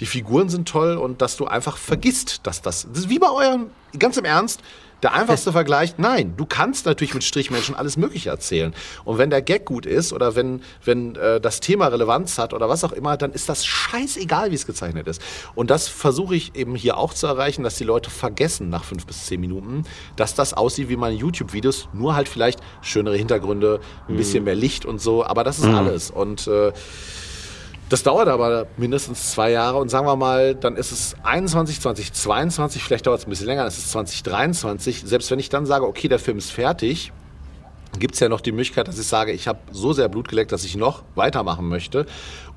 [0.00, 3.30] die Figuren sind toll und dass du einfach vergisst, dass das, das ist wie bei
[3.30, 3.66] euren,
[3.98, 4.60] ganz im Ernst,
[5.02, 8.74] der einfachste Vergleich, nein, du kannst natürlich mit Strichmenschen alles Mögliche erzählen.
[9.04, 12.68] Und wenn der Gag gut ist oder wenn, wenn äh, das Thema Relevanz hat oder
[12.68, 15.22] was auch immer, dann ist das scheißegal, wie es gezeichnet ist.
[15.54, 19.06] Und das versuche ich eben hier auch zu erreichen, dass die Leute vergessen nach fünf
[19.06, 19.84] bis zehn Minuten,
[20.16, 23.78] dass das aussieht wie meine YouTube-Videos, nur halt vielleicht schönere Hintergründe,
[24.08, 25.74] ein bisschen mehr Licht und so, aber das ist Mhm.
[25.76, 26.10] alles.
[26.10, 26.72] Und äh,
[27.88, 32.82] das dauert aber mindestens zwei Jahre und sagen wir mal, dann ist es 21, 2022,
[32.82, 35.02] vielleicht dauert es ein bisschen länger, dann ist es 2023.
[35.04, 37.12] Selbst wenn ich dann sage, okay, der Film ist fertig,
[37.98, 40.52] gibt es ja noch die Möglichkeit, dass ich sage, ich habe so sehr Blut geleckt,
[40.52, 42.06] dass ich noch weitermachen möchte.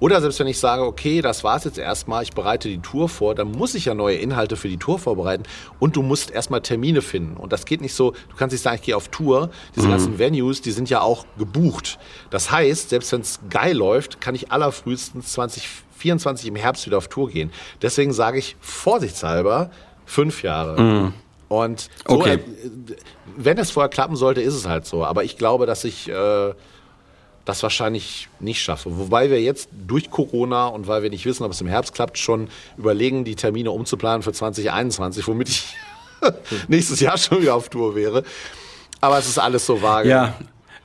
[0.01, 3.35] Oder selbst wenn ich sage, okay, das war's jetzt erstmal, ich bereite die Tour vor,
[3.35, 5.43] dann muss ich ja neue Inhalte für die Tour vorbereiten
[5.79, 7.37] und du musst erstmal Termine finden.
[7.37, 9.51] Und das geht nicht so, du kannst nicht sagen, ich gehe auf Tour.
[9.75, 11.99] Diese ganzen Venues, die sind ja auch gebucht.
[12.31, 17.07] Das heißt, selbst wenn es geil läuft, kann ich allerfrühestens 2024 im Herbst wieder auf
[17.07, 17.51] Tour gehen.
[17.83, 19.69] Deswegen sage ich vorsichtshalber
[20.05, 21.13] fünf Jahre.
[21.47, 22.35] Und so, Okay.
[22.35, 22.39] äh,
[23.37, 25.05] wenn es vorher klappen sollte, ist es halt so.
[25.05, 26.53] Aber ich glaube, dass ich äh,
[27.45, 28.97] das wahrscheinlich nicht schaffe.
[28.97, 32.17] Wobei wir jetzt durch Corona und weil wir nicht wissen, ob es im Herbst klappt,
[32.17, 35.75] schon überlegen, die Termine umzuplanen für 2021, womit ich
[36.67, 38.23] nächstes Jahr schon wieder auf Tour wäre.
[38.99, 40.09] Aber es ist alles so vage.
[40.09, 40.35] Ja.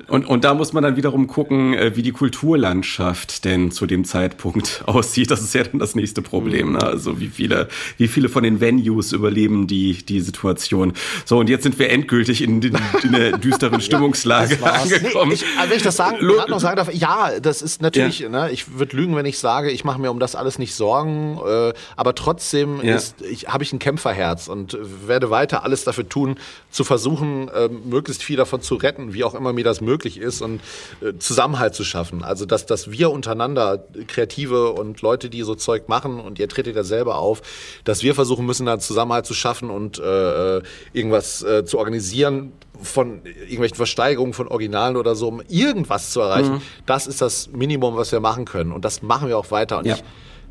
[0.09, 4.05] Und, und da muss man dann wiederum gucken, äh, wie die Kulturlandschaft denn zu dem
[4.05, 5.31] Zeitpunkt aussieht.
[5.31, 6.73] Das ist ja dann das nächste Problem.
[6.73, 6.83] Ne?
[6.83, 10.93] Also wie viele, wie viele von den Venues überleben die, die Situation.
[11.25, 15.33] So, und jetzt sind wir endgültig in, in, in der düsteren Stimmungslage Nee, angekommen.
[15.33, 18.51] ich, also wenn ich das sagen, Lo- noch sagen darf, ja, das ist natürlich, ne,
[18.53, 21.73] ich würde lügen, wenn ich sage, ich mache mir um das alles nicht Sorgen, äh,
[21.97, 22.99] aber trotzdem Ja.
[23.47, 24.79] habe ich ein Kämpferherz und äh,
[25.09, 26.37] werde weiter alles dafür tun,
[26.71, 30.43] zu versuchen, äh, möglichst viel davon zu retten, wie auch immer mir das möglich ist
[30.43, 30.61] und
[31.01, 32.23] äh, Zusammenhalt zu schaffen.
[32.23, 36.77] Also, dass, dass wir untereinander, Kreative und Leute, die so Zeug machen und ihr tretet
[36.77, 37.41] ja selber auf,
[37.85, 42.53] dass wir versuchen müssen, da Zusammenhalt zu schaffen und äh, äh, irgendwas äh, zu organisieren,
[42.83, 46.61] von irgendwelchen Versteigerungen von Originalen oder so, um irgendwas zu erreichen.
[46.85, 48.73] Das ist das Minimum, was wir machen können.
[48.73, 49.79] Und das machen wir auch weiter.
[49.79, 49.95] Und Ja.
[49.95, 50.05] ich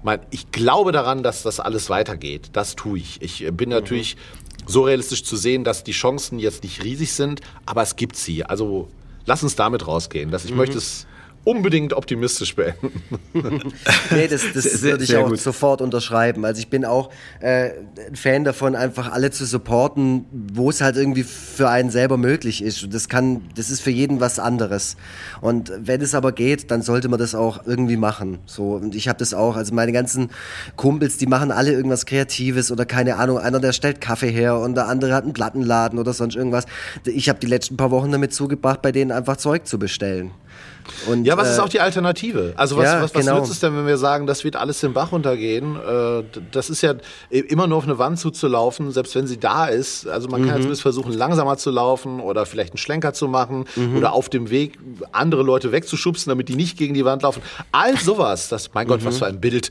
[0.03, 2.49] mein, ich glaube daran, dass das alles weitergeht.
[2.53, 3.21] Das tue ich.
[3.21, 4.17] Ich äh, bin natürlich
[4.67, 8.43] so realistisch zu sehen, dass die Chancen jetzt nicht riesig sind, aber es gibt sie.
[8.43, 8.87] Also
[9.26, 10.32] lass uns damit rausgehen.
[10.32, 11.05] Dass ich möchte es
[11.45, 12.91] unbedingt optimistisch beenden.
[14.11, 15.39] Nee, das, das Sehr- würde ich sehr auch gut.
[15.39, 16.45] sofort unterschreiben.
[16.45, 17.71] Also ich bin auch äh,
[18.07, 22.61] ein Fan davon, einfach alle zu supporten, wo es halt irgendwie für einen selber möglich
[22.63, 22.83] ist.
[22.83, 24.95] Und das kann, das ist für jeden was anderes.
[25.41, 28.39] Und wenn es aber geht, dann sollte man das auch irgendwie machen.
[28.45, 29.55] So und ich habe das auch.
[29.55, 30.29] Also meine ganzen
[30.75, 33.37] Kumpels, die machen alle irgendwas Kreatives oder keine Ahnung.
[33.37, 36.65] Einer der stellt Kaffee her und der andere hat einen Plattenladen oder sonst irgendwas.
[37.05, 40.31] Ich habe die letzten paar Wochen damit zugebracht, bei denen einfach Zeug zu bestellen.
[41.07, 42.53] Und, Ja, was ist äh, auch die Alternative?
[42.57, 43.39] Also was, ja, was, was genau.
[43.39, 45.75] nützt es denn, wenn wir sagen, das wird alles den Bach runtergehen?
[45.75, 46.93] Äh, Das ist ja
[47.29, 50.07] immer nur auf eine Wand zuzulaufen, selbst wenn sie da ist.
[50.07, 50.47] Also man kann Mhm.
[50.49, 53.97] ja zumindest versuchen, langsamer zu laufen oder vielleicht einen Schlenker zu machen Mhm.
[53.97, 54.77] oder auf dem Weg
[55.11, 57.41] andere Leute wegzuschubsen, damit die nicht gegen die Wand laufen.
[57.71, 59.05] All sowas, das, mein Gott, Mhm.
[59.05, 59.69] was für ein Bild.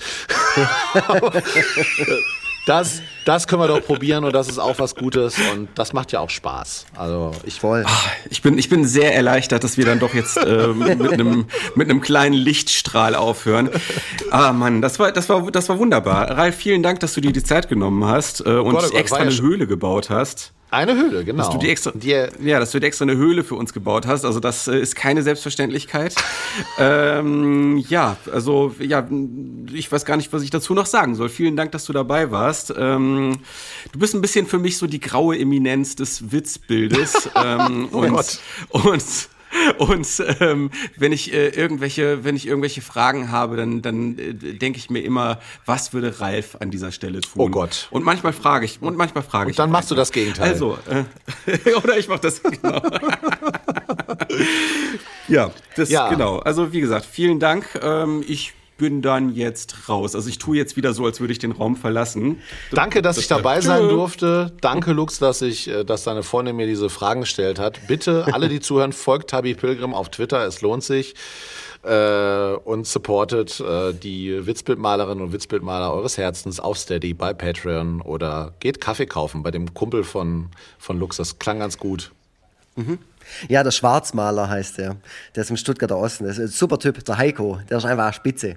[2.67, 6.13] Das, das können wir doch probieren und das ist auch was Gutes und das macht
[6.13, 6.87] ja auch Spaß.
[6.97, 7.85] Also ich voll.
[8.31, 11.91] Ich bin, ich bin sehr erleichtert, dass wir dann doch jetzt äh, mit einem mit
[11.91, 13.69] einem kleinen Lichtstrahl aufhören.
[14.31, 16.31] Ah Mann, das war das war das war wunderbar.
[16.31, 18.95] Ralf, vielen Dank, dass du dir die Zeit genommen hast äh, und Gott, oh Gott,
[18.95, 20.53] extra ja eine Höhle gebaut hast.
[20.75, 21.45] Eine Höhle, genau.
[21.45, 24.07] Dass du die extra, Die, ja, dass du dir extra eine Höhle für uns gebaut
[24.07, 24.25] hast.
[24.25, 26.15] Also das äh, ist keine Selbstverständlichkeit.
[26.79, 29.07] ähm, ja, also ja,
[29.73, 31.29] ich weiß gar nicht, was ich dazu noch sagen soll.
[31.29, 32.73] Vielen Dank, dass du dabei warst.
[32.77, 33.39] Ähm,
[33.93, 37.31] du bist ein bisschen für mich so die graue Eminenz des Witzbildes.
[37.37, 38.39] ähm, Oh und, Gott.
[38.71, 39.29] und
[39.79, 40.07] und
[40.41, 44.91] ähm, wenn ich äh, irgendwelche, wenn ich irgendwelche Fragen habe, dann, dann äh, denke ich
[44.91, 47.33] mir immer, was würde Ralf an dieser Stelle tun?
[47.37, 47.89] Oh Gott.
[47.91, 49.57] Und manchmal frage ich, und manchmal frage ich.
[49.57, 50.03] dann machst du einfach.
[50.03, 50.51] das Gegenteil.
[50.51, 52.81] Also, äh, oder ich mache das genau.
[55.29, 56.09] ja, das Ja.
[56.09, 56.39] genau.
[56.39, 57.79] Also wie gesagt, vielen Dank.
[57.83, 60.15] Ähm, ich bin dann jetzt raus.
[60.15, 62.41] Also ich tue jetzt wieder so, als würde ich den Raum verlassen.
[62.73, 63.89] Danke, dass ich dabei sein Tschö.
[63.89, 64.53] durfte.
[64.61, 67.87] Danke, Lux, dass ich, äh, dass deine Freundin mir diese Fragen gestellt hat.
[67.87, 70.45] Bitte, alle, die zuhören, folgt Tabi Pilgrim auf Twitter.
[70.47, 71.15] Es lohnt sich.
[71.83, 78.55] Äh, und supportet äh, die Witzbildmalerinnen und Witzbildmaler eures Herzens auf Steady bei Patreon oder
[78.59, 80.49] geht Kaffee kaufen bei dem Kumpel von,
[80.79, 81.19] von Lux.
[81.19, 82.13] Das klang ganz gut.
[83.49, 84.97] Ja, der Schwarzmaler heißt der.
[85.35, 86.25] Der ist im Stuttgarter Osten.
[86.25, 87.59] Das ist ein super Typ, der Heiko.
[87.69, 88.57] Der ist einfach Spitze.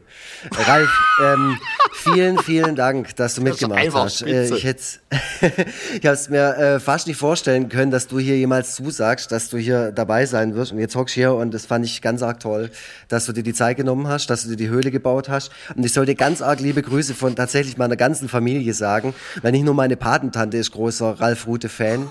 [0.52, 0.90] Ralf,
[1.24, 1.58] ähm,
[1.94, 4.22] vielen, vielen Dank, dass du mitgemacht hast.
[4.22, 4.82] Äh, ich hätte
[5.42, 9.50] ich habe es mir äh, fast nicht vorstellen können, dass du hier jemals zusagst, dass
[9.50, 10.72] du hier dabei sein wirst.
[10.72, 12.70] Und jetzt hockst du hier und das fand ich ganz arg toll,
[13.08, 15.52] dass du dir die Zeit genommen hast, dass du dir die Höhle gebaut hast.
[15.76, 19.52] Und ich soll dir ganz arg liebe Grüße von tatsächlich meiner ganzen Familie sagen, weil
[19.52, 22.08] nicht nur meine Patentante ist großer Ralf Rute-Fan.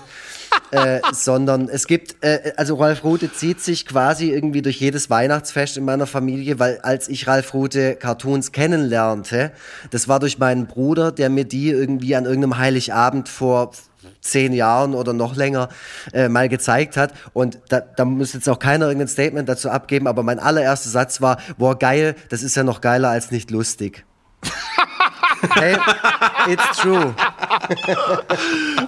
[0.71, 5.77] Äh, sondern es gibt, äh, also Ralf Rute zieht sich quasi irgendwie durch jedes Weihnachtsfest
[5.77, 9.51] in meiner Familie, weil als ich Ralf Rute Cartoons kennenlernte,
[9.91, 13.71] das war durch meinen Bruder, der mir die irgendwie an irgendeinem Heiligabend vor
[14.21, 15.69] zehn Jahren oder noch länger
[16.13, 17.13] äh, mal gezeigt hat.
[17.33, 21.21] Und da, da muss jetzt auch keiner irgendein Statement dazu abgeben, aber mein allererster Satz
[21.21, 24.05] war, boah, geil, das ist ja noch geiler als nicht lustig.
[25.53, 25.77] hey,
[26.47, 27.13] it's true.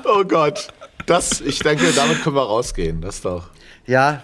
[0.06, 0.70] oh Gott.
[1.10, 3.02] Das, ich denke, damit können wir rausgehen.
[3.02, 3.50] Das doch.
[3.88, 4.22] Ja,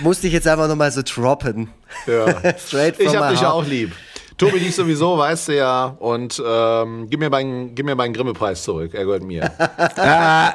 [0.00, 1.70] musste ich jetzt einfach nochmal so droppen.
[2.06, 2.26] Ja.
[2.58, 3.92] Straight from ich hab dich ja auch lieb.
[4.40, 5.96] Tobi, dich sowieso, weißt du ja.
[5.98, 8.94] Und ähm, gib mir meinen, gib mir meinen Grimme-Preis zurück.
[8.94, 9.52] Er gehört mir.
[9.96, 10.54] ah,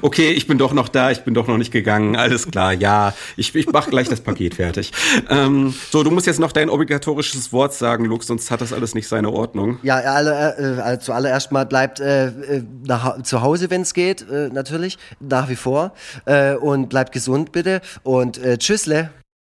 [0.00, 1.10] okay, ich bin doch noch da.
[1.10, 2.16] Ich bin doch noch nicht gegangen.
[2.16, 2.72] Alles klar.
[2.72, 4.90] Ja, ich, ich mach gleich das Paket fertig.
[5.28, 8.94] Ähm, so, du musst jetzt noch dein obligatorisches Wort sagen, Luke, sonst hat das alles
[8.94, 9.80] nicht seine Ordnung.
[9.82, 14.26] Ja, alle, äh, also zuallererst mal bleibt äh, äh nach, zu Hause, wenn es geht,
[14.30, 15.92] äh, natürlich, nach wie vor.
[16.24, 17.82] Äh, und bleibt gesund bitte.
[18.02, 19.10] Und äh, tschüssle.